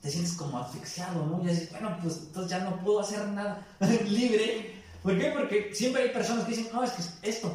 te 0.00 0.10
sientes 0.10 0.32
como 0.34 0.58
asfixiado, 0.58 1.26
¿no? 1.26 1.42
Y 1.42 1.48
dices, 1.48 1.70
bueno, 1.70 1.96
pues 2.00 2.22
entonces 2.26 2.50
ya 2.50 2.60
no 2.60 2.76
puedo 2.82 3.00
hacer 3.00 3.26
nada 3.28 3.66
libre. 4.06 4.74
¿Por 5.02 5.18
qué? 5.18 5.30
Porque 5.30 5.74
siempre 5.74 6.02
hay 6.02 6.08
personas 6.10 6.44
que 6.44 6.50
dicen, 6.50 6.68
no, 6.72 6.82
es 6.82 6.92
que 6.92 7.28
esto. 7.28 7.54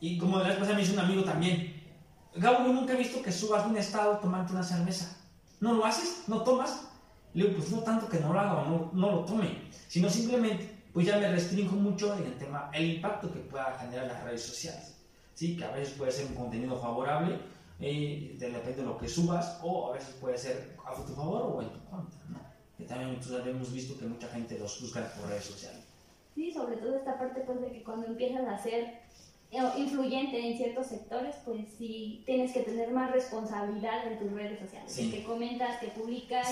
Y 0.00 0.18
como 0.18 0.38
la 0.38 0.48
vez 0.48 0.56
pasada 0.56 0.74
me 0.74 0.82
dice 0.82 0.92
un 0.92 1.00
amigo 1.00 1.24
también, 1.24 1.76
Gabo, 2.34 2.66
yo 2.66 2.72
nunca 2.72 2.92
he 2.92 2.96
visto 2.96 3.22
que 3.22 3.32
subas 3.32 3.66
un 3.66 3.76
estado 3.78 4.18
tomando 4.18 4.52
una 4.52 4.62
cerveza. 4.62 5.16
¿No 5.60 5.72
lo 5.72 5.86
haces? 5.86 6.24
¿No 6.26 6.42
tomas? 6.42 6.82
Le 7.32 7.44
digo, 7.44 7.58
pues 7.58 7.70
no 7.70 7.78
tanto 7.78 8.08
que 8.08 8.20
no 8.20 8.32
lo 8.32 8.40
haga 8.40 8.54
o 8.58 8.68
no, 8.68 8.90
no 8.92 9.10
lo 9.10 9.24
tome, 9.24 9.58
sino 9.88 10.08
simplemente, 10.08 10.84
pues 10.92 11.06
ya 11.06 11.18
me 11.18 11.28
restringo 11.30 11.72
mucho 11.72 12.14
en 12.16 12.24
el 12.24 12.38
tema, 12.38 12.70
el 12.72 12.96
impacto 12.96 13.32
que 13.32 13.40
pueda 13.40 13.76
generar 13.78 14.06
las 14.06 14.24
redes 14.24 14.42
sociales. 14.42 14.96
Sí, 15.34 15.56
que 15.56 15.64
a 15.64 15.70
veces 15.70 15.94
puede 15.94 16.12
ser 16.12 16.26
un 16.26 16.34
contenido 16.34 16.78
favorable, 16.80 17.38
depende 17.78 18.74
de 18.74 18.82
lo 18.82 18.98
que 18.98 19.08
subas, 19.08 19.58
o 19.62 19.90
a 19.90 19.92
veces 19.94 20.14
puede 20.20 20.38
ser 20.38 20.76
a 20.84 20.94
tu 20.94 21.14
favor 21.14 21.42
o 21.42 21.62
en 21.62 21.68
tu 21.70 21.84
contra, 21.90 22.20
¿no? 22.28 22.40
Que 22.76 22.84
también 22.84 23.16
nosotros 23.16 23.46
hemos 23.46 23.72
visto 23.72 23.98
que 23.98 24.06
mucha 24.06 24.28
gente 24.28 24.58
los 24.58 24.78
juzga 24.78 25.12
por 25.14 25.28
redes 25.28 25.44
sociales. 25.44 25.82
Sí, 26.34 26.52
sobre 26.52 26.76
todo 26.76 26.96
esta 26.96 27.18
parte 27.18 27.40
pues 27.40 27.60
de 27.60 27.72
que 27.72 27.82
cuando 27.82 28.06
empiezas 28.06 28.46
a 28.46 28.58
ser 28.58 29.06
eh, 29.50 29.58
influyente 29.78 30.38
en 30.38 30.56
ciertos 30.56 30.86
sectores, 30.88 31.36
pues 31.44 31.66
sí 31.78 32.22
tienes 32.26 32.52
que 32.52 32.60
tener 32.60 32.90
más 32.90 33.10
responsabilidad 33.12 34.06
en 34.06 34.18
tus 34.18 34.32
redes 34.32 34.58
sociales, 34.58 34.94
que 34.94 35.24
comentas, 35.24 35.78
que 35.80 35.88
publicas, 35.88 36.48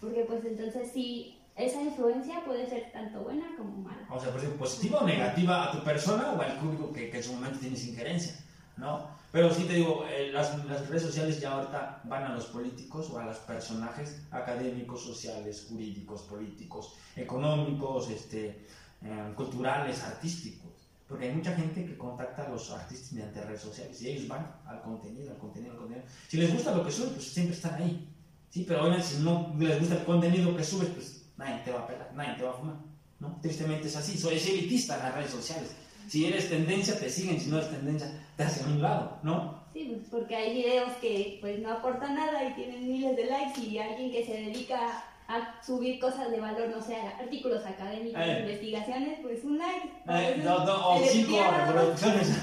porque 0.00 0.24
pues 0.24 0.44
entonces 0.44 0.90
sí, 0.92 1.38
esa 1.56 1.82
influencia 1.82 2.44
puede 2.44 2.68
ser 2.68 2.92
tanto 2.92 3.22
buena 3.22 3.46
como 3.56 3.76
mala. 3.78 4.06
O 4.10 4.20
sea, 4.20 4.30
por 4.30 4.38
ejemplo, 4.38 4.58
positiva 4.58 5.00
o 5.00 5.06
negativa 5.06 5.64
a 5.64 5.72
tu 5.72 5.82
persona 5.82 6.32
o 6.32 6.40
al 6.40 6.58
público 6.58 6.92
que, 6.92 7.10
que 7.10 7.16
en 7.16 7.22
su 7.22 7.32
momento 7.32 7.58
tienes 7.58 7.86
injerencia, 7.86 8.34
¿no? 8.76 9.08
Pero 9.32 9.52
sí 9.52 9.64
te 9.64 9.74
digo, 9.74 10.04
eh, 10.08 10.30
las, 10.32 10.64
las, 10.66 10.86
redes 10.88 11.02
sociales 11.02 11.40
ya 11.40 11.52
ahorita 11.52 12.02
van 12.04 12.24
a 12.24 12.34
los 12.34 12.46
políticos 12.46 13.10
o 13.10 13.18
a 13.18 13.24
los 13.24 13.38
personajes 13.38 14.22
académicos, 14.30 15.02
sociales, 15.02 15.66
jurídicos, 15.68 16.22
políticos, 16.22 16.94
económicos, 17.16 18.10
este, 18.10 18.64
eh, 19.02 19.32
culturales, 19.34 20.02
artísticos. 20.02 20.72
Porque 21.08 21.28
hay 21.28 21.34
mucha 21.34 21.54
gente 21.54 21.84
que 21.84 21.98
contacta 21.98 22.46
a 22.46 22.48
los 22.48 22.70
artistas 22.70 23.12
mediante 23.12 23.42
redes 23.42 23.60
sociales 23.60 24.00
y 24.00 24.08
ellos 24.08 24.28
van 24.28 24.54
al 24.66 24.80
contenido, 24.82 25.30
al 25.32 25.38
contenido, 25.38 25.72
al 25.72 25.78
contenido. 25.78 26.06
Si 26.28 26.36
les 26.36 26.52
gusta 26.52 26.74
lo 26.74 26.84
que 26.84 26.92
suben, 26.92 27.10
pues 27.14 27.32
siempre 27.32 27.54
están 27.54 27.74
ahí. 27.74 28.08
Sí, 28.50 28.64
pero 28.66 28.82
obviamente 28.82 29.08
si 29.08 29.22
no 29.22 29.52
les 29.58 29.80
gusta 29.80 29.96
el 29.96 30.04
contenido 30.04 30.56
que 30.56 30.62
subes, 30.64 30.88
pues 30.90 31.26
nadie 31.36 31.62
te 31.64 31.72
va 31.72 31.80
a 31.80 31.86
pegar, 31.86 32.12
nadie 32.14 32.36
te 32.36 32.44
va 32.44 32.50
a 32.50 32.54
fumar. 32.54 32.76
¿no? 33.20 33.38
Tristemente 33.42 33.88
es 33.88 33.96
así, 33.96 34.16
soy 34.16 34.34
elitista 34.34 34.96
en 34.96 35.02
las 35.02 35.14
redes 35.16 35.30
sociales. 35.32 35.70
Si 36.08 36.26
eres 36.26 36.48
tendencia, 36.48 36.98
te 36.98 37.08
siguen, 37.08 37.40
si 37.40 37.50
no 37.50 37.58
eres 37.58 37.70
tendencia, 37.70 38.10
te 38.36 38.42
hacen 38.42 38.66
a 38.66 38.68
un 38.70 38.82
lado, 38.82 39.18
¿no? 39.22 39.64
Sí, 39.72 39.90
pues 39.92 40.08
porque 40.10 40.36
hay 40.36 40.54
videos 40.54 40.92
que 41.00 41.38
pues 41.40 41.58
no 41.60 41.72
aportan 41.72 42.14
nada 42.14 42.44
y 42.44 42.54
tienen 42.54 42.86
miles 42.86 43.16
de 43.16 43.26
likes 43.26 43.60
y 43.60 43.78
alguien 43.78 44.12
que 44.12 44.24
se 44.24 44.32
dedica 44.32 45.04
a 45.26 45.60
subir 45.64 45.98
cosas 45.98 46.30
de 46.30 46.38
valor, 46.38 46.68
no 46.68 46.82
sé, 46.82 46.96
artículos 46.96 47.64
académicos, 47.64 48.20
eh. 48.20 48.40
investigaciones, 48.42 49.20
pues 49.22 49.42
un 49.42 49.58
like. 49.58 49.90
Eh, 50.08 50.40
no, 50.44 50.64
no, 50.64 50.90
o 50.90 51.00
cinco 51.04 51.38
reproducciones. 51.66 52.28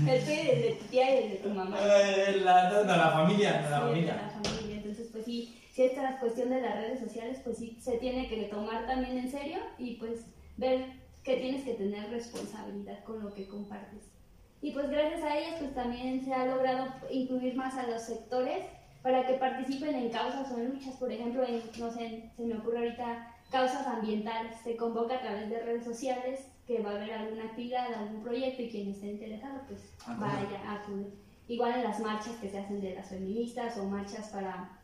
el 0.00 0.26
de 0.26 0.76
tu 0.80 0.84
tía 0.86 1.14
y 1.14 1.24
el 1.24 1.30
de 1.30 1.36
tu 1.36 1.50
mamá. 1.50 1.78
Eh, 1.80 2.40
la, 2.42 2.82
de 2.82 2.84
la 2.84 3.10
familia, 3.10 3.62
de 3.62 3.70
la 3.70 3.80
familia. 3.80 4.14
De 4.14 4.22
la 4.22 4.28
familia. 4.28 4.76
Entonces, 4.76 5.08
pues 5.12 5.24
sí, 5.24 5.56
si 5.72 5.82
esta 5.82 6.18
cuestión 6.18 6.50
de 6.50 6.60
las 6.60 6.74
redes 6.74 7.00
sociales, 7.00 7.40
pues 7.44 7.58
sí, 7.58 7.78
se 7.80 7.96
tiene 7.98 8.28
que 8.28 8.44
tomar 8.44 8.86
también 8.86 9.16
en 9.18 9.30
serio 9.30 9.58
y 9.78 9.94
pues 9.94 10.26
ver 10.56 11.03
que 11.24 11.36
tienes 11.36 11.64
que 11.64 11.74
tener 11.74 12.10
responsabilidad 12.10 13.02
con 13.04 13.22
lo 13.22 13.32
que 13.32 13.48
compartes. 13.48 14.12
Y 14.60 14.72
pues 14.72 14.88
gracias 14.88 15.22
a 15.22 15.36
ellas, 15.36 15.56
pues 15.58 15.74
también 15.74 16.24
se 16.24 16.32
ha 16.32 16.46
logrado 16.46 16.86
incluir 17.10 17.54
más 17.54 17.76
a 17.76 17.86
los 17.86 18.02
sectores 18.02 18.64
para 19.02 19.26
que 19.26 19.34
participen 19.34 19.94
en 19.94 20.10
causas 20.10 20.50
o 20.50 20.58
en 20.58 20.70
luchas, 20.70 20.96
por 20.96 21.10
ejemplo, 21.10 21.44
en, 21.46 21.62
no 21.78 21.90
sé, 21.90 22.30
se 22.36 22.42
me 22.42 22.56
ocurre 22.56 22.78
ahorita 22.78 23.34
causas 23.50 23.86
ambientales, 23.86 24.56
se 24.62 24.76
convoca 24.76 25.16
a 25.16 25.20
través 25.20 25.50
de 25.50 25.62
redes 25.62 25.84
sociales 25.84 26.46
que 26.66 26.80
va 26.80 26.92
a 26.92 26.94
haber 26.96 27.12
alguna 27.12 27.44
actividad, 27.44 27.92
algún 27.92 28.22
proyecto 28.22 28.62
y 28.62 28.70
quien 28.70 28.90
esté 28.90 29.08
interesado, 29.08 29.60
pues 29.68 29.80
vaya 30.06 30.60
a 30.66 30.74
acudir. 30.76 31.12
Igual 31.46 31.74
en 31.74 31.84
las 31.84 32.00
marchas 32.00 32.36
que 32.36 32.48
se 32.48 32.58
hacen 32.58 32.80
de 32.80 32.94
las 32.94 33.08
feministas 33.08 33.76
o 33.76 33.84
marchas 33.84 34.28
para, 34.30 34.80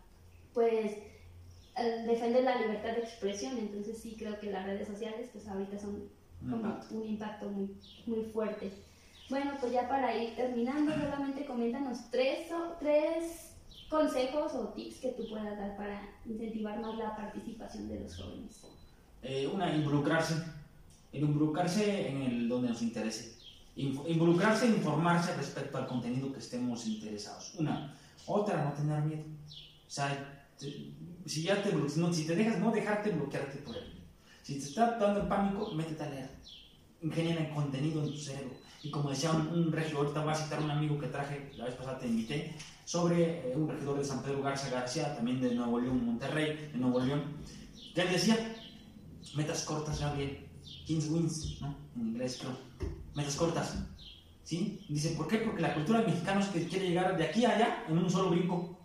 pues, 0.52 0.92
eh, 1.78 2.04
defender 2.06 2.44
la 2.44 2.60
libertad 2.60 2.92
de 2.92 3.00
expresión, 3.00 3.56
entonces 3.56 3.98
sí 3.98 4.14
creo 4.18 4.38
que 4.38 4.50
las 4.50 4.66
redes 4.66 4.86
sociales, 4.86 5.30
pues 5.32 5.48
ahorita 5.48 5.78
son 5.78 6.10
como 6.48 6.80
un 6.90 7.06
impacto 7.06 7.48
muy, 7.48 7.76
muy 8.06 8.24
fuerte. 8.32 8.72
Bueno, 9.28 9.52
pues 9.60 9.72
ya 9.72 9.88
para 9.88 10.16
ir 10.16 10.34
terminando, 10.34 10.92
solamente 10.92 11.44
coméntanos 11.44 12.10
tres, 12.10 12.48
tres 12.78 13.50
consejos 13.88 14.54
o 14.54 14.68
tips 14.68 15.00
que 15.00 15.08
tú 15.10 15.28
puedas 15.28 15.58
dar 15.58 15.76
para 15.76 16.00
incentivar 16.24 16.80
más 16.80 16.96
la 16.96 17.16
participación 17.16 17.88
de 17.88 18.00
los 18.00 18.16
jóvenes? 18.16 18.62
Eh, 19.22 19.50
una, 19.52 19.74
involucrarse. 19.74 20.34
Involucrarse 21.12 22.08
en 22.08 22.22
el 22.22 22.48
donde 22.48 22.68
nos 22.68 22.82
interese. 22.82 23.36
Involucrarse 23.76 24.66
e 24.66 24.70
informarse 24.70 25.34
respecto 25.36 25.76
al 25.76 25.86
contenido 25.86 26.32
que 26.32 26.38
estemos 26.38 26.86
interesados. 26.86 27.54
Una. 27.58 27.96
Otra, 28.26 28.64
no 28.64 28.72
tener 28.72 29.02
miedo. 29.02 29.24
O 29.86 29.90
sea, 29.90 30.46
si 31.26 31.42
ya 31.42 31.62
te, 31.62 31.72
no, 31.72 32.12
si 32.12 32.26
te 32.26 32.36
dejas, 32.36 32.58
no 32.58 32.70
dejarte 32.70 33.10
bloquearte 33.10 33.58
por 33.58 33.76
él. 33.76 33.99
Si 34.42 34.54
te 34.54 34.64
está 34.64 34.98
dando 34.98 35.20
el 35.20 35.28
pánico, 35.28 35.72
métete 35.74 36.02
a 36.02 36.10
leer. 36.10 36.30
Ingeniera 37.02 37.40
en 37.40 37.54
contenido 37.54 38.02
en 38.02 38.10
tu 38.10 38.18
cerebro. 38.18 38.54
Y 38.82 38.90
como 38.90 39.10
decía 39.10 39.30
un, 39.32 39.48
un 39.48 39.72
regio, 39.72 39.98
ahorita 39.98 40.22
voy 40.22 40.32
a 40.32 40.36
citar 40.36 40.62
un 40.62 40.70
amigo 40.70 40.98
que 40.98 41.08
traje, 41.08 41.52
la 41.56 41.66
vez 41.66 41.74
pasada 41.74 41.98
te 41.98 42.08
invité, 42.08 42.56
sobre 42.90 43.52
eh, 43.52 43.54
un 43.54 43.68
regidor 43.68 43.98
de 43.98 44.04
San 44.04 44.20
Pedro 44.22 44.42
Garza 44.42 44.68
García, 44.68 45.14
también 45.14 45.40
de 45.40 45.54
Nuevo 45.54 45.78
León, 45.78 46.04
Monterrey, 46.04 46.70
de 46.72 46.78
Nuevo 46.78 46.98
León, 46.98 47.22
que 47.94 48.00
él 48.00 48.10
decía, 48.10 48.36
metas 49.36 49.64
cortas, 49.64 50.00
Gabriel, 50.00 50.48
Kings 50.86 51.08
wins, 51.08 51.60
¿no? 51.60 51.76
En 51.94 52.08
inglés 52.08 52.38
creo, 52.40 52.56
metas 53.14 53.36
cortas, 53.36 53.78
¿sí? 54.42 54.84
Dice, 54.88 55.10
¿por 55.10 55.28
qué? 55.28 55.38
Porque 55.38 55.62
la 55.62 55.74
cultura 55.74 56.02
mexicana 56.02 56.40
es 56.40 56.48
que 56.48 56.66
quiere 56.66 56.88
llegar 56.88 57.16
de 57.16 57.26
aquí 57.26 57.44
a 57.44 57.54
allá 57.54 57.84
en 57.88 57.98
un 57.98 58.10
solo 58.10 58.30
brinco. 58.30 58.76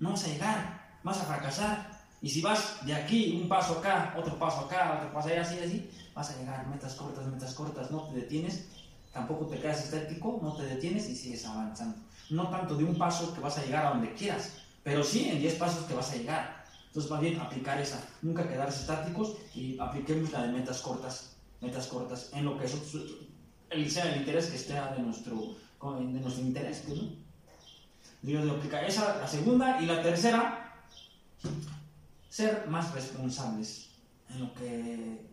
No 0.00 0.10
vas 0.10 0.24
a 0.24 0.28
llegar, 0.28 0.98
vas 1.02 1.20
a 1.20 1.24
fracasar. 1.24 1.89
Y 2.22 2.28
si 2.28 2.42
vas 2.42 2.84
de 2.84 2.94
aquí, 2.94 3.40
un 3.40 3.48
paso 3.48 3.78
acá, 3.78 4.14
otro 4.16 4.38
paso 4.38 4.60
acá, 4.60 4.98
otro 4.98 5.12
paso 5.12 5.28
allá, 5.28 5.42
así, 5.42 5.58
así, 5.58 5.90
vas 6.14 6.30
a 6.30 6.38
llegar, 6.38 6.66
metas 6.66 6.94
cortas, 6.94 7.26
metas 7.26 7.54
cortas, 7.54 7.90
no 7.90 8.02
te 8.08 8.16
detienes, 8.16 8.68
tampoco 9.12 9.46
te 9.46 9.58
quedas 9.58 9.84
estético, 9.84 10.38
no 10.42 10.54
te 10.54 10.64
detienes 10.64 11.08
y 11.08 11.16
sigues 11.16 11.46
avanzando 11.46 11.96
no 12.30 12.48
tanto 12.48 12.76
de 12.76 12.84
un 12.84 12.96
paso 12.96 13.34
que 13.34 13.40
vas 13.40 13.58
a 13.58 13.64
llegar 13.64 13.86
a 13.86 13.90
donde 13.90 14.14
quieras, 14.14 14.52
pero 14.82 15.04
sí 15.04 15.28
en 15.28 15.40
10 15.40 15.54
pasos 15.56 15.84
que 15.84 15.94
vas 15.94 16.10
a 16.12 16.16
llegar. 16.16 16.64
Entonces, 16.86 17.10
más 17.10 17.20
bien 17.20 17.38
aplicar 17.40 17.80
esa, 17.80 18.02
nunca 18.22 18.48
quedarse 18.48 18.80
estáticos 18.80 19.36
y 19.54 19.78
apliquemos 19.78 20.32
la 20.32 20.42
de 20.42 20.52
metas 20.52 20.80
cortas, 20.80 21.36
metas 21.60 21.86
cortas, 21.86 22.30
en 22.32 22.44
lo 22.44 22.58
que 22.58 22.66
es 22.66 22.74
el, 23.70 23.90
sea 23.90 24.12
el 24.12 24.20
interés 24.20 24.46
que 24.46 24.56
esté 24.56 24.74
de 24.74 25.02
nuestro, 25.02 25.56
de 25.82 26.20
nuestro 26.20 26.42
interés. 26.42 26.82
Pues, 26.86 27.02
¿no? 27.02 27.08
Digo, 28.22 28.44
de 28.44 28.50
aplicar 28.50 28.84
esa, 28.84 29.18
la 29.18 29.26
segunda 29.26 29.80
y 29.80 29.86
la 29.86 30.02
tercera, 30.02 30.69
ser 32.30 32.66
más 32.68 32.94
responsables 32.94 33.90
en 34.30 34.40
lo 34.40 34.54
que, 34.54 35.26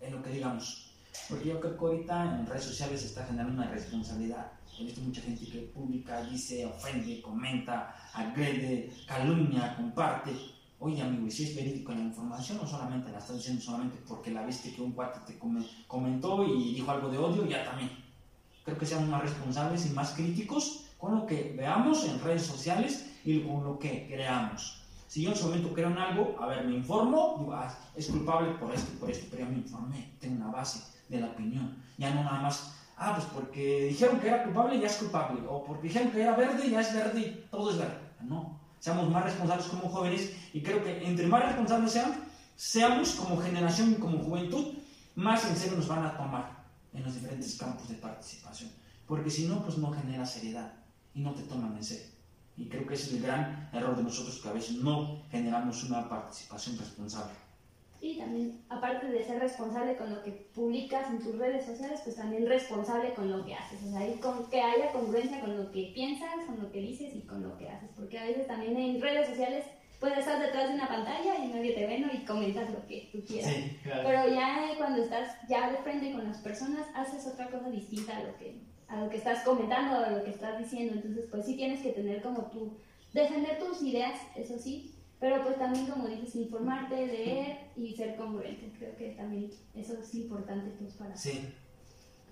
en 0.00 0.12
lo 0.12 0.22
que 0.22 0.30
digamos. 0.30 0.92
Porque 1.28 1.48
yo 1.48 1.60
creo 1.60 1.78
que 1.78 1.84
ahorita 1.84 2.38
en 2.40 2.46
redes 2.46 2.64
sociales 2.64 3.00
se 3.00 3.06
está 3.06 3.24
generando 3.24 3.54
una 3.62 3.70
responsabilidad 3.70 4.52
He 4.78 4.84
visto 4.84 5.02
mucha 5.02 5.20
gente 5.20 5.44
que 5.44 5.60
publica, 5.74 6.22
dice, 6.22 6.64
ofende, 6.64 7.20
comenta, 7.20 7.94
agrede, 8.14 8.90
calumnia, 9.06 9.76
comparte. 9.76 10.32
Oye, 10.78 11.02
amigo, 11.02 11.26
y 11.26 11.30
si 11.30 11.44
es 11.44 11.54
verídico 11.54 11.92
la 11.92 12.00
información, 12.00 12.58
no 12.58 12.66
solamente 12.66 13.12
la 13.12 13.18
estás 13.18 13.36
diciendo 13.36 13.62
solamente 13.62 13.98
porque 14.08 14.30
la 14.30 14.44
viste 14.46 14.72
que 14.72 14.80
un 14.80 14.92
cuate 14.92 15.20
te 15.26 15.38
comentó 15.86 16.44
y 16.44 16.74
dijo 16.74 16.90
algo 16.90 17.10
de 17.10 17.18
odio, 17.18 17.46
ya 17.46 17.64
también. 17.64 17.90
Creo 18.64 18.78
que 18.78 18.86
seamos 18.86 19.08
más 19.08 19.22
responsables 19.22 19.86
y 19.86 19.90
más 19.90 20.12
críticos 20.12 20.86
con 20.98 21.16
lo 21.16 21.26
que 21.26 21.54
veamos 21.56 22.04
en 22.04 22.20
redes 22.20 22.42
sociales 22.42 23.12
y 23.24 23.40
con 23.40 23.62
lo 23.64 23.78
que 23.78 24.06
creamos. 24.08 24.81
Si 25.12 25.20
yo 25.20 25.28
en 25.28 25.36
su 25.36 25.44
momento 25.44 25.74
creo 25.74 25.90
en 25.90 25.98
algo, 25.98 26.34
a 26.40 26.46
ver, 26.46 26.64
me 26.64 26.74
informo, 26.74 27.36
digo, 27.38 27.52
ah, 27.52 27.70
es 27.94 28.06
culpable 28.06 28.54
por 28.54 28.72
esto 28.72 28.98
por 28.98 29.10
esto, 29.10 29.26
pero 29.30 29.44
ya 29.44 29.50
me 29.50 29.58
informé, 29.58 30.10
tengo 30.18 30.36
una 30.36 30.50
base 30.50 30.80
de 31.10 31.20
la 31.20 31.26
opinión. 31.26 31.76
Ya 31.98 32.14
no 32.14 32.24
nada 32.24 32.40
más 32.40 32.72
Ah, 32.96 33.12
pues 33.14 33.26
porque 33.26 33.88
dijeron 33.90 34.18
que 34.20 34.28
era 34.28 34.42
culpable, 34.42 34.80
ya 34.80 34.86
es 34.86 34.96
culpable. 34.96 35.42
O 35.46 35.64
porque 35.66 35.88
dijeron 35.88 36.10
que 36.12 36.22
era 36.22 36.34
verde, 36.34 36.70
ya 36.70 36.80
es 36.80 36.94
verde 36.94 37.46
todo 37.50 37.70
es 37.72 37.76
verde. 37.76 37.98
No. 38.22 38.58
Seamos 38.78 39.10
más 39.10 39.24
responsables 39.24 39.66
como 39.66 39.90
jóvenes 39.90 40.32
y 40.54 40.62
creo 40.62 40.82
que 40.82 41.06
entre 41.06 41.26
más 41.26 41.44
responsables 41.44 41.92
sean, 41.92 42.14
seamos 42.56 43.10
como 43.10 43.36
generación 43.36 43.92
y 43.92 43.96
como 43.96 44.18
juventud, 44.18 44.78
más 45.14 45.44
en 45.44 45.56
serio 45.56 45.76
nos 45.76 45.88
van 45.88 46.06
a 46.06 46.16
tomar 46.16 46.64
en 46.94 47.02
los 47.02 47.12
diferentes 47.12 47.58
campos 47.58 47.86
de 47.90 47.96
participación. 47.96 48.70
Porque 49.06 49.28
si 49.28 49.46
no, 49.46 49.62
pues 49.62 49.76
no 49.76 49.92
genera 49.92 50.24
seriedad 50.24 50.72
y 51.12 51.20
no 51.20 51.34
te 51.34 51.42
toman 51.42 51.76
en 51.76 51.84
serio. 51.84 52.06
Y 52.56 52.68
creo 52.68 52.86
que 52.86 52.94
ese 52.94 53.06
es 53.08 53.12
el 53.14 53.22
gran 53.22 53.70
error 53.72 53.96
de 53.96 54.02
nosotros 54.02 54.40
que 54.40 54.48
a 54.48 54.52
veces 54.52 54.76
no 54.76 55.22
generamos 55.30 55.84
una 55.84 56.08
participación 56.08 56.78
responsable. 56.78 57.32
Y 58.00 58.18
también, 58.18 58.60
aparte 58.68 59.06
de 59.06 59.24
ser 59.24 59.38
responsable 59.38 59.96
con 59.96 60.12
lo 60.12 60.22
que 60.24 60.32
publicas 60.52 61.08
en 61.08 61.20
tus 61.20 61.38
redes 61.38 61.64
sociales, 61.64 62.00
pues 62.02 62.16
también 62.16 62.48
responsable 62.48 63.14
con 63.14 63.30
lo 63.30 63.44
que 63.44 63.54
haces. 63.54 63.80
O 63.84 63.90
sea, 63.92 64.20
con, 64.20 64.50
que 64.50 64.60
haya 64.60 64.90
congruencia 64.90 65.40
con 65.40 65.56
lo 65.56 65.70
que 65.70 65.92
piensas, 65.94 66.44
con 66.46 66.60
lo 66.60 66.72
que 66.72 66.80
dices 66.80 67.14
y 67.14 67.20
con 67.20 67.44
lo 67.44 67.56
que 67.56 67.68
haces. 67.68 67.90
Porque 67.94 68.18
a 68.18 68.24
veces 68.24 68.48
también 68.48 68.76
en 68.76 69.00
redes 69.00 69.28
sociales 69.28 69.66
puedes 70.00 70.18
estar 70.18 70.42
detrás 70.42 70.68
de 70.68 70.74
una 70.74 70.88
pantalla 70.88 71.44
y 71.44 71.46
nadie 71.46 71.74
te 71.74 71.86
ve 71.86 72.00
¿no? 72.00 72.12
y 72.12 72.24
comentas 72.24 72.68
lo 72.70 72.84
que 72.88 73.08
tú 73.12 73.24
quieras. 73.24 73.54
Pero 73.84 74.34
ya 74.34 74.74
cuando 74.76 75.00
estás 75.00 75.36
ya 75.48 75.70
de 75.70 75.78
frente 75.78 76.10
con 76.10 76.24
las 76.24 76.38
personas, 76.38 76.84
haces 76.96 77.24
otra 77.32 77.48
cosa 77.52 77.70
distinta 77.70 78.16
a 78.16 78.24
lo 78.24 78.36
que, 78.36 78.60
a 78.92 79.00
lo 79.00 79.08
que 79.08 79.16
estás 79.16 79.42
comentando, 79.42 79.96
a 79.96 80.10
lo 80.10 80.22
que 80.22 80.30
estás 80.30 80.58
diciendo. 80.58 80.94
Entonces, 80.94 81.24
pues 81.30 81.46
sí 81.46 81.56
tienes 81.56 81.80
que 81.80 81.92
tener 81.92 82.22
como 82.22 82.42
tú, 82.50 82.76
defender 83.12 83.58
tus 83.58 83.82
ideas, 83.82 84.20
eso 84.36 84.58
sí, 84.58 84.94
pero 85.18 85.42
pues 85.42 85.58
también, 85.58 85.86
como 85.86 86.08
dices, 86.08 86.36
informarte, 86.36 87.06
leer 87.06 87.70
y 87.74 87.94
ser 87.94 88.16
congruente. 88.16 88.70
Creo 88.78 88.94
que 88.96 89.10
también 89.12 89.50
eso 89.74 89.94
es 89.98 90.14
importante 90.14 90.72
pues, 90.78 90.94
para... 90.94 91.16
Sí. 91.16 91.48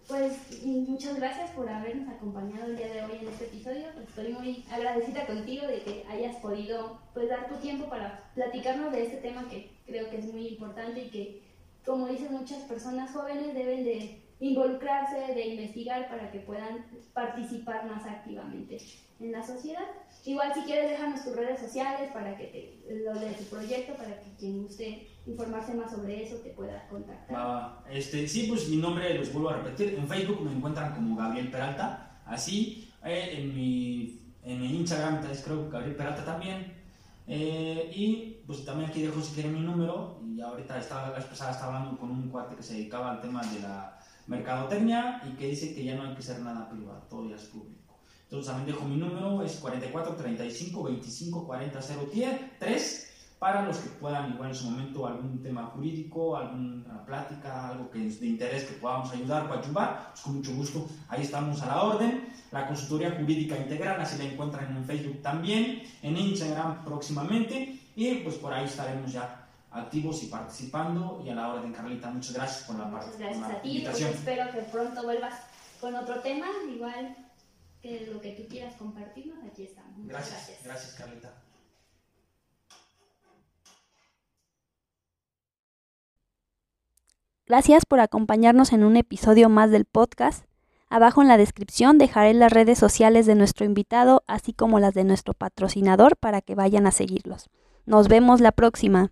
Pues 0.06 0.64
muchas 0.64 1.16
gracias 1.16 1.50
por 1.50 1.68
habernos 1.68 2.08
acompañado 2.08 2.66
el 2.66 2.76
día 2.76 2.92
de 2.92 3.04
hoy 3.04 3.18
en 3.22 3.28
este 3.28 3.44
episodio. 3.44 3.86
Pues, 3.94 4.08
estoy 4.08 4.32
muy 4.32 4.64
agradecida 4.70 5.24
contigo 5.26 5.66
de 5.66 5.80
que 5.82 6.04
hayas 6.10 6.36
podido 6.36 6.98
pues, 7.14 7.28
dar 7.28 7.48
tu 7.48 7.54
tiempo 7.56 7.88
para 7.88 8.30
platicarnos 8.34 8.92
de 8.92 9.04
este 9.04 9.18
tema 9.18 9.48
que 9.48 9.70
creo 9.86 10.10
que 10.10 10.18
es 10.18 10.26
muy 10.26 10.48
importante 10.48 11.04
y 11.04 11.10
que, 11.10 11.42
como 11.86 12.08
dicen 12.08 12.32
muchas 12.32 12.64
personas 12.64 13.12
jóvenes, 13.12 13.54
deben 13.54 13.84
de 13.84 14.29
involucrarse, 14.40 15.34
de 15.34 15.48
investigar 15.48 16.08
para 16.08 16.30
que 16.30 16.40
puedan 16.40 16.86
participar 17.12 17.86
más 17.86 18.04
activamente 18.06 18.78
en 19.20 19.32
la 19.32 19.46
sociedad. 19.46 19.84
Igual 20.24 20.52
si 20.54 20.62
quieres 20.62 20.90
déjanos 20.90 21.22
tus 21.22 21.36
redes 21.36 21.60
sociales 21.60 22.10
para 22.12 22.36
que 22.36 22.44
te, 22.44 22.94
lo 23.04 23.14
de 23.18 23.32
tu 23.32 23.44
proyecto, 23.44 23.94
para 23.94 24.18
que 24.20 24.34
quien 24.38 24.62
guste 24.62 25.08
informarse 25.26 25.74
más 25.74 25.92
sobre 25.92 26.24
eso 26.24 26.36
te 26.36 26.50
pueda 26.50 26.88
contactar. 26.88 27.84
este, 27.90 28.26
sí, 28.26 28.46
pues 28.48 28.68
mi 28.68 28.76
nombre 28.76 29.14
los 29.14 29.32
vuelvo 29.32 29.50
a 29.50 29.56
repetir. 29.58 29.94
En 29.94 30.08
Facebook 30.08 30.40
me 30.42 30.52
encuentran 30.52 30.94
como 30.94 31.16
Gabriel 31.16 31.50
Peralta, 31.50 32.22
así. 32.24 32.90
Eh, 33.04 33.34
en, 33.38 33.54
mi, 33.54 34.20
en 34.42 34.60
mi 34.60 34.76
Instagram 34.76 35.22
creo 35.44 35.68
Gabriel 35.70 35.96
Peralta 35.96 36.24
también. 36.24 36.80
Eh, 37.26 37.92
y 37.94 38.42
pues 38.46 38.64
también 38.64 38.90
aquí 38.90 39.02
dejo 39.02 39.20
si 39.20 39.34
quieren 39.34 39.54
mi 39.54 39.60
número. 39.60 40.20
Y 40.26 40.40
ahorita 40.40 40.78
estaba, 40.78 41.08
la 41.08 41.16
vez 41.16 41.24
pasada 41.26 41.52
estaba 41.52 41.76
hablando 41.76 41.98
con 41.98 42.10
un 42.10 42.28
cuate 42.30 42.56
que 42.56 42.62
se 42.62 42.74
dedicaba 42.74 43.12
al 43.12 43.20
tema 43.20 43.42
de 43.42 43.60
la 43.60 44.00
mercadotecnia 44.26 45.22
y 45.28 45.36
que 45.36 45.48
dice 45.48 45.74
que 45.74 45.84
ya 45.84 45.96
no 45.96 46.02
hay 46.02 46.14
que 46.14 46.20
hacer 46.20 46.40
nada 46.40 46.68
privado, 46.68 47.06
todo 47.08 47.28
ya 47.28 47.36
es 47.36 47.44
público. 47.44 47.98
Entonces 48.24 48.52
también 48.52 48.74
dejo 48.74 48.88
mi 48.88 48.96
número, 48.96 49.42
es 49.42 49.56
44 49.56 50.14
35 50.14 50.82
25 50.84 51.46
40 51.46 51.80
3 52.58 53.10
para 53.40 53.62
los 53.62 53.78
que 53.78 53.88
puedan 53.88 54.34
igual 54.34 54.50
en 54.50 54.54
su 54.54 54.70
momento 54.70 55.06
algún 55.06 55.42
tema 55.42 55.64
jurídico, 55.74 56.36
alguna 56.36 57.04
plática, 57.06 57.70
algo 57.70 57.90
que 57.90 58.06
es 58.06 58.20
de 58.20 58.26
interés 58.26 58.64
que 58.64 58.74
podamos 58.74 59.10
ayudar 59.12 59.50
o 59.50 59.54
ayudar, 59.54 60.10
pues 60.10 60.20
con 60.20 60.36
mucho 60.36 60.54
gusto, 60.54 60.86
ahí 61.08 61.22
estamos 61.22 61.60
a 61.62 61.66
la 61.66 61.82
orden. 61.82 62.28
La 62.52 62.66
consultoría 62.66 63.12
jurídica 63.12 63.56
integral, 63.56 63.98
así 63.98 64.18
la 64.18 64.24
encuentran 64.24 64.76
en 64.76 64.84
Facebook 64.84 65.22
también, 65.22 65.82
en 66.02 66.16
Instagram 66.16 66.84
próximamente, 66.84 67.80
y 67.96 68.14
pues 68.16 68.34
por 68.36 68.52
ahí 68.52 68.66
estaremos 68.66 69.10
ya 69.10 69.39
activos 69.70 70.22
y 70.22 70.26
participando 70.26 71.22
y 71.24 71.30
a 71.30 71.34
la 71.34 71.54
orden, 71.54 71.72
Carlita. 71.72 72.10
Muchas 72.10 72.34
gracias 72.34 72.64
por 72.64 72.76
la, 72.76 72.86
Muchas 72.86 73.18
gracias 73.18 73.50
a 73.50 73.62
ti, 73.62 73.82
pues 73.84 74.00
espero 74.00 74.50
que 74.52 74.62
pronto 74.62 75.02
vuelvas 75.02 75.34
con 75.80 75.94
otro 75.94 76.20
tema, 76.20 76.46
igual 76.72 77.16
que 77.80 78.08
lo 78.12 78.20
que 78.20 78.32
tú 78.32 78.48
quieras 78.48 78.74
compartirnos, 78.74 79.38
aquí 79.44 79.64
estamos. 79.64 80.06
gracias, 80.06 80.60
gracias, 80.64 80.94
Carlita. 80.94 81.32
Gracias 87.46 87.84
por 87.84 87.98
acompañarnos 87.98 88.72
en 88.72 88.84
un 88.84 88.96
episodio 88.96 89.48
más 89.48 89.72
del 89.72 89.84
podcast. 89.84 90.44
Abajo 90.88 91.20
en 91.20 91.26
la 91.26 91.36
descripción 91.36 91.98
dejaré 91.98 92.32
las 92.32 92.52
redes 92.52 92.78
sociales 92.78 93.26
de 93.26 93.34
nuestro 93.34 93.66
invitado, 93.66 94.22
así 94.28 94.52
como 94.52 94.78
las 94.78 94.94
de 94.94 95.02
nuestro 95.02 95.34
patrocinador, 95.34 96.16
para 96.16 96.42
que 96.42 96.54
vayan 96.54 96.86
a 96.86 96.92
seguirlos. 96.92 97.48
Nos 97.86 98.06
vemos 98.06 98.40
la 98.40 98.52
próxima. 98.52 99.10